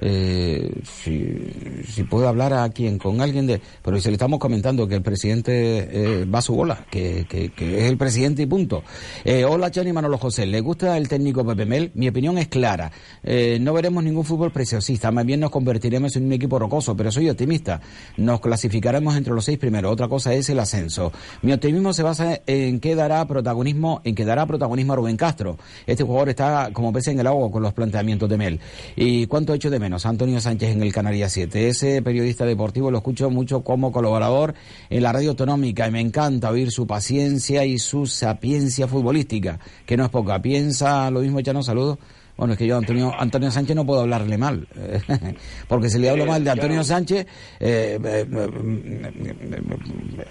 eh, 0.00 0.72
si, 0.84 1.82
si 1.86 2.02
puede 2.04 2.26
hablar 2.26 2.52
a 2.52 2.68
quien, 2.70 2.98
con 2.98 3.20
alguien 3.20 3.46
de... 3.46 3.60
Pero 3.82 4.00
si 4.00 4.08
le 4.08 4.14
estamos 4.14 4.38
comentando 4.38 4.88
que 4.88 4.96
el 4.96 5.02
presidente 5.02 5.52
eh, 5.52 6.24
va 6.24 6.40
a 6.40 6.42
su 6.42 6.54
bola, 6.54 6.86
que, 6.90 7.26
que, 7.28 7.50
es 7.56 7.84
el 7.84 7.96
presidente 7.96 8.42
y 8.42 8.46
punto. 8.46 8.82
Eh, 9.24 9.44
hola, 9.44 9.70
Chani 9.70 9.92
Manolo 9.92 10.18
José. 10.18 10.46
¿Le 10.46 10.60
gusta 10.60 10.96
el 10.96 11.08
técnico 11.08 11.44
Pepe 11.44 11.66
Mel? 11.66 11.90
Mi 11.94 12.08
opinión 12.08 12.38
es 12.38 12.48
clara. 12.48 12.90
Eh, 13.22 13.58
no 13.60 13.72
veremos 13.72 14.02
ningún 14.02 14.24
fútbol 14.24 14.50
preciosista, 14.50 15.10
más 15.10 15.24
bien 15.24 15.40
nos 15.40 15.50
convertiremos 15.50 16.16
en 16.16 16.26
un 16.26 16.32
equipo 16.32 16.58
rocoso, 16.58 16.96
pero 16.96 17.10
soy 17.10 17.30
optimista. 17.30 17.80
Nos 18.16 18.40
clasificaremos 18.40 19.16
entre 19.16 19.32
los 19.32 19.44
seis 19.44 19.58
primeros. 19.58 19.92
Otra 19.92 20.08
cosa 20.08 20.34
es 20.34 20.48
el 20.50 20.58
ascenso. 20.58 21.12
Mi 21.42 21.52
optimismo 21.52 21.92
se 21.92 22.02
basa 22.02 22.40
en 22.46 22.80
que 22.80 22.94
dará 22.94 23.24
protagonismo, 23.26 24.00
en 24.04 24.14
que 24.14 24.24
dará 24.24 24.46
protagonismo 24.46 24.92
a 24.92 24.96
Rubén 24.96 25.16
Castro. 25.16 25.58
Este 25.86 26.04
jugador 26.04 26.30
está 26.30 26.70
como 26.72 26.92
pez 26.92 27.08
en 27.08 27.20
el 27.20 27.26
agua 27.26 27.50
con 27.50 27.62
los 27.62 27.72
planteamientos 27.72 28.28
de 28.28 28.36
Mel. 28.36 28.60
¿Y 28.96 29.26
cuánto 29.26 29.52
ha 29.52 29.56
hecho 29.56 29.70
de 29.70 29.78
menos 29.84 30.06
Antonio 30.06 30.40
Sánchez 30.40 30.70
en 30.70 30.82
el 30.82 30.94
Canarias 30.94 31.32
7. 31.32 31.68
Ese 31.68 32.00
periodista 32.00 32.46
deportivo 32.46 32.90
lo 32.90 32.96
escucho 32.96 33.28
mucho 33.28 33.62
como 33.62 33.92
colaborador 33.92 34.54
en 34.88 35.02
la 35.02 35.12
radio 35.12 35.30
autonómica 35.30 35.86
y 35.86 35.90
me 35.90 36.00
encanta 36.00 36.48
oír 36.48 36.70
su 36.70 36.86
paciencia 36.86 37.66
y 37.66 37.78
su 37.78 38.06
sapiencia 38.06 38.88
futbolística, 38.88 39.60
que 39.84 39.98
no 39.98 40.04
es 40.04 40.08
poca. 40.08 40.40
Piensa 40.40 41.10
lo 41.10 41.20
mismo, 41.20 41.42
Chano, 41.42 41.62
saludos. 41.62 41.98
Bueno, 42.36 42.54
es 42.54 42.58
que 42.58 42.66
yo 42.66 42.76
Antonio, 42.76 43.12
Antonio 43.16 43.48
Sánchez 43.50 43.76
no 43.76 43.86
puedo 43.86 44.00
hablarle 44.00 44.36
mal, 44.36 44.66
porque 45.68 45.88
si 45.88 46.00
le 46.00 46.10
hablo 46.10 46.26
mal 46.26 46.42
de 46.42 46.50
Antonio 46.50 46.82
Sánchez, 46.82 47.26
eh, 47.60 47.98
eh, 48.04 48.26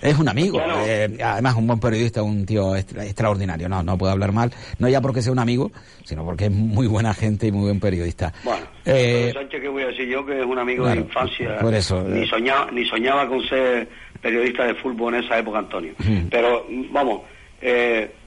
es 0.01 0.19
un 0.19 0.27
amigo, 0.27 0.61
eh, 0.85 1.17
además 1.23 1.55
un 1.55 1.67
buen 1.67 1.79
periodista, 1.79 2.21
un 2.21 2.45
tío 2.45 2.75
extraordinario, 2.75 3.69
no, 3.69 3.81
no 3.83 3.97
puedo 3.97 4.11
hablar 4.11 4.33
mal, 4.33 4.51
no 4.79 4.89
ya 4.89 4.99
porque 4.99 5.21
sea 5.21 5.31
un 5.31 5.39
amigo, 5.39 5.71
sino 6.03 6.25
porque 6.25 6.45
es 6.45 6.51
muy 6.51 6.87
buena 6.87 7.13
gente 7.13 7.47
y 7.47 7.53
muy 7.53 7.63
buen 7.63 7.79
periodista. 7.79 8.33
Bueno, 8.43 8.65
Antonio 8.79 9.33
Sánchez, 9.33 9.61
¿qué 9.61 9.69
voy 9.69 9.83
a 9.83 9.87
decir 9.87 10.07
yo? 10.09 10.25
Que 10.25 10.41
es 10.41 10.45
un 10.45 10.59
amigo 10.59 10.85
de 10.85 10.95
la 10.95 11.01
infancia, 11.01 11.57
por 11.59 11.73
eso, 11.73 12.03
ni, 12.03 12.27
soñaba, 12.27 12.69
ni 12.69 12.85
soñaba 12.85 13.29
con 13.29 13.41
ser 13.47 13.87
periodista 14.21 14.65
de 14.65 14.75
fútbol 14.75 15.15
en 15.15 15.23
esa 15.23 15.39
época, 15.39 15.59
Antonio. 15.59 15.93
Pero, 16.29 16.65
vamos, 16.91 17.21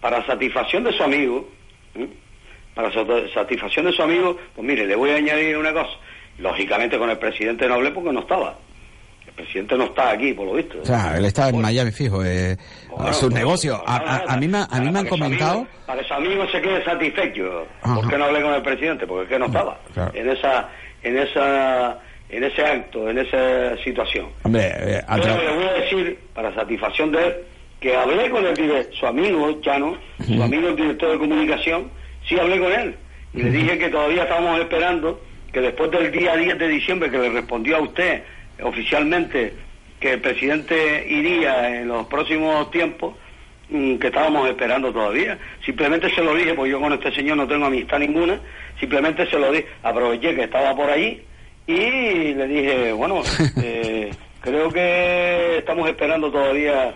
para 0.01 0.25
satisfacción 0.25 0.83
de 0.85 0.93
su 0.93 1.03
amigo, 1.03 1.47
para 2.77 2.93
satisfacción 3.33 3.87
de 3.87 3.93
su 3.93 4.03
amigo, 4.03 4.37
pues 4.55 4.67
mire, 4.67 4.87
le 4.87 4.95
voy 4.95 5.11
a 5.11 5.17
añadir 5.17 5.57
una 5.57 5.73
cosa. 5.73 5.97
Lógicamente 6.39 6.99
con 6.99 7.09
el 7.09 7.17
presidente 7.17 7.67
no 7.67 7.75
hablé 7.75 7.91
porque 7.91 8.13
no 8.13 8.21
estaba. 8.21 8.55
El 9.27 9.33
presidente 9.33 9.79
no 9.79 9.85
está 9.85 10.11
aquí, 10.11 10.35
por 10.35 10.47
lo 10.47 10.53
visto. 10.53 10.79
O 10.83 10.85
sea, 10.85 11.17
él 11.17 11.25
está 11.25 11.49
en 11.49 11.63
Miami, 11.63 11.91
fijo, 11.91 12.23
eh, 12.23 12.55
sus 13.13 13.33
negocios. 13.33 13.81
A, 13.87 14.37
mí, 14.39 14.47
me, 14.47 14.59
a 14.59 14.79
mí 14.79 14.91
me 14.91 14.99
han 14.99 15.07
comentado... 15.07 15.67
para 15.87 16.03
que 16.03 16.09
su 16.09 16.13
amigo 16.13 16.47
se 16.49 16.61
quede 16.61 16.85
satisfecho. 16.85 17.67
¿Por 17.83 18.11
qué 18.11 18.19
no 18.19 18.27
hablé 18.27 18.43
con 18.43 18.53
el 18.53 18.63
presidente? 18.63 19.07
Porque 19.07 19.25
es 19.25 19.29
que 19.31 19.39
no 19.39 19.47
estaba. 19.47 19.81
En 20.13 20.29
esa... 20.29 20.69
En 21.03 21.19
esa 21.19 21.99
en 22.29 22.43
ese 22.43 22.65
acto, 22.65 23.09
en 23.09 23.19
esa 23.19 23.77
situación. 23.85 24.27
Hombre, 24.43 24.65
eh, 24.67 25.03
le 25.09 25.55
voy 25.55 25.65
a 25.65 25.73
decir, 25.75 26.19
para 26.35 26.53
satisfacción 26.53 27.13
de 27.13 27.25
él, 27.25 27.37
que 27.81 27.97
hablé 27.97 28.29
con 28.31 28.45
el 28.45 28.89
su 28.93 29.07
amigo 29.07 29.61
Chano, 29.61 29.97
su 30.27 30.43
amigo 30.43 30.71
el 30.71 30.77
director 30.77 31.13
de 31.13 31.19
comunicación, 31.19 31.89
sí 32.29 32.39
hablé 32.39 32.59
con 32.59 32.73
él. 32.73 32.95
Y 33.35 33.43
le 33.43 33.51
dije 33.51 33.79
que 33.79 33.89
todavía 33.89 34.23
estábamos 34.23 34.61
esperando 34.61 35.21
que 35.53 35.61
después 35.61 35.91
del 35.91 36.11
día 36.11 36.37
10 36.37 36.59
de 36.59 36.69
diciembre 36.69 37.11
que 37.11 37.19
le 37.19 37.31
respondió 37.31 37.77
a 37.77 37.81
usted 37.81 38.23
oficialmente 38.63 39.53
que 40.01 40.13
el 40.15 40.21
presidente 40.21 41.07
iría 41.09 41.81
en 41.81 41.89
los 41.89 42.07
próximos 42.07 42.71
tiempos, 42.71 43.15
mm, 43.71 43.97
que 43.97 44.09
estábamos 44.09 44.49
esperando 44.49 44.93
todavía. 44.93 45.39
Simplemente 45.65 46.15
se 46.15 46.23
lo 46.23 46.35
dije, 46.35 46.55
porque 46.55 46.71
yo 46.71 46.81
con 46.81 46.93
este 46.93 47.13
señor 47.15 47.37
no 47.37 47.47
tengo 47.47 47.67
amistad 47.67 47.99
ninguna, 47.99 48.39
simplemente 48.79 49.29
se 49.29 49.39
lo 49.39 49.51
dije, 49.51 49.67
aproveché 49.83 50.35
que 50.35 50.45
estaba 50.45 50.75
por 50.75 50.91
allí 50.91 51.23
y 51.67 52.35
le 52.35 52.47
dije, 52.47 52.93
bueno, 52.93 53.23
eh, 53.63 54.11
creo 54.41 54.71
que 54.71 55.59
estamos 55.59 55.89
esperando 55.89 56.31
todavía 56.31 56.95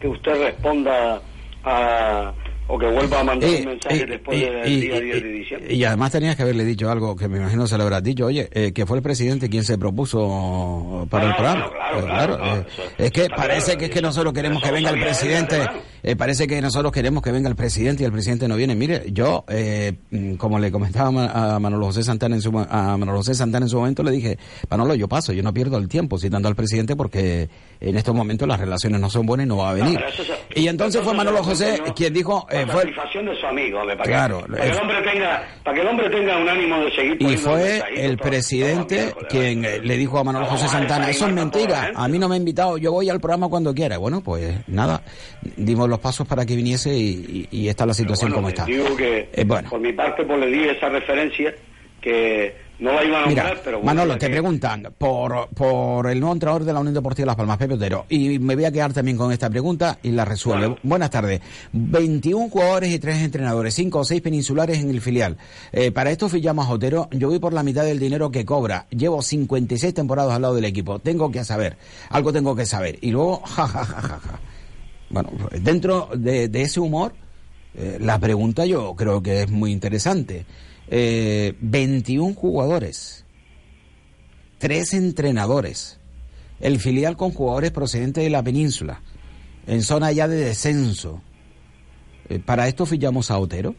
que 0.00 0.08
usted 0.08 0.42
responda 0.42 1.20
a, 1.64 2.32
o 2.68 2.78
que 2.78 2.86
vuelva 2.86 3.20
a 3.20 3.24
mandar 3.24 3.50
un 3.50 3.64
mensaje 3.64 4.06
después 4.06 4.38
del 4.40 4.80
día 4.80 5.00
10 5.00 5.22
de 5.22 5.32
diciembre. 5.32 5.74
Y 5.74 5.84
además 5.84 6.12
tenías 6.12 6.36
que 6.36 6.42
haberle 6.42 6.64
dicho 6.64 6.90
algo 6.90 7.16
que 7.16 7.26
me 7.26 7.38
imagino 7.38 7.66
se 7.66 7.76
lo 7.78 7.84
habrás 7.84 8.02
dicho, 8.02 8.26
oye, 8.26 8.48
eh, 8.52 8.72
que 8.72 8.84
fue 8.84 8.98
el 8.98 9.02
presidente 9.02 9.48
quien 9.48 9.64
se 9.64 9.78
propuso 9.78 11.06
para 11.10 11.28
el 11.30 11.34
programa. 11.34 11.70
Claro, 11.70 12.06
claro, 12.06 12.56
eh, 12.58 12.66
es 12.98 13.10
que 13.10 13.28
parece 13.34 13.76
que 13.76 13.86
es 13.86 13.90
que 13.90 14.02
nosotros 14.02 14.34
queremos 14.34 14.62
que 14.62 14.70
venga 14.70 14.90
el 14.90 15.00
presidente, 15.00 15.66
eh, 16.02 16.16
parece 16.16 16.46
que 16.46 16.60
nosotros 16.60 16.92
queremos 16.92 17.22
que 17.22 17.32
venga 17.32 17.48
el 17.48 17.56
presidente 17.56 18.02
y 18.02 18.06
el 18.06 18.12
presidente 18.12 18.48
no 18.48 18.56
viene. 18.56 18.74
Mire, 18.74 19.04
yo, 19.12 19.44
mm, 20.10 20.34
como 20.34 20.58
le 20.58 20.70
comentaba 20.70 21.54
a 21.54 21.58
Manolo 21.58 21.86
José 21.86 22.02
Santana 22.02 22.36
en 22.36 22.42
su, 22.42 22.56
a 22.58 22.96
Manolo 22.96 23.18
José 23.18 23.34
Santana 23.34 23.66
en 23.66 23.70
su 23.70 23.78
momento, 23.78 24.02
le 24.02 24.10
dije, 24.10 24.38
Manolo, 24.70 24.94
yo 24.94 25.08
paso, 25.08 25.32
yo 25.32 25.42
no 25.42 25.52
pierdo 25.52 25.78
el 25.78 25.88
tiempo 25.88 26.18
citando 26.18 26.48
al 26.48 26.54
presidente 26.54 26.96
porque 26.96 27.48
en 27.80 27.96
estos 27.96 28.14
momentos 28.14 28.46
las 28.48 28.58
relaciones 28.58 29.00
no 29.00 29.10
son 29.10 29.26
buenas 29.26 29.46
y 29.46 29.48
no 29.48 29.58
va 29.58 29.70
a 29.70 29.74
venir. 29.74 30.00
y 30.54 30.68
entonces 30.68 31.02
fue 31.02 31.14
Manolo 31.14 31.42
José 31.42 31.80
quien 31.94 32.12
dijo 32.12 32.46
la 32.50 32.66
satisfacción 32.66 33.26
de 33.26 33.40
su 33.40 33.46
amigo, 33.46 33.80
para, 33.80 34.02
claro, 34.02 34.44
que, 34.44 34.52
para, 34.52 34.62
que 34.62 34.70
el 34.70 34.78
hombre 34.78 35.02
tenga, 35.02 35.48
para 35.64 35.74
que 35.74 35.80
el 35.80 35.88
hombre 35.88 36.10
tenga 36.10 36.38
un 36.38 36.48
ánimo 36.48 36.80
de 36.80 36.90
seguir. 36.92 37.16
Y 37.20 37.36
fue 37.36 37.82
el 37.96 38.18
presidente 38.18 39.14
quien 39.28 39.62
le 39.62 39.96
dijo 39.96 40.18
a 40.18 40.24
Manuel 40.24 40.46
José 40.46 40.68
Santana, 40.68 41.10
eso 41.10 41.26
es 41.26 41.32
mentira, 41.32 41.92
a 41.94 42.08
mí 42.08 42.18
no 42.18 42.28
me 42.28 42.34
ha 42.34 42.38
invitado, 42.38 42.78
yo 42.78 42.92
voy 42.92 43.08
al 43.08 43.20
programa 43.20 43.48
cuando 43.48 43.74
quiera. 43.74 43.98
Bueno, 43.98 44.20
pues 44.20 44.54
nada, 44.66 45.02
dimos 45.56 45.87
los 45.88 45.98
pasos 45.98 46.26
para 46.26 46.44
que 46.44 46.56
viniese 46.56 46.94
y, 46.96 47.48
y, 47.50 47.68
está 47.68 47.86
la 47.86 47.94
situación 47.94 48.32
como 48.32 48.48
está. 48.48 48.64
Digo 48.64 48.96
que, 48.96 49.30
eh, 49.32 49.44
bueno. 49.44 49.70
por 49.70 49.80
mi 49.80 49.92
parte, 49.92 50.24
pues 50.24 50.38
le 50.40 50.46
di 50.46 50.64
esa 50.68 50.88
referencia 50.88 51.54
que 52.00 52.68
no 52.78 52.92
la 52.92 53.04
iban 53.04 53.24
a 53.24 53.26
Mira, 53.26 53.54
pero 53.64 53.82
Manolo, 53.82 54.16
te 54.16 54.30
preguntan 54.30 54.94
por, 54.96 55.48
por 55.48 56.08
el 56.08 56.20
nuevo 56.20 56.32
entrenador 56.32 56.64
de 56.64 56.72
la 56.72 56.80
Unión 56.80 56.94
Deportiva 56.94 57.26
Las 57.26 57.36
Palmas, 57.36 57.58
Pepe 57.58 57.74
Otero. 57.74 58.06
Y 58.08 58.38
me 58.38 58.54
voy 58.54 58.66
a 58.66 58.72
quedar 58.72 58.92
también 58.92 59.16
con 59.16 59.32
esta 59.32 59.50
pregunta 59.50 59.98
y 60.02 60.12
la 60.12 60.24
resuelve. 60.24 60.76
Buenas 60.84 61.10
tardes. 61.10 61.40
21 61.72 62.48
jugadores 62.48 62.92
y 62.94 62.98
3 63.00 63.18
entrenadores, 63.18 63.74
5 63.74 63.98
o 63.98 64.04
6 64.04 64.22
peninsulares 64.22 64.78
en 64.78 64.90
el 64.90 65.00
filial. 65.00 65.36
Eh, 65.72 65.90
para 65.90 66.10
esto 66.10 66.28
fichamos 66.28 66.68
a 66.68 66.70
Otero. 66.70 67.08
Yo 67.10 67.28
voy 67.28 67.40
por 67.40 67.52
la 67.52 67.64
mitad 67.64 67.84
del 67.84 67.98
dinero 67.98 68.30
que 68.30 68.44
cobra. 68.44 68.86
Llevo 68.90 69.22
56 69.22 69.92
temporadas 69.92 70.34
al 70.34 70.42
lado 70.42 70.54
del 70.54 70.64
equipo. 70.64 71.00
Tengo 71.00 71.32
que 71.32 71.44
saber. 71.44 71.76
Algo 72.10 72.32
tengo 72.32 72.54
que 72.54 72.64
saber. 72.64 72.98
Y 73.00 73.10
luego, 73.10 73.40
jajajaja. 73.44 74.40
Bueno, 75.10 75.30
dentro 75.60 76.10
de, 76.14 76.50
ese 76.54 76.80
humor, 76.80 77.14
eh, 77.74 77.98
la 78.00 78.18
pregunta 78.18 78.66
yo 78.66 78.94
creo 78.94 79.22
que 79.22 79.42
es 79.42 79.50
muy 79.50 79.72
interesante 79.72 80.44
eh, 80.90 81.54
21 81.60 82.34
jugadores, 82.34 83.26
tres 84.58 84.94
entrenadores. 84.94 86.00
el 86.60 86.80
filial 86.80 87.16
con 87.16 87.30
jugadores 87.30 87.70
procedentes 87.70 88.24
de 88.24 88.30
la 88.30 88.42
península, 88.42 89.00
en 89.66 89.82
zona 89.82 90.10
ya 90.10 90.26
de 90.26 90.36
descenso. 90.36 91.22
Eh, 92.28 92.40
¿Para 92.44 92.66
esto 92.66 92.84
fichamos 92.84 93.30
a 93.30 93.38
Otero? 93.38 93.76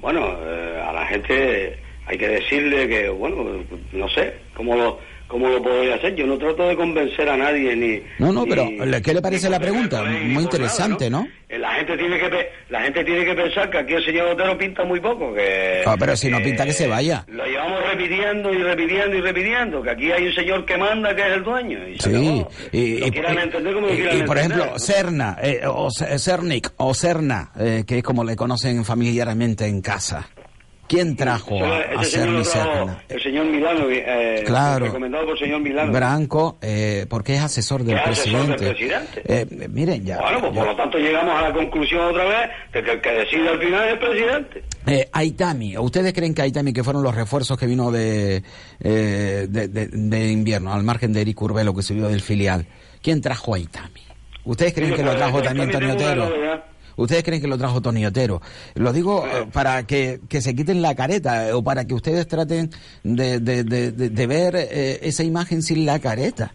Bueno, 0.00 0.20
eh, 0.42 0.80
a 0.86 0.92
la 0.92 1.06
gente 1.06 1.78
hay 2.06 2.18
que 2.18 2.28
decirle 2.28 2.86
que, 2.88 3.08
bueno, 3.08 3.64
no 3.92 4.08
sé 4.10 4.34
cómo 4.54 4.76
lo, 4.76 4.98
cómo 5.34 5.48
lo 5.48 5.60
podría 5.60 5.96
hacer. 5.96 6.14
Yo 6.14 6.28
no 6.28 6.38
trato 6.38 6.68
de 6.68 6.76
convencer 6.76 7.28
a 7.28 7.36
nadie 7.36 7.74
ni. 7.74 8.00
No, 8.20 8.32
no, 8.32 8.44
ni- 8.44 8.50
pero 8.50 9.02
¿qué 9.02 9.12
le 9.14 9.20
parece 9.20 9.50
la 9.50 9.58
pregunta? 9.58 10.00
Muy 10.04 10.44
interesante, 10.44 11.10
nada, 11.10 11.24
¿no? 11.24 11.28
Eh, 11.48 11.58
La 11.58 11.72
gente 11.74 11.96
tiene 11.98 12.18
que 12.20 12.48
la 12.70 12.82
gente 12.82 13.04
tiene 13.04 13.24
que 13.24 13.34
pensar 13.34 13.68
que 13.68 13.78
aquí 13.78 13.94
el 13.94 14.04
señor 14.04 14.28
Otero 14.28 14.56
pinta 14.56 14.84
muy 14.84 15.00
poco, 15.00 15.34
que. 15.34 15.82
Ah, 15.84 15.96
pero 15.98 16.16
si 16.16 16.28
no 16.30 16.40
pinta, 16.40 16.64
que 16.64 16.72
se 16.72 16.86
vaya. 16.86 17.24
Lo 17.26 17.44
llevamos 17.44 17.80
repitiendo 17.90 18.52
y 18.54 18.58
repitiendo 18.58 19.16
y 19.16 19.20
repitiendo, 19.20 19.82
que 19.82 19.90
aquí 19.90 20.12
hay 20.12 20.26
un 20.28 20.34
señor 20.34 20.64
que 20.64 20.76
manda 20.78 21.14
que 21.16 21.22
es 21.22 21.32
el 21.34 21.42
dueño. 21.42 21.78
Y 21.88 21.98
Sí, 21.98 22.10
acabó. 22.10 22.50
y, 22.70 22.98
Lo 23.00 23.06
y- 23.06 23.10
quieran 23.10 23.34
y- 23.34 23.38
entender 23.42 23.74
como 23.74 23.86
lo 23.88 23.92
y- 23.92 23.96
quieran 23.96 24.18
y, 24.18 24.22
por 24.22 24.38
entender, 24.38 24.58
ejemplo, 24.58 24.72
¿no? 24.74 24.78
Serna, 24.78 25.36
eh, 25.42 25.60
o 25.66 25.90
Ce- 25.90 26.18
Cernic, 26.20 26.70
o 26.76 26.94
Serna, 26.94 27.50
eh, 27.58 27.82
que 27.86 27.98
es 27.98 28.02
como 28.04 28.22
le 28.22 28.36
conocen 28.36 28.84
familiarmente 28.84 29.66
en 29.66 29.80
casa. 29.82 30.28
¿Quién 30.86 31.16
trajo 31.16 31.64
a, 31.64 31.78
a 31.78 32.04
señor 32.04 32.04
Cerna 32.04 32.32
lo 32.32 32.40
y 32.40 32.42
trajo 32.44 32.72
Serna? 32.74 33.02
El 33.08 33.22
señor 33.22 33.46
Milano, 33.46 33.84
eh, 33.90 34.42
Claro. 34.46 34.84
recomendado 34.86 35.24
por 35.24 35.32
el 35.34 35.38
señor 35.38 35.60
Milano. 35.60 35.92
Branco, 35.92 36.58
eh, 36.60 37.06
porque 37.08 37.34
es 37.36 37.40
asesor 37.42 37.84
del 37.84 37.98
asesor 37.98 38.54
presidente. 38.56 39.22
Eh, 39.24 39.46
miren, 39.70 40.04
ya. 40.04 40.18
Bueno, 40.20 40.40
pues 40.40 40.52
ya- 40.52 40.58
por 40.60 40.68
lo 40.68 40.76
tanto 40.76 40.98
llegamos 40.98 41.34
a 41.38 41.48
la 41.48 41.54
conclusión 41.54 42.00
otra 42.02 42.24
vez 42.24 42.50
de 42.72 42.82
que 42.82 42.90
el 42.92 43.00
que 43.00 43.10
decide 43.12 43.48
al 43.48 43.58
final 43.58 43.86
es 43.86 43.92
el 43.94 43.98
presidente. 43.98 44.62
Eh, 44.86 45.08
Aitami, 45.12 45.78
¿ustedes 45.78 46.12
creen 46.12 46.34
que 46.34 46.42
Aitami, 46.42 46.72
que 46.72 46.84
fueron 46.84 47.02
los 47.02 47.14
refuerzos 47.14 47.58
que 47.58 47.66
vino 47.66 47.90
de, 47.90 48.42
eh, 48.80 49.46
de, 49.48 49.68
de- 49.68 49.86
de 49.88 50.30
invierno, 50.30 50.72
al 50.74 50.82
margen 50.82 51.12
de 51.14 51.22
Eric 51.22 51.40
Urbelo 51.40 51.74
que 51.74 51.82
subió 51.82 52.08
del 52.08 52.20
filial, 52.20 52.66
¿quién 53.02 53.20
trajo 53.22 53.54
a 53.54 53.56
Aitami? 53.56 54.02
¿Ustedes 54.44 54.74
creen 54.74 54.92
que 54.94 55.02
lo 55.02 55.16
trajo 55.16 55.40
también 55.40 55.74
una 55.74 55.94
Otero? 55.94 56.30
¿Ustedes 56.96 57.22
creen 57.24 57.40
que 57.40 57.48
lo 57.48 57.58
trajo 57.58 57.80
Tony 57.80 58.04
Otero? 58.06 58.40
Lo 58.74 58.92
digo 58.92 59.26
eh, 59.26 59.46
para 59.52 59.86
que, 59.86 60.20
que 60.28 60.40
se 60.40 60.54
quiten 60.54 60.82
la 60.82 60.94
careta 60.94 61.48
eh, 61.48 61.52
o 61.52 61.62
para 61.62 61.84
que 61.86 61.94
ustedes 61.94 62.26
traten 62.28 62.70
de, 63.02 63.40
de, 63.40 63.64
de, 63.64 63.92
de- 63.92 64.10
de 64.10 64.26
ver 64.26 64.54
eh, 64.56 65.00
esa 65.02 65.22
imagen 65.24 65.62
sin 65.62 65.84
la 65.86 65.98
careta 65.98 66.52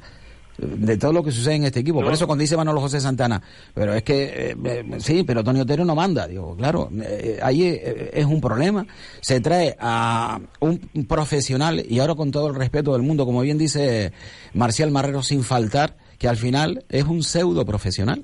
eh, 0.57 0.65
de 0.77 0.97
todo 0.97 1.13
lo 1.13 1.23
que 1.23 1.31
sucede 1.31 1.55
en 1.55 1.63
este 1.65 1.79
equipo. 1.81 2.01
Por 2.01 2.13
eso 2.13 2.25
cuando 2.25 2.41
dice 2.41 2.55
Manolo 2.57 2.79
José 2.81 2.99
Santana, 3.01 3.41
pero 3.73 3.93
es 3.93 4.03
que, 4.03 4.55
eh, 4.63 4.85
sí, 4.99 5.23
pero 5.23 5.43
Tony 5.43 5.59
Otero 5.61 5.83
no 5.85 5.95
manda. 5.95 6.27
Digo, 6.27 6.55
claro, 6.55 6.89
eh, 7.01 7.39
ahí 7.41 7.63
eh, 7.63 8.11
es 8.13 8.25
un 8.25 8.39
problema. 8.41 8.85
Se 9.21 9.39
trae 9.41 9.75
a 9.79 10.39
un 10.61 10.77
profesional, 11.07 11.83
y 11.87 11.99
ahora 11.99 12.15
con 12.15 12.31
todo 12.31 12.47
el 12.47 12.55
respeto 12.55 12.93
del 12.93 13.01
mundo, 13.01 13.25
como 13.25 13.41
bien 13.41 13.57
dice 13.57 14.11
Marcial 14.53 14.91
Marrero, 14.91 15.21
sin 15.23 15.43
faltar, 15.43 15.97
que 16.17 16.27
al 16.27 16.37
final 16.37 16.83
es 16.89 17.03
un 17.05 17.23
pseudo 17.23 17.65
profesional. 17.65 18.23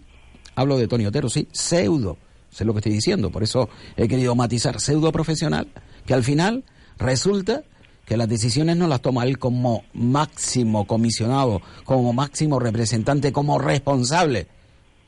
Hablo 0.55 0.77
de 0.77 0.87
Tony 0.87 1.05
Otero, 1.05 1.29
sí, 1.29 1.47
pseudo. 1.51 2.17
Sé 2.49 2.63
lo 2.63 2.73
que 2.73 2.79
estoy 2.79 2.93
diciendo, 2.93 3.29
por 3.31 3.43
eso 3.43 3.67
he 3.97 4.07
querido 4.07 4.33
matizar 4.35 4.79
pseudo 4.79 5.11
profesional, 5.11 5.67
que 6.05 6.13
al 6.13 6.23
final 6.23 6.63
resulta 6.97 7.63
que 8.05 8.15
las 8.17 8.29
decisiones 8.29 8.77
no 8.77 8.87
las 8.87 9.01
toma 9.01 9.25
él 9.25 9.37
como 9.39 9.83
máximo 9.93 10.85
comisionado, 10.87 11.61
como 11.83 12.13
máximo 12.13 12.59
representante, 12.59 13.33
como 13.33 13.59
responsable, 13.59 14.47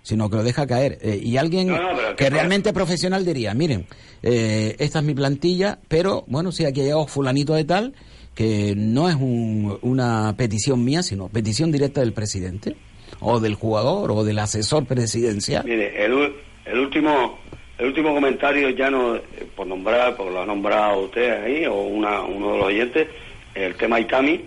sino 0.03 0.29
que 0.29 0.35
lo 0.37 0.43
deja 0.43 0.67
caer. 0.67 0.97
Eh, 1.01 1.21
y 1.23 1.37
alguien 1.37 1.67
No, 1.67 1.77
no, 1.93 2.15
que- 2.17 2.29
realmente 2.29 2.73
profesional 2.73 3.23
diría, 3.23 3.53
miren, 3.53 3.85
eh, 4.23 4.75
esta 4.79 4.99
es 4.99 5.05
mi 5.05 5.13
plantilla, 5.13 5.79
pero 5.87 6.25
bueno, 6.27 6.51
sí, 6.51 6.65
aquí 6.65 6.81
ha 6.81 6.83
llegado 6.85 7.07
fulanito 7.07 7.53
de 7.53 7.63
tal, 7.65 7.93
que 8.35 8.73
no 8.75 9.09
es 9.09 9.15
un- 9.15 9.77
una 9.81 10.33
petición 10.37 10.83
mía, 10.83 11.01
sino 11.03 11.27
petición 11.29 11.71
directa 11.71 12.01
del 12.01 12.13
presidente, 12.13 12.75
o 13.19 13.39
del 13.39 13.55
jugador, 13.55 14.11
o 14.11 14.23
del 14.23 14.39
asesor 14.39 14.85
presidencial. 14.85 15.63
Mire, 15.65 16.05
el, 16.05 16.33
el 16.65 16.79
último 16.79 17.39
el 17.77 17.87
último 17.87 18.13
comentario 18.13 18.69
ya 18.71 18.89
no, 18.89 19.19
por 19.55 19.67
nombrar, 19.67 20.15
porque 20.15 20.33
lo 20.33 20.41
ha 20.41 20.45
nombrado 20.45 21.01
usted 21.01 21.43
ahí, 21.43 21.65
o 21.67 21.75
una, 21.75 22.21
uno 22.21 22.53
de 22.53 22.57
los 22.57 22.67
oyentes, 22.67 23.07
el 23.53 23.75
tema 23.75 23.99
Itami, 23.99 24.41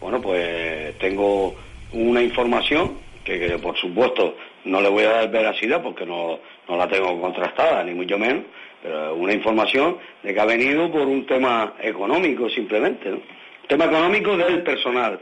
bueno, 0.00 0.20
pues 0.20 0.96
tengo 0.98 1.56
una 1.92 2.22
información 2.22 2.92
que, 3.24 3.40
que, 3.40 3.58
por 3.58 3.76
supuesto 3.76 4.36
no 4.64 4.80
le 4.80 4.88
voy 4.88 5.04
a 5.04 5.10
dar 5.10 5.30
veracidad 5.30 5.82
porque 5.82 6.06
no, 6.06 6.38
no 6.68 6.76
la 6.76 6.86
tengo 6.88 7.20
contrastada, 7.20 7.82
ni 7.82 7.92
mucho 7.92 8.18
menos, 8.18 8.44
pero 8.82 9.16
una 9.16 9.32
información 9.32 9.96
de 10.22 10.32
que 10.32 10.40
ha 10.40 10.44
venido 10.44 10.90
por 10.90 11.02
un 11.02 11.26
tema 11.26 11.74
económico 11.80 12.48
simplemente, 12.50 13.10
¿no? 13.10 13.20
Tema 13.66 13.86
económico 13.86 14.36
del 14.36 14.62
personal. 14.62 15.18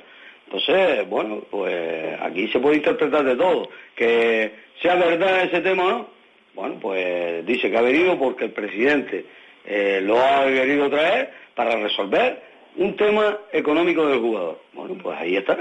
Entonces, 0.46 1.08
bueno, 1.08 1.42
pues 1.50 2.20
aquí 2.20 2.48
se 2.48 2.60
puede 2.60 2.76
interpretar 2.76 3.24
de 3.24 3.36
todo. 3.36 3.68
Que 3.94 4.52
sea 4.80 4.94
verdad 4.96 5.44
ese 5.44 5.60
tema 5.60 5.84
no, 5.84 6.08
bueno, 6.54 6.78
pues 6.80 7.44
dice 7.46 7.70
que 7.70 7.76
ha 7.76 7.82
venido 7.82 8.18
porque 8.18 8.44
el 8.44 8.52
presidente 8.52 9.24
eh, 9.64 10.00
lo 10.02 10.20
ha 10.20 10.44
querido 10.46 10.88
traer 10.88 11.32
para 11.54 11.76
resolver 11.76 12.42
un 12.76 12.96
tema 12.96 13.38
económico 13.52 14.06
del 14.06 14.20
jugador. 14.20 14.60
Bueno, 14.72 14.96
pues 15.02 15.18
ahí 15.18 15.36
está. 15.36 15.58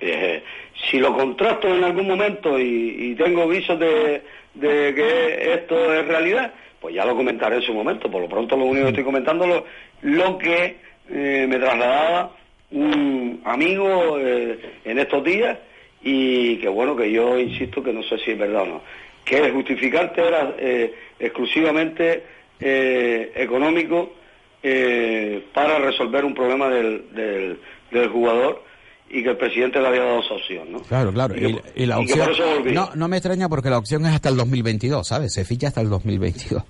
Eh, 0.00 0.42
si 0.90 0.98
lo 0.98 1.14
contrasto 1.14 1.68
en 1.68 1.82
algún 1.82 2.06
momento 2.06 2.58
y, 2.58 3.14
tengo 3.16 3.48
visos 3.48 3.78
de, 3.78 4.22
que 4.60 5.52
esto 5.54 5.92
es 5.92 6.06
realidad, 6.06 6.52
pues 6.80 6.94
ya 6.94 7.04
lo 7.04 7.16
comentaré 7.16 7.56
en 7.56 7.62
su 7.62 7.74
momento. 7.74 8.10
Por 8.10 8.22
lo 8.22 8.28
pronto 8.28 8.56
lo 8.56 8.64
único 8.64 8.84
que 8.84 8.90
estoy 8.90 9.04
comentando 9.04 9.46
lo, 9.46 9.64
lo 10.02 10.38
que 10.38 10.76
eh, 11.10 11.46
me 11.48 11.58
trasladaba 11.58 12.36
un 12.70 13.40
amigo 13.44 14.18
eh, 14.18 14.58
en 14.84 14.98
estos 14.98 15.24
días 15.24 15.58
y 16.02 16.58
que 16.58 16.68
bueno, 16.68 16.94
que 16.96 17.10
yo 17.10 17.38
insisto 17.38 17.82
que 17.82 17.92
no 17.92 18.02
sé 18.02 18.18
si 18.18 18.32
es 18.32 18.38
verdad 18.38 18.62
o 18.62 18.66
no. 18.66 18.82
Que 19.24 19.38
el 19.38 19.52
justificante 19.52 20.26
era 20.26 20.54
eh, 20.58 20.94
exclusivamente 21.18 22.22
eh, 22.60 23.32
económico 23.34 24.12
eh, 24.62 25.44
para 25.52 25.78
resolver 25.78 26.24
un 26.24 26.34
problema 26.34 26.68
del, 26.68 27.14
del, 27.14 27.58
del 27.90 28.08
jugador 28.08 28.64
y 29.10 29.22
que 29.22 29.30
el 29.30 29.36
presidente 29.38 29.80
le 29.80 29.88
había 29.88 30.02
dado 30.04 30.20
esa 30.20 30.34
opción, 30.34 30.70
¿no? 30.72 30.80
Claro, 30.82 31.12
claro. 31.12 31.34
Y 31.34 31.40
que- 31.40 31.62
Y, 31.76 31.82
y 31.82 31.86
la 31.86 31.98
opción. 31.98 32.30
No, 32.74 32.90
no 32.94 33.08
me 33.08 33.16
extraña 33.16 33.48
porque 33.48 33.70
la 33.70 33.78
opción 33.78 34.04
es 34.06 34.12
hasta 34.12 34.28
el 34.28 34.36
2022, 34.36 35.06
¿sabes? 35.06 35.32
Se 35.32 35.44
ficha 35.44 35.68
hasta 35.68 35.80
el 35.80 35.88
2022. 35.88 36.62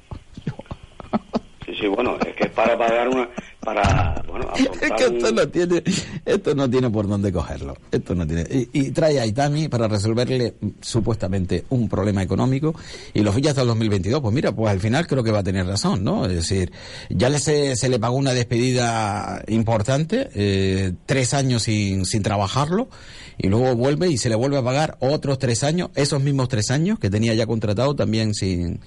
Sí, 1.66 1.74
sí, 1.80 1.86
bueno, 1.86 2.16
es 2.26 2.34
que 2.34 2.44
es 2.44 2.50
para 2.50 2.78
pagar 2.78 3.08
una, 3.08 3.28
para, 3.68 4.24
bueno, 4.26 4.50
Es 4.56 4.92
que 4.92 5.16
esto 5.16 5.32
no 5.32 5.48
tiene, 5.48 5.82
esto 6.24 6.54
no 6.54 6.70
tiene 6.70 6.88
por 6.88 7.06
dónde 7.06 7.30
cogerlo. 7.30 7.76
Esto 7.90 8.14
no 8.14 8.26
tiene. 8.26 8.46
Y, 8.50 8.68
y 8.72 8.90
trae 8.92 9.20
a 9.20 9.26
Itami 9.26 9.68
para 9.68 9.88
resolverle 9.88 10.54
mm, 10.58 10.68
supuestamente 10.80 11.64
un 11.68 11.88
problema 11.88 12.22
económico 12.22 12.74
y 13.12 13.20
lo 13.20 13.32
ficha 13.32 13.50
hasta 13.50 13.62
el 13.62 13.68
2022. 13.68 14.22
Pues 14.22 14.34
mira, 14.34 14.52
pues 14.52 14.72
al 14.72 14.80
final 14.80 15.06
creo 15.06 15.22
que 15.22 15.30
va 15.32 15.40
a 15.40 15.42
tener 15.42 15.66
razón, 15.66 16.02
¿no? 16.02 16.24
Es 16.24 16.32
decir, 16.32 16.72
ya 17.10 17.28
le 17.28 17.38
se, 17.38 17.76
se 17.76 17.88
le 17.90 17.98
pagó 17.98 18.16
una 18.16 18.32
despedida 18.32 19.42
importante, 19.48 20.30
eh, 20.34 20.92
tres 21.04 21.34
años 21.34 21.64
sin, 21.64 22.06
sin 22.06 22.22
trabajarlo 22.22 22.88
y 23.36 23.48
luego 23.48 23.76
vuelve 23.76 24.08
y 24.08 24.16
se 24.16 24.28
le 24.30 24.34
vuelve 24.34 24.56
a 24.56 24.62
pagar 24.62 24.96
otros 25.00 25.38
tres 25.38 25.62
años, 25.62 25.90
esos 25.94 26.22
mismos 26.22 26.48
tres 26.48 26.70
años 26.70 26.98
que 26.98 27.10
tenía 27.10 27.34
ya 27.34 27.46
contratado 27.46 27.94
también 27.94 28.34
sin. 28.34 28.80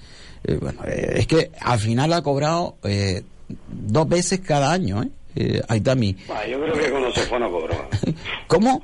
eh, 0.44 0.58
bueno, 0.60 0.80
eh, 0.86 1.14
es 1.18 1.26
que 1.28 1.52
al 1.60 1.78
final 1.78 2.12
ha 2.12 2.22
cobrado 2.22 2.76
eh, 2.82 3.22
dos 3.68 4.08
veces 4.08 4.40
cada 4.40 4.72
año, 4.72 5.02
¿eh? 5.02 5.08
eh 5.36 5.60
Aitami. 5.68 6.16
Ah, 6.28 6.46
yo 6.46 6.60
creo 6.60 6.74
que 6.74 6.90
cuando 6.90 7.12
se 7.12 7.20
fue 7.22 7.38
no 7.40 7.50
cobró. 7.50 7.74
¿Cómo? 8.46 8.82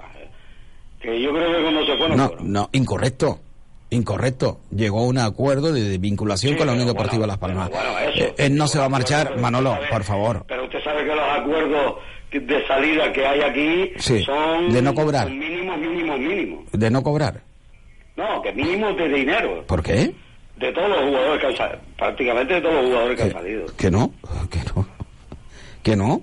Que 1.00 1.20
yo 1.22 1.32
creo 1.32 1.56
que 1.56 1.62
cuando 1.62 1.86
se 1.86 1.96
fue 1.96 2.08
no, 2.08 2.16
No, 2.16 2.28
cobró. 2.30 2.44
no, 2.44 2.70
incorrecto. 2.72 3.40
Incorrecto. 3.90 4.60
Llegó 4.70 5.00
a 5.00 5.06
un 5.06 5.16
acuerdo 5.18 5.72
de, 5.72 5.82
de 5.82 5.98
vinculación 5.98 6.52
Sí, 6.52 6.58
con 6.58 6.66
la 6.66 6.74
Unión 6.74 6.88
pero 6.88 6.94
Deportiva 6.94 7.18
bueno, 7.20 7.32
Las 7.32 7.38
Palmas. 7.38 7.70
bueno, 7.70 7.98
eso. 8.00 8.24
Eh, 8.24 8.34
él 8.36 8.54
no 8.56 8.68
se 8.68 8.78
va 8.78 8.84
a 8.84 8.88
marchar, 8.90 9.38
Manolo, 9.38 9.70
sabe- 9.72 9.86
por 9.88 10.04
favor. 10.04 10.44
Pero 10.46 10.64
usted 10.64 10.82
sabe 10.84 11.04
que 11.04 11.14
los 11.14 11.24
acuerdos 11.30 11.94
de 12.30 12.66
salida 12.66 13.10
que 13.12 13.26
hay 13.26 13.40
aquí 13.40 13.92
Sí, 13.98 14.22
son 14.24 14.70
de 14.70 14.82
no 14.82 14.92
cobrar. 14.94 15.28
son 15.28 15.38
mínimos, 15.38 15.78
mínimos, 15.78 16.18
mínimos. 16.18 16.64
De 16.72 16.90
no 16.90 17.02
cobrar. 17.02 17.40
No, 18.16 18.42
que 18.42 18.52
mínimos 18.52 18.94
de 18.98 19.08
dinero. 19.08 19.64
¿Por 19.66 19.82
qué? 19.82 20.12
De 20.58 20.72
todos 20.72 20.88
los 20.88 21.00
jugadores 21.00 21.40
que 21.40 21.46
han 21.46 21.56
salido. 21.56 21.80
Prácticamente 21.96 22.54
de 22.54 22.60
todos 22.60 22.74
los 22.74 22.84
jugadores 22.86 23.16
que 23.16 23.22
han 23.22 23.32
salido. 23.32 23.66
Que 23.76 23.90
no, 23.90 24.12
que 24.50 24.58
no. 24.74 24.88
Que 25.82 25.96
no. 25.96 26.22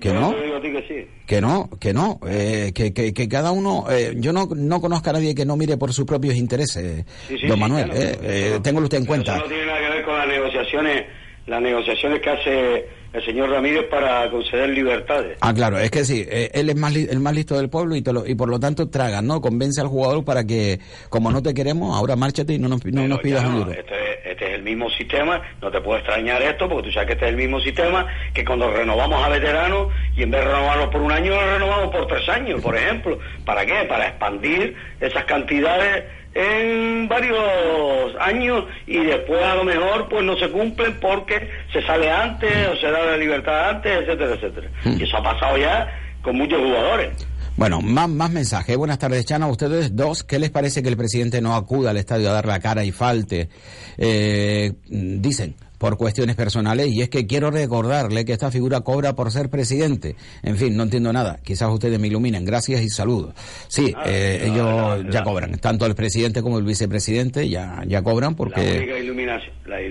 Que 0.00 0.12
no. 0.12 0.30
que 0.60 0.84
sí. 0.88 1.10
Que 1.26 1.40
no, 1.40 1.70
que 1.80 1.92
no, 1.92 2.20
eh, 2.28 2.72
que, 2.74 2.92
que, 2.92 3.12
que 3.12 3.28
cada 3.28 3.50
uno, 3.50 3.86
eh, 3.90 4.12
yo 4.16 4.32
no, 4.32 4.46
no 4.54 4.80
conozco 4.80 5.10
a 5.10 5.14
nadie 5.14 5.34
que 5.34 5.44
no 5.46 5.56
mire 5.56 5.76
por 5.76 5.92
sus 5.92 6.04
propios 6.04 6.36
intereses, 6.36 7.04
Sí, 7.26 7.38
sí, 7.38 7.46
don 7.46 7.56
sí, 7.56 7.60
Manuel, 7.60 7.86
claro, 7.86 8.00
eh, 8.00 8.60
pero 8.62 8.78
eh, 8.78 8.82
usted 8.82 8.98
en 8.98 9.06
cuenta. 9.06 9.34
Eso 9.34 9.42
no 9.42 9.48
tiene 9.48 9.66
nada 9.66 9.80
que 9.80 9.88
ver 9.88 10.04
con 10.04 10.18
las 10.18 10.28
negociaciones, 10.28 11.06
las 11.46 11.62
negociaciones 11.62 12.20
que 12.20 12.30
hace 12.30 12.88
el 13.16 13.24
señor 13.24 13.50
Ramírez 13.50 13.84
para 13.90 14.28
conceder 14.30 14.68
libertades. 14.70 15.38
Ah, 15.40 15.54
claro, 15.54 15.78
es 15.78 15.90
que 15.90 16.04
sí, 16.04 16.26
eh, 16.28 16.50
él 16.52 16.68
es 16.70 16.76
más 16.76 16.92
li- 16.92 17.08
el 17.10 17.20
más 17.20 17.34
listo 17.34 17.56
del 17.56 17.68
pueblo 17.70 17.96
y, 17.96 18.02
te 18.02 18.12
lo- 18.12 18.26
y 18.26 18.34
por 18.34 18.48
lo 18.48 18.60
tanto 18.60 18.88
traga, 18.90 19.22
¿no? 19.22 19.40
Convence 19.40 19.80
al 19.80 19.86
jugador 19.88 20.24
para 20.24 20.44
que, 20.44 20.78
como 21.08 21.30
no 21.30 21.42
te 21.42 21.54
queremos, 21.54 21.96
ahora 21.96 22.14
márchate 22.16 22.52
y 22.54 22.58
no 22.58 22.68
nos, 22.68 22.84
no 22.84 23.08
nos 23.08 23.20
pidas 23.20 23.44
un 23.46 23.56
duro. 23.56 23.70
Esto 23.72 23.94
es, 23.94 24.26
este 24.32 24.48
es 24.48 24.54
el 24.56 24.62
mismo 24.62 24.90
sistema, 24.90 25.40
no 25.62 25.70
te 25.70 25.80
puede 25.80 26.00
extrañar 26.00 26.42
esto, 26.42 26.68
porque 26.68 26.88
tú 26.88 26.92
sabes 26.92 27.06
que 27.06 27.12
este 27.14 27.24
es 27.26 27.30
el 27.30 27.36
mismo 27.36 27.58
sistema 27.60 28.06
que 28.34 28.44
cuando 28.44 28.70
renovamos 28.70 29.24
a 29.24 29.28
veteranos 29.30 29.88
y 30.16 30.22
en 30.22 30.30
vez 30.30 30.40
de 30.44 30.50
renovarlos 30.50 30.88
por 30.88 31.00
un 31.00 31.12
año, 31.12 31.30
lo 31.30 31.52
renovamos 31.52 31.90
por 31.94 32.06
tres 32.06 32.28
años, 32.28 32.60
por 32.60 32.76
ejemplo. 32.76 33.18
¿Para 33.44 33.64
qué? 33.64 33.84
Para 33.88 34.08
expandir 34.08 34.74
esas 35.00 35.24
cantidades 35.24 36.04
en 36.36 37.08
varios 37.08 38.14
años 38.20 38.64
y 38.86 38.98
después 38.98 39.42
a 39.42 39.54
lo 39.54 39.64
mejor 39.64 40.06
pues 40.08 40.22
no 40.22 40.36
se 40.36 40.50
cumplen 40.50 40.98
porque 41.00 41.48
se 41.72 41.80
sale 41.82 42.10
antes 42.10 42.50
o 42.68 42.76
se 42.76 42.90
da 42.90 43.04
la 43.04 43.16
libertad 43.16 43.70
antes, 43.70 44.00
etcétera, 44.00 44.34
etcétera. 44.34 44.70
Mm. 44.84 45.00
Y 45.00 45.04
eso 45.04 45.16
ha 45.16 45.22
pasado 45.22 45.56
ya 45.56 45.88
con 46.22 46.36
muchos 46.36 46.58
jugadores. 46.58 47.26
Bueno, 47.56 47.80
más, 47.80 48.08
más 48.10 48.30
mensajes. 48.30 48.76
Buenas 48.76 48.98
tardes, 48.98 49.24
Chana. 49.24 49.46
Ustedes 49.46 49.96
dos, 49.96 50.24
¿qué 50.24 50.38
les 50.38 50.50
parece 50.50 50.82
que 50.82 50.90
el 50.90 50.96
presidente 50.98 51.40
no 51.40 51.54
acuda 51.54 51.90
al 51.90 51.96
estadio 51.96 52.28
a 52.28 52.34
dar 52.34 52.44
la 52.44 52.60
cara 52.60 52.84
y 52.84 52.92
falte? 52.92 53.48
Eh, 53.96 54.74
dicen, 54.84 55.56
por 55.78 55.96
cuestiones 55.96 56.36
personales, 56.36 56.88
y 56.88 57.02
es 57.02 57.08
que 57.08 57.26
quiero 57.26 57.50
recordarle 57.50 58.24
que 58.24 58.32
esta 58.32 58.50
figura 58.50 58.80
cobra 58.80 59.14
por 59.14 59.30
ser 59.30 59.50
presidente. 59.50 60.16
En 60.42 60.56
fin, 60.56 60.76
no 60.76 60.84
entiendo 60.84 61.12
nada. 61.12 61.38
Quizás 61.42 61.70
ustedes 61.70 61.98
me 61.98 62.06
iluminen. 62.08 62.44
Gracias 62.44 62.82
y 62.82 62.88
saludos. 62.88 63.34
Sí, 63.68 63.92
ah, 63.96 64.04
eh, 64.06 64.48
ellos 64.50 65.04
ya 65.10 65.22
cobran. 65.22 65.58
Tanto 65.58 65.86
el 65.86 65.94
presidente 65.94 66.42
como 66.42 66.58
el 66.58 66.64
vicepresidente 66.64 67.48
ya, 67.48 67.82
ya 67.86 68.02
cobran 68.02 68.34
porque... 68.34 68.62
La 68.62 68.76
única 68.78 68.98
iluminación, 68.98 69.54
la 69.66 69.82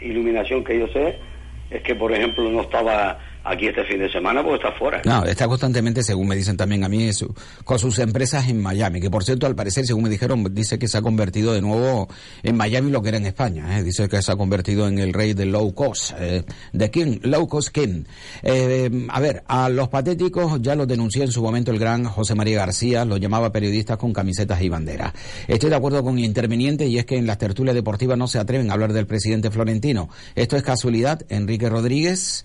iluminación 0.00 0.64
que 0.64 0.78
yo 0.78 0.88
sé 0.88 1.18
es 1.70 1.82
que, 1.82 1.94
por 1.94 2.12
ejemplo, 2.12 2.50
no 2.50 2.62
estaba 2.62 3.18
aquí 3.50 3.66
este 3.66 3.84
fin 3.84 3.98
de 3.98 4.10
semana 4.10 4.42
porque 4.42 4.64
está 4.64 4.78
fuera. 4.78 5.02
No, 5.04 5.24
está 5.24 5.48
constantemente, 5.48 6.02
según 6.02 6.28
me 6.28 6.36
dicen 6.36 6.56
también 6.56 6.84
a 6.84 6.88
mí, 6.88 7.10
con 7.64 7.78
sus 7.78 7.98
empresas 7.98 8.48
en 8.48 8.62
Miami, 8.62 9.00
que 9.00 9.10
por 9.10 9.24
cierto, 9.24 9.46
al 9.46 9.54
parecer, 9.54 9.86
según 9.86 10.04
me 10.04 10.08
dijeron, 10.08 10.46
dice 10.54 10.78
que 10.78 10.88
se 10.88 10.98
ha 10.98 11.02
convertido 11.02 11.52
de 11.52 11.60
nuevo 11.60 12.08
en 12.42 12.56
Miami 12.56 12.90
lo 12.90 13.02
que 13.02 13.08
era 13.08 13.18
en 13.18 13.26
España. 13.26 13.78
¿eh? 13.78 13.82
Dice 13.82 14.08
que 14.08 14.22
se 14.22 14.32
ha 14.32 14.36
convertido 14.36 14.86
en 14.86 14.98
el 14.98 15.12
rey 15.12 15.34
del 15.34 15.52
low 15.52 15.74
cost, 15.74 16.12
eh, 16.18 16.44
de 16.72 16.90
King, 16.90 17.18
low 17.22 17.48
cost 17.48 17.70
King. 17.70 18.04
Eh, 18.42 19.06
a 19.08 19.20
ver, 19.20 19.42
a 19.46 19.68
los 19.68 19.88
patéticos 19.88 20.60
ya 20.62 20.74
los 20.74 20.86
denunció 20.86 21.24
en 21.24 21.32
su 21.32 21.42
momento 21.42 21.70
el 21.70 21.78
gran 21.78 22.04
José 22.04 22.34
María 22.34 22.58
García, 22.58 23.04
los 23.04 23.20
llamaba 23.20 23.52
periodistas 23.52 23.96
con 23.96 24.12
camisetas 24.12 24.62
y 24.62 24.68
banderas. 24.68 25.12
Estoy 25.48 25.70
de 25.70 25.76
acuerdo 25.76 26.02
con 26.04 26.18
interviniente 26.18 26.86
y 26.86 26.98
es 26.98 27.04
que 27.04 27.16
en 27.16 27.26
las 27.26 27.38
tertulias 27.38 27.74
deportivas 27.74 28.16
no 28.16 28.28
se 28.28 28.38
atreven 28.38 28.70
a 28.70 28.74
hablar 28.74 28.92
del 28.92 29.06
presidente 29.06 29.50
florentino. 29.50 30.08
Esto 30.34 30.56
es 30.56 30.62
casualidad, 30.62 31.22
Enrique 31.28 31.68
Rodríguez. 31.68 32.44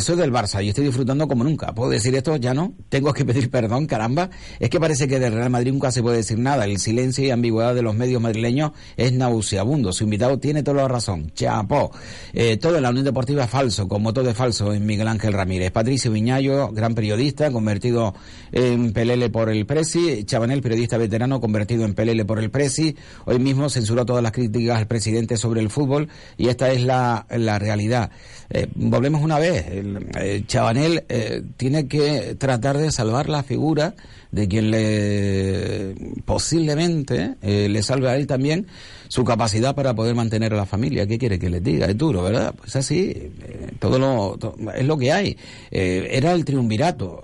soy 0.00 0.16
del 0.16 0.30
Barça 0.46 0.62
y 0.62 0.68
estoy 0.68 0.84
disfrutando 0.84 1.26
como 1.26 1.44
nunca. 1.44 1.74
¿Puedo 1.74 1.90
decir 1.90 2.14
esto? 2.14 2.36
Ya 2.36 2.54
no. 2.54 2.74
Tengo 2.88 3.12
que 3.12 3.24
pedir 3.24 3.50
perdón, 3.56 3.86
caramba. 3.86 4.30
Es 4.60 4.70
que 4.70 4.78
parece 4.78 5.08
que 5.08 5.18
del 5.18 5.32
Real 5.32 5.50
Madrid 5.50 5.72
nunca 5.72 5.90
se 5.90 6.02
puede 6.02 6.18
decir 6.18 6.38
nada. 6.38 6.64
El 6.64 6.78
silencio 6.78 7.24
y 7.24 7.30
ambigüedad 7.30 7.74
de 7.74 7.82
los 7.82 7.94
medios 7.94 8.22
madrileños 8.22 8.72
es 8.96 9.12
nauseabundo. 9.12 9.92
Su 9.92 10.04
invitado 10.04 10.38
tiene 10.38 10.62
toda 10.62 10.82
la 10.82 10.88
razón. 10.88 11.32
Chapo. 11.34 11.90
Eh, 12.32 12.56
todo 12.56 12.76
en 12.76 12.82
la 12.82 12.90
Unión 12.90 13.04
Deportiva 13.04 13.44
es 13.44 13.50
falso, 13.50 13.88
como 13.88 14.12
todo 14.12 14.30
es 14.30 14.36
falso 14.36 14.72
en 14.72 14.86
Miguel 14.86 15.08
Ángel 15.08 15.32
Ramírez. 15.32 15.70
Patricio 15.70 16.10
Viñayo, 16.12 16.70
gran 16.70 16.94
periodista, 16.94 17.50
convertido 17.50 18.14
en 18.52 18.92
pelele 18.92 19.30
por 19.30 19.50
el 19.50 19.66
Presi. 19.66 20.24
Chabanel, 20.24 20.62
periodista 20.62 20.96
veterano, 20.98 21.40
convertido 21.40 21.84
en 21.84 21.94
pelele 21.94 22.24
por 22.24 22.38
el 22.38 22.50
Presi. 22.50 22.96
Hoy 23.24 23.38
mismo 23.38 23.68
censuró 23.68 24.06
todas 24.06 24.22
las 24.22 24.32
críticas 24.32 24.78
al 24.78 24.86
presidente 24.86 25.36
sobre 25.36 25.60
el 25.60 25.70
fútbol 25.70 26.08
y 26.36 26.48
esta 26.48 26.70
es 26.70 26.82
la, 26.82 27.26
la 27.30 27.58
realidad. 27.58 28.10
Eh, 28.50 28.68
volvemos 28.74 29.22
una 29.22 29.38
vez. 29.38 29.66
El, 29.68 30.06
eh, 30.18 30.44
Chabanel 30.46 31.04
eh, 31.08 31.42
tiene 31.56 31.88
que 31.88 32.36
tratar 32.38 32.78
de 32.78 32.92
salvar 32.92 33.28
la 33.28 33.42
figura 33.42 33.94
de 34.30 34.48
quien 34.48 34.70
le 34.70 35.94
posiblemente 36.24 37.36
le 37.40 37.82
salve 37.82 38.10
a 38.10 38.16
él 38.16 38.26
también 38.26 38.66
su 39.08 39.24
capacidad 39.24 39.74
para 39.74 39.94
poder 39.94 40.14
mantener 40.14 40.52
a 40.52 40.56
la 40.56 40.66
familia. 40.66 41.06
¿Qué 41.06 41.16
quiere 41.16 41.38
que 41.38 41.48
les 41.48 41.62
diga? 41.62 41.86
Es 41.86 41.96
duro, 41.96 42.22
¿verdad? 42.22 42.54
Pues 42.54 42.76
así, 42.76 43.30
todo 43.78 43.98
lo 43.98 44.38
es 44.74 44.84
lo 44.84 44.98
que 44.98 45.12
hay. 45.12 45.38
era 45.70 46.32
el 46.32 46.44
triunvirato. 46.44 47.22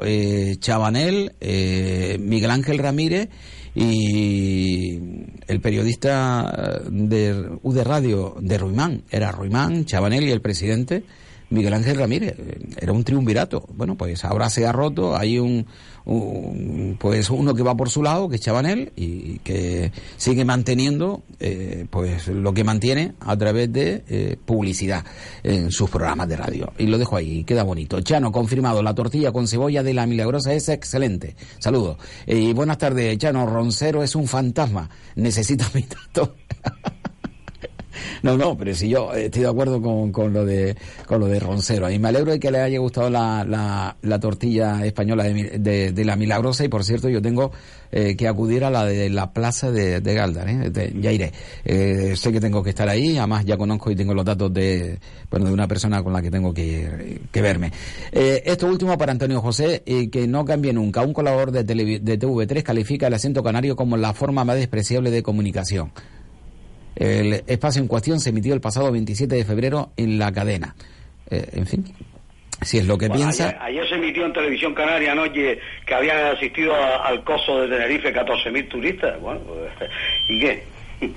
Chabanel, 0.61 1.33
Miguel 2.21 2.51
Ángel 2.51 2.79
Ramírez 2.79 3.29
y 3.75 4.99
el 5.47 5.61
periodista 5.61 6.83
de 6.91 7.59
U 7.63 7.73
de 7.73 7.85
Radio 7.85 8.37
de 8.41 8.59
Ruimán. 8.59 9.03
Era 9.11 9.33
Ruimán, 9.33 9.85
Chabanel 9.85 10.25
y 10.25 10.31
el 10.31 10.41
presidente 10.41 11.05
Miguel 11.53 11.75
Ángel 11.75 11.97
Ramírez. 11.97 12.35
Era 12.81 12.93
un 12.93 13.05
triunvirato. 13.05 13.67
Bueno, 13.75 13.97
pues 13.97 14.25
ahora 14.25 14.49
se 14.49 14.67
ha 14.67 14.73
roto, 14.73 15.17
hay 15.17 15.39
un, 15.39 15.67
pues 16.99 17.31
uno 17.31 17.55
que 17.55 17.63
va 17.63 17.77
por 17.77 17.91
su 17.91 18.03
lado, 18.03 18.29
que 18.29 18.37
es 18.37 18.43
Chabanel, 18.43 18.93
y 18.97 19.39
que 19.41 19.93
sigue 20.17 20.45
manteniendo 20.45 21.23
eh, 21.41 21.87
pues 21.91 22.29
lo 22.29 22.55
que 22.55 22.65
mantiene 22.65 23.15
a 23.21 23.37
través 23.37 23.73
de 23.73 24.03
eh, 24.09 24.37
publicidad 24.45 25.05
en 25.43 25.71
sus 25.71 25.91
programas 25.91 26.29
de 26.29 26.37
radio. 26.37 26.73
Y 26.79 26.87
lo 26.87 26.99
dejo 26.99 27.17
ahí, 27.17 27.45
queda 27.45 27.63
bonito. 27.63 28.01
Chano, 28.01 28.33
confirmado, 28.33 28.83
la 28.83 28.95
tortilla 28.95 29.31
con 29.31 29.47
cebolla 29.47 29.83
de 29.83 29.95
la 29.95 30.07
milagrosa 30.07 30.55
es 30.55 30.69
excelente. 30.71 31.37
Saludos. 31.59 31.99
y 32.27 32.53
buenas 32.53 32.79
tardes, 32.79 33.19
Chano. 33.19 33.47
Roncero 33.47 34.03
es 34.03 34.17
un 34.17 34.27
fantasma. 34.27 34.89
Necesita 35.17 35.71
mi 35.75 35.83
dato. 36.15 36.35
No, 38.23 38.37
no, 38.37 38.57
pero 38.57 38.75
si 38.75 38.89
yo 38.89 39.13
estoy 39.13 39.43
de 39.43 39.49
acuerdo 39.49 39.81
con, 39.81 40.13
con, 40.13 40.33
lo 40.33 40.45
de 40.45 40.77
con 41.07 41.21
lo 41.21 41.27
de 41.27 41.41
Roncero. 41.41 41.91
Y 41.91 41.99
me 41.99 42.09
alegro 42.09 42.33
de 42.33 42.41
que 42.41 42.51
le 42.51 42.61
haya 42.61 42.79
gustado 42.79 43.11
la, 43.11 43.45
la, 43.45 43.97
la 44.03 44.21
tortilla 44.21 44.85
española 44.85 45.25
de, 45.25 45.93
de, 45.93 46.05
la 46.05 46.17
Milagrosa. 46.17 46.65
Y 46.65 46.69
por 46.69 46.85
cierto, 46.85 47.09
yo 47.09 47.21
tengo 47.21 47.53
eh, 47.91 48.17
que 48.17 48.29
acudir 48.29 48.65
a 48.65 48.71
la 48.71 48.85
de 48.85 49.11
la 49.11 49.33
plaza 49.33 49.71
de, 49.71 50.01
de 50.01 50.15
Galdar. 50.15 50.49
¿eh? 50.49 50.93
ya 51.01 51.13
iré. 51.13 51.33
Eh, 51.65 52.15
sé 52.17 52.33
que 52.33 52.41
tengo 52.41 52.63
que 52.63 52.71
estar 52.71 52.89
ahí. 52.89 53.19
Además, 53.19 53.45
ya 53.45 53.57
conozco 53.57 53.91
y 53.91 53.97
tengo 53.97 54.15
los 54.15 54.25
datos 54.25 54.53
de, 54.53 54.99
bueno, 55.31 55.47
de 55.47 55.53
una 55.53 55.67
persona 55.67 56.03
con 56.03 56.13
la 56.13 56.23
que 56.23 56.31
tengo 56.31 56.55
que, 56.55 57.21
que 57.31 57.43
verme. 57.43 57.73
Eh, 58.13 58.43
esto 58.47 58.67
último 58.67 58.97
para 58.97 59.13
Antonio 59.13 59.41
José, 59.41 59.83
que 60.11 60.27
no 60.27 60.45
cambie 60.45 60.73
nunca. 60.73 61.03
Un 61.03 61.13
colaborador 61.13 61.53
de, 61.53 61.65
de 61.65 62.19
TV3 62.19 62.63
califica 62.63 63.07
el 63.09 63.15
acento 63.15 63.43
canario 63.43 63.77
como 63.77 63.97
la 63.97 64.13
forma 64.15 64.45
más 64.45 64.57
despreciable 64.57 65.11
de 65.11 65.23
comunicación. 65.23 65.93
El 66.97 67.43
espacio 67.47 67.81
en 67.81 67.89
cuestión 67.89 68.21
se 68.21 68.31
emitió 68.31 68.55
el 68.55 68.61
pasado 68.61 68.93
27 68.93 69.35
de 69.35 69.45
febrero 69.45 69.91
en 69.97 70.19
la 70.19 70.33
cadena. 70.33 70.75
Eh, 71.31 71.49
en 71.53 71.67
fin, 71.67 71.85
si 72.61 72.79
es 72.79 72.87
lo 72.87 72.99
que 72.99 73.09
piensa. 73.09 73.57
Ayer, 73.61 73.89
se 73.89 73.95
emitió 73.95 74.27
en 74.27 74.33
televisión 74.33 74.75
canaria 74.75 75.13
anoche 75.13 75.59
que 75.87 75.95
habían 75.95 76.37
asistido 76.37 76.75
al 76.75 77.25
coso 77.25 77.61
de 77.61 77.69
Tenerife 77.69 78.13
14.000 78.13 78.69
turistas. 78.69 79.21
Bueno, 79.21 79.41
pues, 79.41 79.91
¿y 80.29 80.41
qué? 80.41 80.63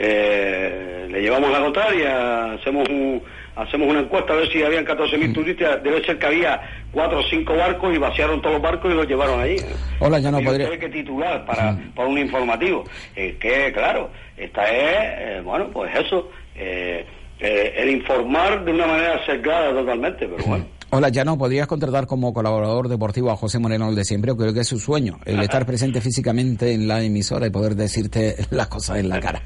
Eh, 0.00 1.08
le 1.10 1.20
llevamos 1.20 1.50
la 1.50 1.58
contraria, 1.58 2.52
hacemos 2.52 2.88
un 2.88 3.20
hacemos 3.58 3.88
una 3.88 4.00
encuesta 4.00 4.32
a 4.32 4.36
ver 4.36 4.52
si 4.52 4.62
habían 4.62 4.86
14.000 4.86 5.28
mm. 5.28 5.32
turistas, 5.32 5.82
debe 5.82 6.04
ser 6.04 6.18
que 6.18 6.26
había 6.26 6.60
cuatro 6.92 7.18
o 7.18 7.22
cinco 7.24 7.56
barcos 7.56 7.94
y 7.94 7.98
vaciaron 7.98 8.40
todos 8.40 8.54
los 8.54 8.62
barcos 8.62 8.92
y 8.92 8.94
los 8.94 9.06
llevaron 9.06 9.40
allí. 9.40 9.56
Hola, 9.98 10.20
ya 10.20 10.30
no 10.30 10.40
podría. 10.40 10.78
que 10.78 10.88
titular 10.88 11.44
para, 11.44 11.72
mm. 11.72 11.92
para 11.94 12.08
un 12.08 12.18
informativo. 12.18 12.84
Eh, 13.16 13.36
que, 13.40 13.72
claro, 13.72 14.10
esta 14.36 14.64
es, 14.64 14.94
eh, 14.94 15.40
bueno, 15.44 15.68
pues 15.72 15.90
eso, 15.96 16.30
eh, 16.54 17.04
el 17.40 17.90
informar 17.90 18.64
de 18.64 18.72
una 18.72 18.86
manera 18.86 19.24
cercada 19.26 19.72
totalmente, 19.72 20.26
pero 20.28 20.44
bueno. 20.44 20.64
Hola, 20.90 21.10
ya 21.10 21.22
no 21.22 21.36
podrías 21.36 21.66
contratar 21.66 22.06
como 22.06 22.32
colaborador 22.32 22.88
deportivo 22.88 23.30
a 23.30 23.36
José 23.36 23.58
Moreno 23.58 23.90
el 23.90 23.94
de 23.94 24.04
siempre. 24.04 24.34
Creo 24.34 24.54
que 24.54 24.60
es 24.60 24.68
su 24.68 24.78
sueño, 24.78 25.18
el 25.26 25.38
estar 25.40 25.66
presente 25.66 26.00
físicamente 26.00 26.72
en 26.72 26.88
la 26.88 27.02
emisora 27.02 27.46
y 27.46 27.50
poder 27.50 27.74
decirte 27.74 28.36
las 28.50 28.68
cosas 28.68 28.98
en 28.98 29.08
la 29.08 29.20
cara. 29.20 29.42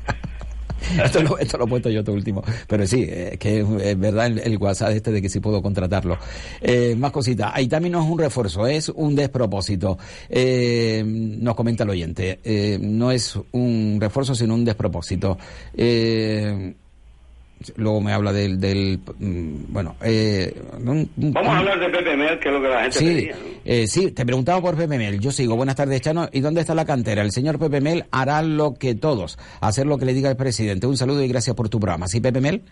esto, 1.04 1.22
lo, 1.22 1.38
he 1.38 1.68
puesto 1.68 1.90
yo 1.90 2.04
todo 2.04 2.16
último. 2.16 2.42
Pero 2.66 2.86
sí, 2.86 3.06
eh, 3.08 3.36
que 3.38 3.60
es 3.60 3.98
verdad 3.98 4.26
el, 4.26 4.56
WhatsApp 4.58 4.90
este 4.90 5.12
de 5.12 5.22
que 5.22 5.28
sí 5.28 5.40
puedo 5.40 5.62
contratarlo. 5.62 6.18
Eh, 6.60 6.94
más 6.96 7.12
cositas. 7.12 7.50
Ahí 7.54 7.68
también 7.68 7.92
no 7.92 8.02
es 8.02 8.10
un 8.10 8.18
refuerzo, 8.18 8.66
es 8.66 8.88
un 8.88 9.14
despropósito. 9.14 9.98
Eh, 10.28 11.02
nos 11.04 11.54
comenta 11.54 11.84
el 11.84 11.90
oyente. 11.90 12.78
no 12.80 13.10
es 13.10 13.38
un 13.52 13.98
refuerzo, 14.00 14.34
sino 14.34 14.54
un 14.54 14.64
despropósito. 14.64 15.38
Eh, 15.74 16.74
luego 17.76 18.00
me 18.00 18.12
habla 18.12 18.32
del, 18.32 18.60
del 18.60 18.98
mm, 19.18 19.72
bueno 19.72 19.96
eh, 20.02 20.54
vamos 20.78 21.08
a 21.48 21.58
hablar 21.58 21.80
de 21.80 21.88
Pepe 21.88 22.16
Mel 22.16 22.38
que 22.38 22.48
es 22.48 22.54
lo 22.54 22.62
que 22.62 22.68
la 22.68 22.80
gente 22.82 22.98
sí, 22.98 23.30
eh, 23.64 23.86
sí 23.86 24.10
te 24.12 24.24
preguntaba 24.24 24.60
por 24.60 24.76
Pepe 24.76 24.98
Mel 24.98 25.20
yo 25.20 25.30
sigo 25.30 25.56
buenas 25.56 25.76
tardes 25.76 26.00
Chano 26.00 26.28
y 26.32 26.40
dónde 26.40 26.60
está 26.60 26.74
la 26.74 26.84
cantera 26.84 27.22
el 27.22 27.32
señor 27.32 27.58
Pepe 27.58 27.80
Mel 27.80 28.04
hará 28.10 28.42
lo 28.42 28.74
que 28.74 28.94
todos 28.94 29.38
hacer 29.60 29.86
lo 29.86 29.98
que 29.98 30.06
le 30.06 30.14
diga 30.14 30.30
el 30.30 30.36
presidente 30.36 30.86
un 30.86 30.96
saludo 30.96 31.22
y 31.22 31.28
gracias 31.28 31.56
por 31.56 31.68
tu 31.68 31.78
programa 31.80 32.06
sí 32.08 32.20
Pepe 32.20 32.40
Mel 32.40 32.62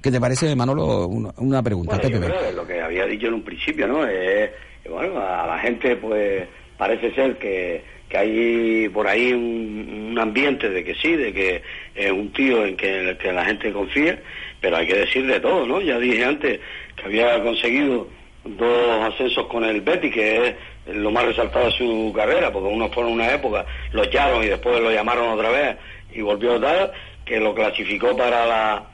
¿Qué 0.00 0.12
te 0.12 0.20
parece, 0.20 0.54
Manolo? 0.54 1.08
Una, 1.08 1.62
pregunta. 1.62 1.98
Pepe 1.98 2.20
Mel. 2.20 2.32
lo 2.54 2.64
que 2.64 2.80
había 2.80 3.04
dicho 3.04 3.26
en 3.26 3.34
un 3.34 3.42
principio, 3.42 3.88
¿no? 3.88 4.06
Eh, 4.08 4.52
bueno, 4.88 5.18
a 5.18 5.46
la 5.46 5.58
gente, 5.58 5.96
pues, 5.96 6.46
parece 6.76 7.12
ser 7.14 7.36
que 7.36 7.82
que 8.08 8.16
hay 8.16 8.88
por 8.88 9.06
ahí 9.06 9.32
un, 9.32 10.16
ambiente 10.18 10.68
de 10.68 10.82
que 10.82 10.96
sí, 10.96 11.14
de 11.14 11.32
que 11.32 11.62
es 11.94 12.10
un 12.10 12.32
tío 12.32 12.64
en 12.64 12.76
que, 12.76 13.16
que, 13.20 13.32
la 13.32 13.44
gente 13.44 13.72
confía, 13.72 14.18
pero 14.60 14.76
hay 14.76 14.86
que 14.88 14.96
decir 14.96 15.24
de 15.26 15.38
todo, 15.38 15.64
¿no? 15.64 15.80
Ya 15.80 15.96
dije 15.98 16.24
antes 16.24 16.58
que 16.96 17.04
había 17.04 17.40
conseguido 17.40 18.08
dos 18.44 19.12
ascensos 19.12 19.46
con 19.46 19.64
el 19.64 19.80
Betty, 19.80 20.10
que 20.10 20.48
es 20.48 20.54
lo 20.86 21.10
más 21.10 21.24
resaltado 21.24 21.66
de 21.66 21.72
su 21.72 22.12
carrera, 22.14 22.52
porque 22.52 22.68
uno 22.68 22.88
fue 22.88 23.04
en 23.04 23.10
una 23.10 23.32
época, 23.32 23.64
lo 23.92 24.04
echaron 24.04 24.42
y 24.42 24.48
después 24.48 24.80
lo 24.80 24.90
llamaron 24.90 25.28
otra 25.28 25.50
vez 25.50 25.76
y 26.12 26.20
volvió 26.20 26.54
a 26.54 26.58
dar, 26.58 26.92
que 27.24 27.38
lo 27.38 27.54
clasificó 27.54 28.16
para 28.16 28.46
la 28.46 28.84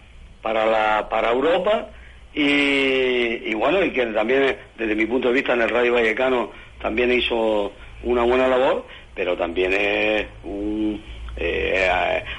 para 0.42 0.66
la 0.66 1.08
para 1.08 1.32
Europa 1.32 1.88
y, 2.34 2.42
y 2.42 3.54
bueno 3.54 3.82
y 3.82 3.92
que 3.92 4.04
también 4.06 4.56
desde 4.76 4.94
mi 4.94 5.06
punto 5.06 5.28
de 5.28 5.34
vista 5.34 5.54
en 5.54 5.62
el 5.62 5.70
Radio 5.70 5.94
Vallecano 5.94 6.50
también 6.82 7.12
hizo 7.12 7.72
una 8.02 8.24
buena 8.24 8.48
labor 8.48 8.84
pero 9.14 9.36
también 9.36 9.72
es 9.72 10.26
un 10.44 11.02
eh, 11.36 11.88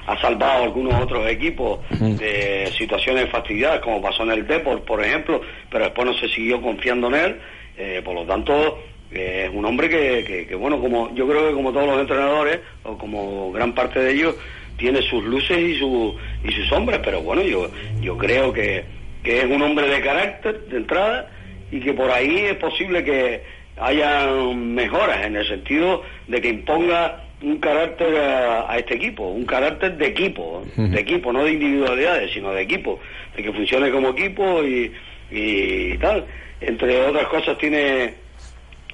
ha 0.06 0.20
salvado 0.20 0.64
algunos 0.64 0.94
otros 1.02 1.28
equipos 1.28 1.80
de 1.90 2.72
situaciones 2.78 3.28
fastidiadas, 3.28 3.80
como 3.80 4.00
pasó 4.00 4.22
en 4.22 4.30
el 4.30 4.46
Deport, 4.46 4.84
por 4.84 5.04
ejemplo, 5.04 5.42
pero 5.70 5.84
después 5.84 6.06
no 6.06 6.14
se 6.14 6.28
siguió 6.28 6.60
confiando 6.62 7.08
en 7.08 7.14
él. 7.14 7.40
Eh, 7.76 8.00
por 8.02 8.14
lo 8.14 8.24
tanto, 8.24 8.78
eh, 9.12 9.48
es 9.48 9.54
un 9.54 9.64
hombre 9.66 9.90
que, 9.90 10.46
que, 10.48 10.54
bueno, 10.54 10.80
como 10.80 11.14
yo 11.14 11.28
creo 11.28 11.48
que 11.48 11.54
como 11.54 11.72
todos 11.72 11.86
los 11.86 12.00
entrenadores, 12.00 12.60
o 12.84 12.96
como 12.96 13.52
gran 13.52 13.74
parte 13.74 14.00
de 14.00 14.12
ellos, 14.12 14.34
tiene 14.78 15.02
sus 15.02 15.22
luces 15.24 15.58
y, 15.58 15.78
su, 15.78 16.16
y 16.44 16.52
sus 16.52 16.66
sombras, 16.68 17.00
pero 17.04 17.20
bueno, 17.20 17.42
yo, 17.42 17.68
yo 18.00 18.16
creo 18.16 18.52
que, 18.52 18.84
que 19.22 19.40
es 19.40 19.44
un 19.44 19.60
hombre 19.60 19.88
de 19.88 20.00
carácter 20.00 20.66
de 20.68 20.76
entrada 20.78 21.30
y 21.70 21.80
que 21.80 21.92
por 21.92 22.10
ahí 22.10 22.46
es 22.50 22.56
posible 22.56 23.04
que 23.04 23.42
haya 23.78 24.26
mejoras 24.54 25.24
en 25.26 25.36
el 25.36 25.46
sentido 25.46 26.02
de 26.28 26.40
que 26.40 26.48
imponga 26.48 27.22
un 27.42 27.58
carácter 27.58 28.16
a, 28.16 28.78
este 28.78 28.94
equipo, 28.94 29.24
un 29.28 29.44
carácter 29.44 29.96
de 29.96 30.06
equipo, 30.06 30.62
de 30.76 30.98
equipo, 30.98 31.32
no 31.32 31.44
de 31.44 31.52
individualidades, 31.52 32.32
sino 32.32 32.52
de 32.52 32.62
equipo, 32.62 32.98
de 33.36 33.42
que 33.42 33.52
funcione 33.52 33.90
como 33.90 34.10
equipo 34.10 34.64
y, 34.64 34.92
y 35.30 35.98
tal. 35.98 36.24
Entre 36.60 36.98
otras 37.02 37.26
cosas 37.26 37.58
tiene 37.58 38.14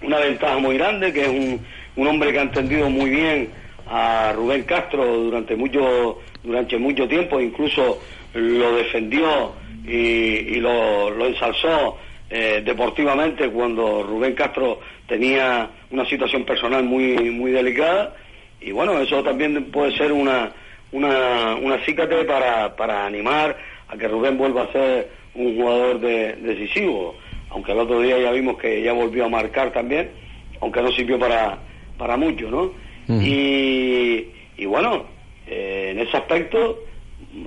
una 0.02 0.18
ventaja 0.18 0.58
muy 0.58 0.76
grande, 0.76 1.12
que 1.12 1.22
es 1.22 1.28
un, 1.28 1.60
un 1.96 2.06
hombre 2.08 2.32
que 2.32 2.40
ha 2.40 2.42
entendido 2.42 2.90
muy 2.90 3.10
bien 3.10 3.48
a 3.86 4.32
Rubén 4.34 4.64
Castro 4.64 5.04
durante 5.04 5.54
mucho, 5.54 6.18
durante 6.42 6.78
mucho 6.78 7.06
tiempo, 7.06 7.40
incluso 7.40 8.00
lo 8.34 8.76
defendió 8.76 9.52
y, 9.86 9.96
y 9.96 10.54
lo, 10.56 11.10
lo 11.10 11.26
ensalzó 11.26 11.98
eh, 12.34 12.62
deportivamente 12.64 13.50
cuando 13.50 14.02
Rubén 14.02 14.32
Castro 14.32 14.80
tenía 15.06 15.68
una 15.90 16.06
situación 16.06 16.44
personal 16.44 16.82
muy, 16.82 17.30
muy 17.30 17.50
delicada. 17.50 18.16
Y 18.58 18.72
bueno, 18.72 18.98
eso 19.00 19.22
también 19.22 19.64
puede 19.70 19.94
ser 19.98 20.12
una, 20.12 20.50
una, 20.92 21.56
una 21.56 21.74
acícate 21.74 22.24
para, 22.24 22.74
para 22.74 23.04
animar 23.04 23.58
a 23.86 23.98
que 23.98 24.08
Rubén 24.08 24.38
vuelva 24.38 24.62
a 24.62 24.72
ser 24.72 25.10
un 25.34 25.56
jugador 25.56 26.00
de, 26.00 26.32
decisivo, 26.36 27.16
aunque 27.50 27.72
el 27.72 27.80
otro 27.80 28.00
día 28.00 28.18
ya 28.18 28.32
vimos 28.32 28.56
que 28.56 28.80
ya 28.80 28.94
volvió 28.94 29.26
a 29.26 29.28
marcar 29.28 29.70
también, 29.70 30.10
aunque 30.62 30.80
no 30.80 30.90
sirvió 30.92 31.18
para, 31.18 31.58
para 31.98 32.16
mucho, 32.16 32.50
¿no? 32.50 32.72
y, 33.20 34.28
y, 34.56 34.64
bueno, 34.64 35.04
eh, 35.46 35.90
en 35.90 35.98
ese 35.98 36.16
aspecto 36.16 36.78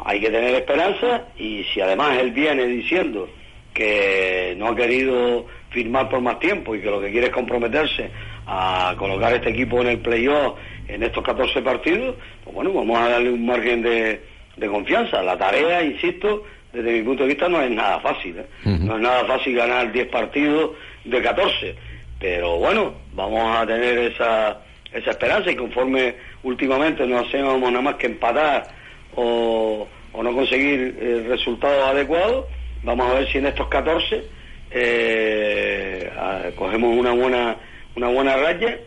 hay 0.03 0.19
que 0.19 0.29
tener 0.29 0.53
esperanza 0.53 1.23
y 1.39 1.63
si 1.73 1.81
además 1.81 2.19
él 2.19 2.29
viene 2.29 2.67
diciendo 2.67 3.27
que 3.75 4.55
no 4.57 4.69
ha 4.69 4.75
querido 4.75 5.45
firmar 5.69 6.09
por 6.09 6.21
más 6.21 6.39
tiempo 6.39 6.73
y 6.73 6.81
que 6.81 6.89
lo 6.89 7.01
que 7.01 7.11
quiere 7.11 7.27
es 7.27 7.33
comprometerse 7.33 8.09
a 8.47 8.95
colocar 8.97 9.33
este 9.33 9.49
equipo 9.49 9.81
en 9.81 9.87
el 9.87 9.99
playoff 9.99 10.57
en 10.87 11.03
estos 11.03 11.23
14 11.23 11.61
partidos, 11.61 12.15
pues 12.43 12.55
bueno, 12.55 12.71
vamos 12.73 12.97
a 12.97 13.09
darle 13.09 13.31
un 13.31 13.45
margen 13.45 13.81
de, 13.81 14.21
confianza. 14.69 15.21
La 15.21 15.37
tarea, 15.37 15.83
insisto, 15.83 16.43
desde 16.71 16.93
mi 16.93 17.01
punto 17.03 17.23
de 17.23 17.29
vista 17.29 17.49
no 17.49 17.61
es 17.61 17.69
nada 17.69 17.99
fácil. 17.99 18.37
¿eh? 18.39 18.45
No 18.63 18.95
es 18.95 19.01
nada 19.01 19.25
fácil 19.25 19.55
ganar 19.55 19.91
10 19.91 20.07
partidos 20.07 20.71
de 21.03 21.21
14. 21.21 21.75
Pero 22.19 22.57
bueno, 22.57 22.93
vamos 23.13 23.57
a 23.57 23.65
tener 23.65 23.97
esa, 23.97 24.61
esa 24.93 25.11
esperanza 25.11 25.51
y 25.51 25.55
conforme 25.55 26.15
últimamente 26.43 27.05
no 27.05 27.19
hacemos 27.19 27.59
nada 27.59 27.81
más 27.81 27.95
que 27.95 28.07
empatar 28.07 28.67
o, 29.15 29.87
o 30.13 30.23
no 30.23 30.33
conseguir 30.33 30.97
eh, 30.99 31.25
resultados 31.27 31.89
adecuados, 31.89 32.45
vamos 32.85 33.11
a 33.11 33.15
ver 33.15 33.31
si 33.31 33.39
en 33.39 33.47
estos 33.47 33.67
14 33.67 34.23
eh, 34.71 36.11
cogemos 36.55 36.95
una 36.95 37.11
buena, 37.11 37.57
una 37.95 38.07
buena 38.07 38.37
raya 38.37 38.77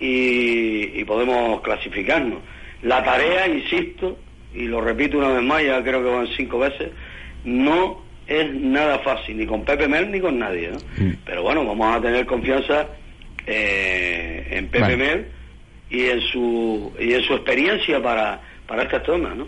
y, 0.00 1.04
podemos 1.04 1.60
clasificarnos. 1.60 2.40
La 2.82 3.02
tarea, 3.04 3.46
insisto, 3.46 4.18
y 4.54 4.64
lo 4.64 4.80
repito 4.80 5.18
una 5.18 5.28
vez 5.28 5.42
más, 5.42 5.62
ya 5.62 5.82
creo 5.82 6.02
que 6.02 6.10
van 6.10 6.26
cinco 6.36 6.58
veces, 6.58 6.90
no 7.44 8.02
es 8.26 8.52
nada 8.54 8.98
fácil, 9.00 9.36
ni 9.36 9.46
con 9.46 9.64
Pepe 9.64 9.86
Mel 9.86 10.10
ni 10.10 10.20
con 10.20 10.38
nadie. 10.38 10.70
Mm. 10.96 11.12
Pero 11.24 11.42
bueno, 11.42 11.64
vamos 11.64 11.96
a 11.96 12.00
tener 12.00 12.26
confianza 12.26 12.88
eh, 13.46 14.46
en 14.50 14.68
Pepe 14.68 14.96
Mel 14.96 15.26
y 15.90 16.06
en 16.06 16.20
su 16.22 16.92
y 16.98 17.12
en 17.12 17.22
su 17.22 17.34
experiencia 17.34 18.02
para, 18.02 18.40
para 18.66 18.82
esta 18.84 19.04
zona, 19.04 19.34
¿no? 19.34 19.46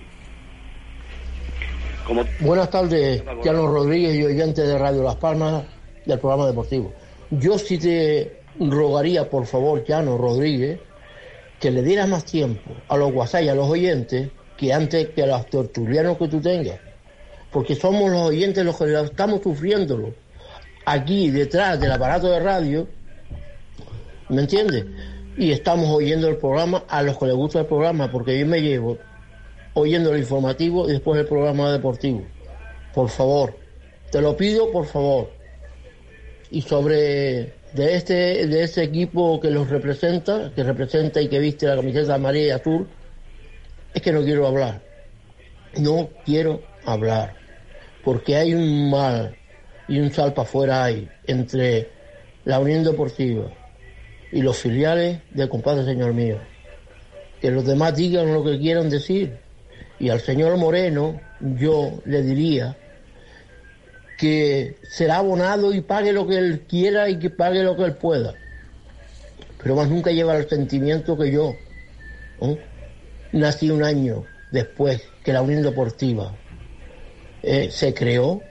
Como... 2.06 2.24
Buenas 2.40 2.70
tardes, 2.70 3.22
Carlos 3.42 3.70
Rodríguez 3.70 4.14
y 4.14 4.22
oyente 4.22 4.62
de 4.62 4.78
Radio 4.78 5.02
Las 5.02 5.16
Palmas 5.16 5.64
del 6.04 6.18
programa 6.20 6.46
deportivo. 6.46 6.92
Yo 7.30 7.58
sí 7.58 7.78
te 7.78 8.42
rogaría, 8.60 9.28
por 9.28 9.44
favor, 9.46 9.84
Llano 9.84 10.16
Rodríguez, 10.16 10.78
que 11.58 11.70
le 11.70 11.82
dieras 11.82 12.08
más 12.08 12.24
tiempo 12.24 12.70
a 12.88 12.96
los 12.96 13.12
WhatsApp 13.12 13.42
y 13.42 13.48
a 13.48 13.54
los 13.56 13.68
oyentes 13.68 14.28
que 14.56 14.72
antes 14.72 15.08
que 15.08 15.22
a 15.24 15.26
los 15.26 15.46
tertulianos 15.46 16.16
que 16.16 16.28
tú 16.28 16.40
tengas. 16.40 16.78
Porque 17.50 17.74
somos 17.74 18.10
los 18.10 18.22
oyentes 18.22 18.64
los 18.64 18.78
que 18.78 19.00
estamos 19.00 19.42
sufriéndolo. 19.42 20.14
Aquí, 20.84 21.30
detrás 21.30 21.80
del 21.80 21.90
aparato 21.90 22.28
de 22.28 22.38
radio, 22.38 22.86
¿me 24.28 24.42
entiendes? 24.42 24.84
Y 25.36 25.50
estamos 25.50 25.90
oyendo 25.90 26.28
el 26.28 26.36
programa 26.36 26.84
a 26.88 27.02
los 27.02 27.18
que 27.18 27.26
les 27.26 27.34
gusta 27.34 27.60
el 27.60 27.66
programa, 27.66 28.10
porque 28.12 28.38
yo 28.38 28.46
me 28.46 28.62
llevo 28.62 28.96
oyendo 29.76 30.12
el 30.12 30.20
informativo 30.20 30.88
y 30.88 30.92
después 30.92 31.20
el 31.20 31.26
programa 31.26 31.70
deportivo. 31.70 32.22
Por 32.94 33.10
favor, 33.10 33.56
te 34.10 34.22
lo 34.22 34.36
pido, 34.36 34.72
por 34.72 34.86
favor. 34.86 35.30
Y 36.50 36.62
sobre 36.62 37.52
de 37.74 37.94
este, 37.94 38.46
de 38.46 38.62
ese 38.62 38.82
equipo 38.82 39.38
que 39.38 39.50
los 39.50 39.68
representa, 39.68 40.50
que 40.54 40.62
representa 40.62 41.20
y 41.20 41.28
que 41.28 41.38
viste 41.38 41.66
la 41.66 41.76
camiseta 41.76 42.14
amarilla 42.14 42.46
y 42.46 42.50
azul, 42.50 42.88
es 43.92 44.00
que 44.00 44.12
no 44.12 44.22
quiero 44.22 44.46
hablar. 44.46 44.80
No 45.78 46.08
quiero 46.24 46.62
hablar. 46.86 47.34
Porque 48.02 48.36
hay 48.36 48.54
un 48.54 48.90
mal 48.90 49.36
y 49.88 49.98
un 49.98 50.10
salpa 50.10 50.42
afuera 50.42 50.84
hay 50.84 51.06
entre 51.26 51.90
la 52.46 52.60
Unión 52.60 52.82
Deportiva 52.82 53.52
y 54.32 54.40
los 54.40 54.56
filiales 54.56 55.20
de 55.32 55.48
compadre 55.50 55.84
señor 55.84 56.14
mío. 56.14 56.38
Que 57.42 57.50
los 57.50 57.66
demás 57.66 57.94
digan 57.94 58.32
lo 58.32 58.42
que 58.42 58.58
quieran 58.58 58.88
decir. 58.88 59.45
Y 59.98 60.08
al 60.10 60.20
señor 60.20 60.56
Moreno 60.56 61.20
yo 61.40 62.00
le 62.04 62.22
diría 62.22 62.76
que 64.18 64.76
será 64.88 65.18
abonado 65.18 65.74
y 65.74 65.80
pague 65.80 66.12
lo 66.12 66.26
que 66.26 66.38
él 66.38 66.64
quiera 66.68 67.08
y 67.08 67.18
que 67.18 67.30
pague 67.30 67.62
lo 67.62 67.76
que 67.76 67.84
él 67.84 67.94
pueda. 67.94 68.34
Pero 69.62 69.76
más 69.76 69.88
nunca 69.88 70.10
lleva 70.10 70.36
el 70.36 70.48
sentimiento 70.48 71.16
que 71.16 71.30
yo. 71.30 71.54
Nací 73.32 73.70
un 73.70 73.82
año 73.82 74.24
después 74.50 75.02
que 75.24 75.32
la 75.32 75.42
Unión 75.42 75.62
Deportiva 75.62 76.34
eh, 77.42 77.68
se 77.70 77.92
creó 77.92 78.42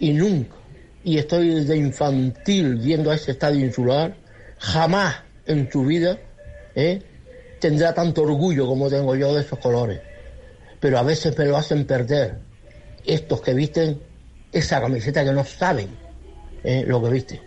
y 0.00 0.12
nunca, 0.12 0.56
y 1.04 1.18
estoy 1.18 1.48
desde 1.54 1.76
infantil 1.76 2.76
viendo 2.76 3.10
a 3.10 3.14
ese 3.14 3.32
estadio 3.32 3.64
insular, 3.64 4.16
jamás 4.58 5.16
en 5.46 5.70
su 5.70 5.84
vida 5.84 6.18
eh, 6.74 7.02
tendrá 7.60 7.94
tanto 7.94 8.22
orgullo 8.22 8.66
como 8.66 8.88
tengo 8.88 9.16
yo 9.16 9.34
de 9.34 9.42
esos 9.42 9.58
colores. 9.58 10.00
Pero 10.80 10.98
a 10.98 11.02
veces 11.02 11.36
me 11.36 11.44
lo 11.44 11.56
hacen 11.56 11.86
perder 11.86 12.38
estos 13.04 13.40
que 13.40 13.54
visten 13.54 14.00
esa 14.52 14.80
camiseta 14.80 15.24
que 15.24 15.32
no 15.32 15.44
saben 15.44 15.88
eh, 16.64 16.84
lo 16.86 17.02
que 17.02 17.10
viste. 17.10 17.42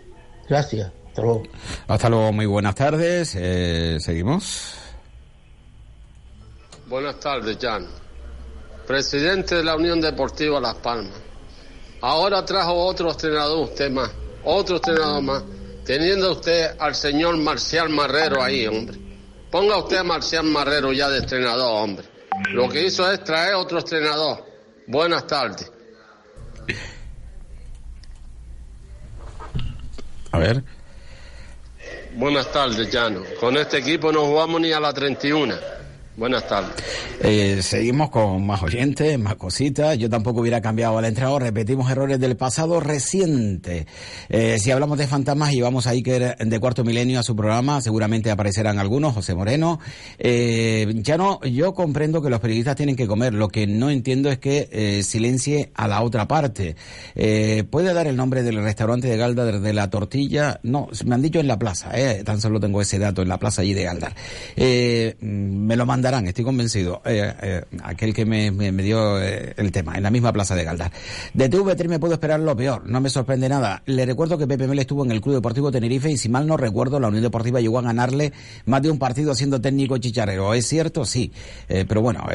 Gracias. 0.48 0.90
Hasta 1.08 1.22
luego. 1.22 1.42
Hasta 1.88 2.08
luego, 2.08 2.32
muy 2.32 2.46
buenas 2.46 2.74
tardes. 2.74 3.34
Eh, 3.36 3.98
seguimos. 4.00 4.74
Buenas 6.86 7.20
tardes, 7.20 7.58
Jan. 7.60 7.86
Presidente 8.86 9.56
de 9.56 9.64
la 9.64 9.76
Unión 9.76 10.00
Deportiva 10.00 10.60
Las 10.60 10.76
Palmas. 10.76 11.14
Ahora 12.00 12.44
trajo 12.44 12.74
otro 12.74 13.10
entrenador 13.10 13.68
usted 13.68 13.90
más, 13.90 14.10
otro 14.44 14.76
entrenador 14.76 15.22
más, 15.22 15.44
teniendo 15.84 16.32
usted 16.32 16.74
al 16.78 16.94
señor 16.94 17.36
Marcial 17.36 17.88
Marrero 17.90 18.42
ahí, 18.42 18.66
hombre. 18.66 18.98
Ponga 19.50 19.78
usted 19.78 19.98
a 19.98 20.02
Marcial 20.02 20.44
Marrero 20.44 20.92
ya 20.92 21.08
de 21.08 21.18
entrenador, 21.18 21.84
hombre. 21.84 22.11
Lo 22.50 22.68
que 22.68 22.86
hizo 22.86 23.10
es 23.10 23.22
traer 23.24 23.54
otro 23.54 23.78
entrenador. 23.78 24.44
Buenas 24.86 25.26
tardes. 25.26 25.70
A 30.30 30.38
ver. 30.38 30.62
Buenas 32.14 32.50
tardes, 32.52 32.92
Llano. 32.92 33.22
Con 33.40 33.56
este 33.56 33.78
equipo 33.78 34.12
no 34.12 34.26
jugamos 34.26 34.60
ni 34.60 34.72
a 34.72 34.80
la 34.80 34.92
31. 34.92 35.54
Buenas 36.14 36.46
tardes. 36.46 36.74
Eh, 37.22 37.60
seguimos 37.62 38.10
con 38.10 38.46
más 38.46 38.62
oyentes, 38.62 39.18
más 39.18 39.36
cositas. 39.36 39.96
Yo 39.96 40.10
tampoco 40.10 40.42
hubiera 40.42 40.60
cambiado 40.60 40.98
al 40.98 41.06
entrenador. 41.06 41.42
Repetimos 41.42 41.90
errores 41.90 42.20
del 42.20 42.36
pasado 42.36 42.80
reciente. 42.80 43.86
Eh, 44.28 44.58
si 44.58 44.70
hablamos 44.70 44.98
de 44.98 45.06
fantasmas 45.06 45.54
y 45.54 45.62
vamos 45.62 45.86
a 45.86 45.90
Iker 45.90 46.36
de 46.36 46.60
Cuarto 46.60 46.84
Milenio 46.84 47.18
a 47.18 47.22
su 47.22 47.34
programa, 47.34 47.80
seguramente 47.80 48.30
aparecerán 48.30 48.78
algunos. 48.78 49.14
José 49.14 49.34
Moreno. 49.34 49.80
Eh, 50.18 50.92
ya 50.96 51.16
no, 51.16 51.40
yo 51.44 51.72
comprendo 51.72 52.20
que 52.20 52.28
los 52.28 52.40
periodistas 52.40 52.76
tienen 52.76 52.94
que 52.94 53.06
comer. 53.06 53.32
Lo 53.32 53.48
que 53.48 53.66
no 53.66 53.88
entiendo 53.88 54.30
es 54.30 54.38
que 54.38 55.02
silencie 55.02 55.70
a 55.74 55.88
la 55.88 56.02
otra 56.02 56.28
parte. 56.28 56.76
¿Puede 57.14 57.94
dar 57.94 58.06
el 58.06 58.16
nombre 58.16 58.42
del 58.42 58.62
restaurante 58.62 59.08
de 59.08 59.16
Galda 59.16 59.46
de 59.46 59.72
la 59.72 59.88
tortilla? 59.88 60.60
No, 60.62 60.88
me 61.06 61.14
han 61.14 61.22
dicho 61.22 61.40
en 61.40 61.48
la 61.48 61.58
plaza. 61.58 61.92
Tan 62.24 62.38
solo 62.40 62.60
tengo 62.60 62.82
ese 62.82 62.98
dato 62.98 63.22
en 63.22 63.28
la 63.28 63.38
plaza 63.38 63.62
allí 63.62 63.72
de 63.72 63.84
Galda. 63.84 64.12
Eh, 64.56 65.16
me 65.20 65.74
lo 65.76 65.86
mandan 65.86 66.01
darán, 66.02 66.26
estoy 66.26 66.44
convencido. 66.44 67.00
Eh, 67.04 67.32
eh, 67.42 67.64
aquel 67.82 68.12
que 68.12 68.26
me, 68.26 68.50
me, 68.50 68.82
dio 68.82 69.20
eh, 69.20 69.54
el 69.56 69.72
tema, 69.72 69.96
en 69.96 70.02
la 70.02 70.10
misma 70.10 70.32
plaza 70.32 70.54
de 70.54 70.64
Galdar. 70.64 70.92
De 71.32 71.50
TV3 71.50 71.88
me 71.88 71.98
puedo 71.98 72.14
esperar 72.14 72.40
lo 72.40 72.54
peor, 72.56 72.86
no 72.86 73.00
me 73.00 73.08
sorprende 73.08 73.48
nada. 73.48 73.82
Le 73.86 74.04
recuerdo 74.04 74.36
que 74.36 74.46
Pepe 74.46 74.66
Mel 74.66 74.78
estuvo 74.78 75.04
en 75.04 75.12
el 75.12 75.20
Club 75.20 75.36
Deportivo 75.36 75.70
Tenerife 75.70 76.10
y 76.10 76.18
si 76.18 76.28
mal 76.28 76.46
no 76.46 76.56
recuerdo, 76.56 77.00
la 77.00 77.08
Unión 77.08 77.22
Deportiva 77.22 77.60
llegó 77.60 77.78
a 77.78 77.82
ganarle 77.82 78.32
más 78.66 78.82
de 78.82 78.90
un 78.90 78.98
partido 78.98 79.34
siendo 79.34 79.60
técnico 79.60 79.96
chicharrero. 79.98 80.52
¿Es 80.54 80.66
cierto? 80.66 81.04
Sí. 81.04 81.32
Pero 81.68 82.02
bueno, 82.02 82.26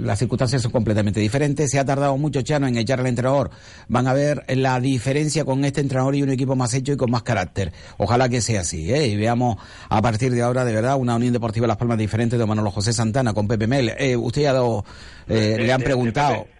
las 0.00 0.18
circunstancias 0.18 0.62
son 0.62 0.72
completamente 0.72 1.20
diferentes. 1.20 1.70
Se 1.70 1.78
ha 1.78 1.84
tardado 1.84 2.16
mucho 2.18 2.42
Chano 2.42 2.66
en 2.66 2.76
echar 2.76 3.00
al 3.00 3.06
entrenador. 3.06 3.50
Van 3.88 4.06
a 4.06 4.12
ver 4.12 4.44
la 4.48 4.80
diferencia 4.80 5.44
con 5.44 5.64
este 5.64 5.80
entrenador 5.80 6.14
y 6.16 6.22
un 6.22 6.30
equipo 6.30 6.56
más 6.56 6.74
hecho 6.74 6.92
y 6.92 6.96
con 6.96 7.10
más 7.10 7.22
carácter. 7.22 7.72
Ojalá 7.98 8.28
que 8.28 8.40
sea 8.40 8.60
así. 8.60 8.92
Y 8.92 9.16
veamos 9.16 9.56
a 9.88 10.02
partir 10.02 10.32
de 10.32 10.42
ahora, 10.42 10.64
de 10.64 10.72
verdad, 10.72 10.96
una 10.96 11.16
Unión 11.16 11.32
Deportiva 11.32 11.66
Las 11.66 11.76
Palmas 11.76 11.98
diferente 11.98 12.36
de 12.36 12.46
Manolo 12.46 12.70
José 12.70 12.79
Santana 12.80 13.32
con 13.32 13.46
Pepe 13.46 13.66
Mel. 13.66 13.92
Eh, 13.98 14.16
usted 14.16 14.46
ha 14.46 14.52
dado, 14.52 14.84
eh, 15.28 15.34
de, 15.34 15.58
le 15.58 15.72
han 15.72 15.80
de, 15.80 15.84
preguntado. 15.84 16.32
De 16.32 16.38
Pepe, 16.38 16.52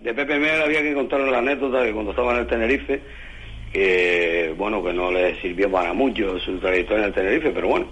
de 0.00 0.14
Pepe 0.14 0.38
Mel 0.38 0.62
había 0.62 0.82
que 0.82 0.94
contar 0.94 1.20
la 1.20 1.38
anécdota 1.38 1.82
de 1.82 1.92
cuando 1.92 2.10
estaba 2.10 2.32
en 2.32 2.40
el 2.40 2.46
Tenerife, 2.46 3.00
que 3.72 4.54
bueno, 4.56 4.82
que 4.82 4.92
no 4.92 5.10
le 5.10 5.40
sirvió 5.40 5.70
para 5.70 5.92
mucho 5.92 6.38
su 6.40 6.58
trayectoria 6.58 7.04
en 7.04 7.08
el 7.08 7.14
Tenerife, 7.14 7.50
pero 7.50 7.68
bueno, 7.68 7.86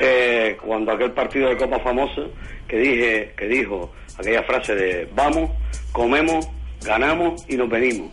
eh, 0.00 0.56
cuando 0.64 0.92
aquel 0.92 1.12
partido 1.12 1.50
de 1.50 1.56
Copa 1.56 1.78
famoso 1.80 2.30
que 2.66 2.78
dije, 2.78 3.34
que 3.36 3.46
dijo 3.46 3.92
aquella 4.18 4.42
frase 4.44 4.74
de 4.74 5.08
vamos, 5.14 5.50
comemos, 5.92 6.48
ganamos 6.82 7.44
y 7.48 7.56
nos 7.56 7.68
venimos. 7.68 8.10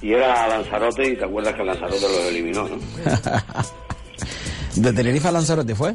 Y 0.00 0.12
era 0.12 0.46
Lanzarote 0.48 1.08
y 1.08 1.16
te 1.16 1.24
acuerdas 1.24 1.54
que 1.54 1.64
Lanzarote 1.64 2.00
lo 2.00 2.28
eliminó, 2.28 2.68
¿no? 2.68 2.76
¿De 4.76 4.92
Tenerife 4.92 5.28
a 5.28 5.32
Lanzarote 5.32 5.74
fue? 5.74 5.94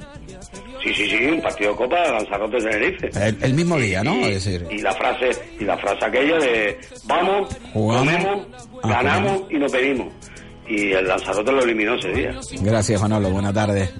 Sí, 0.83 0.93
sí, 0.95 1.09
sí, 1.09 1.25
un 1.25 1.41
partido 1.41 1.71
de 1.71 1.77
Copa 1.77 2.11
Lanzarote 2.11 2.57
Tenerife. 2.57 3.09
El, 3.13 3.37
el 3.41 3.53
mismo 3.53 3.77
día, 3.77 4.03
¿no? 4.03 4.15
Y, 4.15 4.31
decir, 4.31 4.65
y 4.71 4.79
la 4.79 4.91
frase 4.93 5.29
y 5.59 5.63
la 5.63 5.77
frase 5.77 6.05
aquella 6.05 6.37
de 6.39 6.79
vamos, 7.05 7.55
Jugamos. 7.73 8.13
comemos, 8.13 8.47
Ah, 8.83 8.87
ganamos 9.03 9.43
y 9.51 9.55
nos 9.59 9.71
venimos. 9.71 10.07
Y 10.71 10.93
el 10.93 11.05
Lanzarote 11.05 11.51
lo 11.51 11.63
eliminó 11.63 11.95
ese 11.95 12.13
día. 12.13 12.39
gracias 12.61 13.01
Manolo, 13.01 13.29
buenas 13.29 13.53
tardes. 13.53 13.91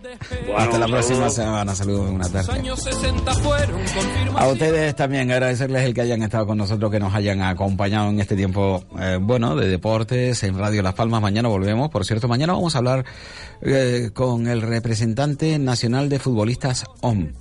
Bueno, 0.46 0.58
Hasta 0.58 0.80
la 0.80 0.88
próxima 0.88 1.30
semana, 1.30 1.76
saludos, 1.76 2.10
buenas 2.12 2.32
tardes. 2.32 2.48
años 2.48 2.82
60 2.82 3.34
fueron 3.34 3.82
A 4.38 4.48
ustedes 4.48 4.96
también 4.96 5.30
agradecerles 5.30 5.84
el 5.84 5.94
que 5.94 6.00
hayan 6.00 6.24
estado 6.24 6.48
con 6.48 6.58
nosotros, 6.58 6.90
que 6.90 7.00
nos 7.02 7.14
hayan 7.14 7.42
acompañado 7.42 8.10
en 8.10 8.22
este 8.22 8.38
tiempo, 8.38 8.86
eh, 8.98 9.18
bueno, 9.20 9.58
de 9.58 9.68
deportes 9.68 10.44
en 10.44 10.58
Radio 10.58 10.82
Las 10.82 10.94
Palmas. 10.94 11.22
Mañana 11.22 11.50
volvemos. 11.50 11.90
Por 11.90 12.06
cierto, 12.06 12.30
mañana 12.30 12.54
vamos 12.54 12.74
a 12.76 12.78
hablar 12.78 13.04
eh, 13.62 14.12
con 14.14 14.48
el 14.48 14.62
representante 14.62 15.60
nacional 15.60 16.08
de 16.08 16.20
futbolistas 16.20 16.86
OM. 17.02 17.34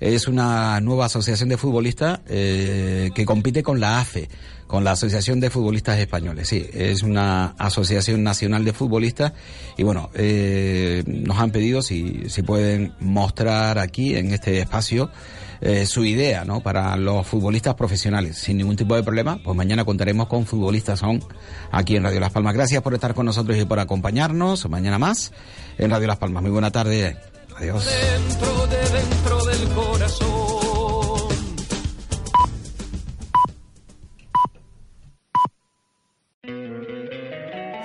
Es 0.00 0.28
una 0.28 0.80
nueva 0.80 1.06
asociación 1.06 1.48
de 1.48 1.56
futbolistas 1.56 2.20
eh, 2.28 3.10
que 3.14 3.24
compite 3.24 3.62
con 3.62 3.80
la 3.80 4.00
AFE, 4.00 4.28
con 4.70 4.84
la 4.84 4.92
Asociación 4.92 5.40
de 5.40 5.50
Futbolistas 5.50 5.98
Españoles. 5.98 6.46
Sí, 6.46 6.64
es 6.72 7.02
una 7.02 7.56
asociación 7.58 8.22
nacional 8.22 8.64
de 8.64 8.72
futbolistas 8.72 9.32
y 9.76 9.82
bueno, 9.82 10.10
eh, 10.14 11.02
nos 11.06 11.38
han 11.38 11.50
pedido 11.50 11.82
si, 11.82 12.30
si 12.30 12.44
pueden 12.44 12.94
mostrar 13.00 13.80
aquí 13.80 14.14
en 14.14 14.32
este 14.32 14.60
espacio 14.60 15.10
eh, 15.60 15.86
su 15.86 16.04
idea, 16.04 16.44
¿no? 16.44 16.60
Para 16.60 16.96
los 16.96 17.26
futbolistas 17.26 17.74
profesionales, 17.74 18.38
sin 18.38 18.58
ningún 18.58 18.76
tipo 18.76 18.94
de 18.94 19.02
problema. 19.02 19.40
Pues 19.42 19.56
mañana 19.56 19.84
contaremos 19.84 20.28
con 20.28 20.46
futbolistas 20.46 21.02
on 21.02 21.20
aquí 21.72 21.96
en 21.96 22.04
Radio 22.04 22.20
Las 22.20 22.30
Palmas. 22.30 22.54
Gracias 22.54 22.80
por 22.80 22.94
estar 22.94 23.12
con 23.12 23.26
nosotros 23.26 23.58
y 23.58 23.64
por 23.64 23.80
acompañarnos. 23.80 24.70
Mañana 24.70 25.00
más 25.00 25.32
en 25.78 25.90
Radio 25.90 26.06
Las 26.06 26.18
Palmas. 26.18 26.44
Muy 26.44 26.52
buena 26.52 26.70
tarde. 26.70 27.16
Adiós. 27.56 27.84
dentro 27.84 28.66
de 28.68 29.00
dentro 29.00 29.39